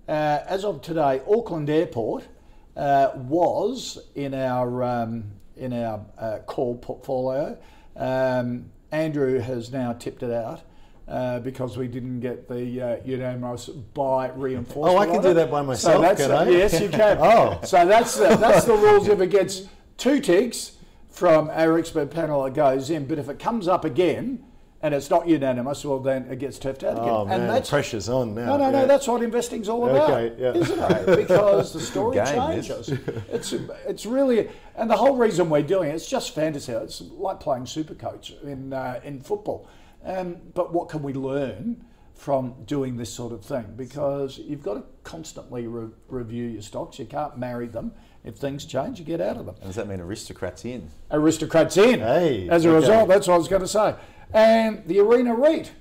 uh, 0.08 0.40
as 0.46 0.66
of 0.66 0.82
today, 0.82 1.22
Auckland 1.28 1.70
Airport 1.70 2.28
uh, 2.76 3.12
was 3.16 4.00
in 4.16 4.34
our 4.34 4.84
um, 4.84 5.26
in 5.56 5.74
our 5.74 6.02
uh, 6.18 6.40
call 6.46 6.78
portfolio. 6.78 7.58
Um, 7.96 8.72
Andrew 8.92 9.40
has 9.40 9.72
now 9.72 9.94
tipped 9.94 10.24
it 10.24 10.32
out. 10.32 10.62
Uh, 11.06 11.38
because 11.40 11.76
we 11.78 11.86
didn't 11.86 12.22
get 12.22 12.48
the 12.48 12.82
uh, 12.82 12.96
unanimous 13.04 13.68
buy 13.68 14.30
reinforcement. 14.30 14.96
Oh, 14.96 14.98
I 14.98 15.06
can 15.06 15.18
on 15.18 15.22
do 15.22 15.34
that 15.34 15.52
by 15.52 15.62
myself, 15.62 15.96
So 15.96 16.02
that's 16.02 16.22
I? 16.22 16.48
yes, 16.48 16.80
you 16.80 16.88
can. 16.88 17.18
Oh. 17.22 17.60
so 17.66 17.86
that's 17.86 18.16
the, 18.16 18.38
that's 18.38 18.64
the 18.64 18.74
rules. 18.74 19.10
If 19.10 19.20
it 19.20 19.30
gets 19.30 19.64
two 19.98 20.22
ticks 20.22 20.78
from 21.10 21.50
our 21.50 21.78
expert 21.78 22.10
panel, 22.10 22.46
it 22.46 22.54
goes 22.54 22.90
in. 22.90 23.06
But 23.06 23.20
if 23.20 23.28
it 23.28 23.38
comes 23.38 23.68
up 23.68 23.84
again 23.84 24.46
and 24.84 24.94
it's 24.94 25.10
not 25.10 25.28
unanimous, 25.28 25.84
well 25.86 26.00
then 26.00 26.28
it 26.30 26.38
gets 26.38 26.60
turfed 26.60 26.84
out 26.84 26.98
again. 26.98 27.10
Oh 27.10 27.26
man, 27.26 27.42
and 27.42 27.50
that's 27.50 27.70
pressure's 27.70 28.10
on 28.10 28.36
now. 28.36 28.46
no, 28.46 28.58
no, 28.58 28.70
no. 28.70 28.80
Yeah. 28.82 28.86
That's 28.86 29.08
what 29.08 29.24
investing's 29.24 29.68
all 29.70 29.90
about, 29.90 30.12
Okay, 30.12 30.36
yeah. 30.40 30.54
isn't 30.54 30.80
it? 31.10 31.18
Because 31.28 31.74
the 31.74 31.80
story 31.80 32.18
Good 32.18 32.26
game, 32.26 32.56
this. 32.58 32.68
changes. 32.68 32.90
It's 33.32 33.54
it's 33.88 34.06
really, 34.06 34.50
and 34.76 34.90
the 34.90 34.98
whole 34.98 35.16
reason 35.16 35.50
we're 35.50 35.64
doing 35.64 35.90
it, 35.90 35.96
it's 35.96 36.08
just 36.08 36.36
fantasy. 36.36 36.74
It's 36.74 37.02
like 37.02 37.40
playing 37.40 37.66
super 37.66 37.96
coach 37.96 38.34
in 38.44 38.74
uh, 38.74 39.00
in 39.04 39.22
football. 39.22 39.68
Um, 40.06 40.36
but 40.54 40.74
what 40.74 40.90
can 40.90 41.02
we 41.02 41.14
learn 41.14 41.86
from 42.14 42.54
doing 42.66 42.98
this 42.98 43.12
sort 43.12 43.32
of 43.32 43.44
thing? 43.44 43.66
Because 43.78 44.38
you've 44.38 44.62
got 44.64 44.74
to 44.74 44.84
constantly 45.04 45.66
re- 45.68 45.90
review 46.10 46.46
your 46.46 46.62
stocks. 46.62 47.00
You 47.00 47.06
can't 47.06 47.38
marry 47.38 47.68
them. 47.68 47.94
If 48.26 48.36
things 48.38 48.64
change, 48.66 49.00
you 49.00 49.06
get 49.06 49.20
out 49.20 49.36
of 49.38 49.46
them. 49.46 49.56
And 49.56 49.66
does 49.66 49.76
that 49.76 49.88
mean 49.88 50.00
aristocrats 50.00 50.64
in? 50.64 50.90
Aristocrats 51.12 51.76
in. 51.78 52.00
Hey, 52.00 52.48
As 52.50 52.64
a 52.64 52.70
okay. 52.70 52.76
result, 52.80 53.10
that's 53.10 53.28
what 53.28 53.34
I 53.34 53.38
was 53.38 53.48
going 53.50 53.62
to 53.64 53.68
say. 53.68 53.96
And 54.34 54.84
the 54.88 55.00
Arena 55.00 55.36
REIT 55.36 55.72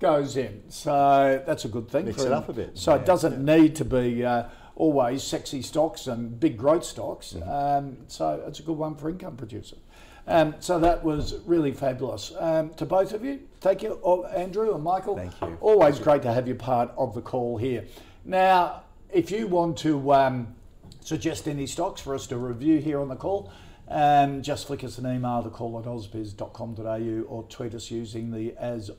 goes 0.00 0.36
in. 0.36 0.62
So 0.68 1.42
that's 1.46 1.64
a 1.64 1.68
good 1.68 1.88
thing. 1.88 2.06
Mix 2.06 2.22
for 2.22 2.26
it 2.26 2.32
up 2.32 2.48
a 2.48 2.52
bit. 2.52 2.76
So 2.76 2.94
it 2.94 3.04
doesn't 3.04 3.44
need 3.44 3.76
to 3.76 3.84
be 3.84 4.24
uh, 4.24 4.44
always 4.74 5.22
sexy 5.22 5.62
stocks 5.62 6.06
and 6.06 6.38
big 6.38 6.56
growth 6.56 6.84
stocks. 6.84 7.34
Mm-hmm. 7.34 7.48
Um, 7.48 7.96
so 8.08 8.42
it's 8.46 8.58
a 8.60 8.62
good 8.62 8.76
one 8.76 8.96
for 8.96 9.10
income 9.10 9.36
producers. 9.36 9.78
Um, 10.26 10.54
so 10.60 10.78
that 10.78 11.02
was 11.02 11.34
really 11.46 11.72
fabulous. 11.72 12.32
Um, 12.38 12.70
to 12.74 12.86
both 12.86 13.12
of 13.12 13.24
you, 13.24 13.40
thank 13.60 13.82
you, 13.82 14.00
oh, 14.04 14.24
Andrew 14.26 14.74
and 14.74 14.82
Michael. 14.82 15.16
Thank 15.16 15.40
you. 15.40 15.58
Always 15.60 15.98
great 15.98 16.22
to 16.22 16.32
have 16.32 16.46
you 16.46 16.54
part 16.54 16.92
of 16.96 17.14
the 17.14 17.20
call 17.20 17.56
here. 17.56 17.84
Now, 18.24 18.84
if 19.10 19.30
you 19.30 19.48
want 19.48 19.78
to 19.78 20.12
um, 20.12 20.54
suggest 21.00 21.48
any 21.48 21.66
stocks 21.66 22.00
for 22.00 22.14
us 22.14 22.26
to 22.28 22.38
review 22.38 22.78
here 22.78 23.00
on 23.00 23.08
the 23.08 23.16
call, 23.16 23.52
um, 23.92 24.42
just 24.42 24.66
flick 24.66 24.82
us 24.84 24.96
an 24.96 25.06
email, 25.06 25.42
the 25.42 25.50
call 25.50 25.78
at 25.78 25.84
ausbiz.com.au 25.84 27.22
or 27.28 27.42
tweet 27.44 27.74
us 27.74 27.90
using 27.90 28.30
the 28.30 28.54
as 28.58 28.90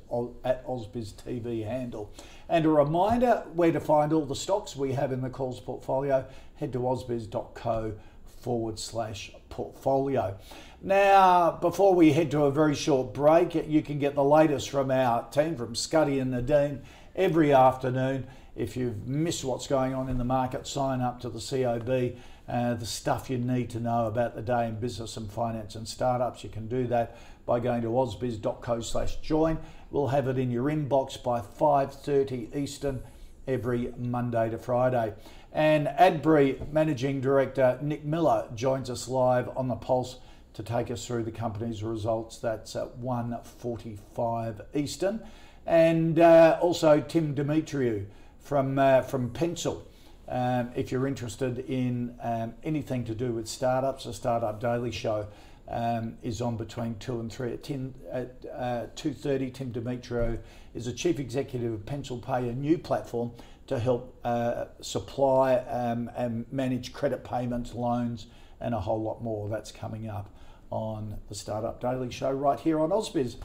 at 0.43 0.65
Ausbiz 0.67 1.13
TV 1.13 1.65
handle. 1.65 2.13
And 2.47 2.65
a 2.65 2.69
reminder 2.69 3.43
where 3.53 3.71
to 3.71 3.79
find 3.79 4.13
all 4.13 4.25
the 4.25 4.35
stocks 4.35 4.75
we 4.75 4.93
have 4.93 5.11
in 5.11 5.21
the 5.21 5.29
calls 5.31 5.59
portfolio, 5.59 6.25
head 6.55 6.73
to 6.73 6.79
ausbiz.co 6.79 7.93
forward 8.41 8.77
slash 8.77 9.31
portfolio. 9.49 10.37
Now, 10.81 11.57
before 11.59 11.95
we 11.95 12.11
head 12.11 12.29
to 12.31 12.43
a 12.43 12.51
very 12.51 12.75
short 12.75 13.13
break, 13.13 13.55
you 13.55 13.81
can 13.81 13.97
get 13.97 14.13
the 14.13 14.23
latest 14.23 14.69
from 14.69 14.91
our 14.91 15.27
team, 15.29 15.55
from 15.55 15.73
Scuddy 15.73 16.21
and 16.21 16.31
Nadine, 16.31 16.83
every 17.15 17.51
afternoon. 17.51 18.27
If 18.55 18.77
you've 18.77 19.07
missed 19.07 19.43
what's 19.43 19.65
going 19.65 19.95
on 19.95 20.09
in 20.09 20.19
the 20.19 20.23
market, 20.23 20.67
sign 20.67 21.01
up 21.01 21.19
to 21.21 21.29
the 21.29 21.39
COB. 21.39 22.15
Uh, 22.53 22.75
the 22.75 22.85
stuff 22.85 23.31
you 23.31 23.37
need 23.39 23.67
to 23.67 23.79
know 23.79 24.05
about 24.05 24.35
the 24.35 24.41
day 24.43 24.67
in 24.67 24.79
business 24.79 25.17
and 25.17 25.31
finance 25.31 25.73
and 25.73 25.87
startups, 25.87 26.43
you 26.43 26.51
can 26.51 26.67
do 26.67 26.85
that 26.85 27.17
by 27.47 27.59
going 27.59 27.81
to 27.81 27.87
ausbiz.co 27.87 28.79
slash 28.79 29.15
join. 29.21 29.57
We'll 29.89 30.09
have 30.09 30.27
it 30.27 30.37
in 30.37 30.51
your 30.51 30.65
inbox 30.65 31.21
by 31.21 31.39
5.30 31.41 32.55
Eastern 32.55 33.01
every 33.47 33.91
Monday 33.97 34.51
to 34.51 34.59
Friday. 34.59 35.15
And 35.51 35.87
Adbri 35.87 36.71
Managing 36.71 37.21
Director 37.21 37.79
Nick 37.81 38.05
Miller 38.05 38.47
joins 38.53 38.87
us 38.91 39.07
live 39.07 39.49
on 39.57 39.67
the 39.67 39.75
Pulse 39.75 40.17
to 40.53 40.61
take 40.61 40.91
us 40.91 41.07
through 41.07 41.23
the 41.23 41.31
company's 41.31 41.81
results. 41.81 42.37
That's 42.37 42.75
at 42.75 42.99
1.45 42.99 44.61
Eastern. 44.75 45.21
And 45.65 46.19
uh, 46.19 46.59
also 46.61 47.01
Tim 47.01 47.33
Demetriou 47.33 48.05
from, 48.41 48.77
uh, 48.77 49.01
from 49.01 49.31
Pencil. 49.31 49.87
Um, 50.33 50.71
if 50.75 50.91
you're 50.91 51.05
interested 51.05 51.59
in 51.69 52.15
um, 52.23 52.55
anything 52.63 53.05
to 53.05 53.13
do 53.13 53.33
with 53.33 53.47
startups, 53.47 54.07
a 54.07 54.13
Startup 54.13 54.59
Daily 54.59 54.89
Show 54.89 55.27
um, 55.69 56.17
is 56.23 56.41
on 56.41 56.57
between 56.57 56.95
two 56.95 57.19
and 57.19 57.31
three 57.31 57.53
at, 57.53 57.61
10, 57.61 57.93
at 58.11 58.43
uh, 58.51 58.85
2.30. 58.95 59.53
Tim 59.53 59.71
Demetriou 59.71 60.39
is 60.73 60.85
the 60.85 60.91
Chief 60.91 61.19
Executive 61.19 61.71
of 61.71 61.85
Pencil 61.85 62.17
Pay, 62.17 62.49
a 62.49 62.53
new 62.53 62.79
platform 62.79 63.31
to 63.67 63.77
help 63.77 64.19
uh, 64.23 64.65
supply 64.81 65.57
um, 65.57 66.09
and 66.17 66.51
manage 66.51 66.93
credit 66.93 67.23
payments, 67.23 67.75
loans, 67.75 68.25
and 68.59 68.73
a 68.73 68.79
whole 68.79 69.03
lot 69.03 69.21
more. 69.21 69.47
That's 69.49 69.71
coming 69.71 70.09
up 70.09 70.31
on 70.71 71.19
the 71.29 71.35
Startup 71.35 71.79
Daily 71.79 72.09
Show 72.09 72.31
right 72.31 72.59
here 72.59 72.79
on 72.79 72.89
Ausbiz. 72.89 73.35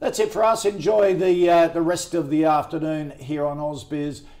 That's 0.00 0.18
it 0.18 0.32
for 0.32 0.44
us. 0.44 0.64
Enjoy 0.64 1.14
the 1.14 1.50
uh, 1.50 1.68
the 1.68 1.82
rest 1.82 2.14
of 2.14 2.30
the 2.30 2.44
afternoon 2.44 3.10
here 3.18 3.44
on 3.44 3.58
Ausbiz, 3.58 4.22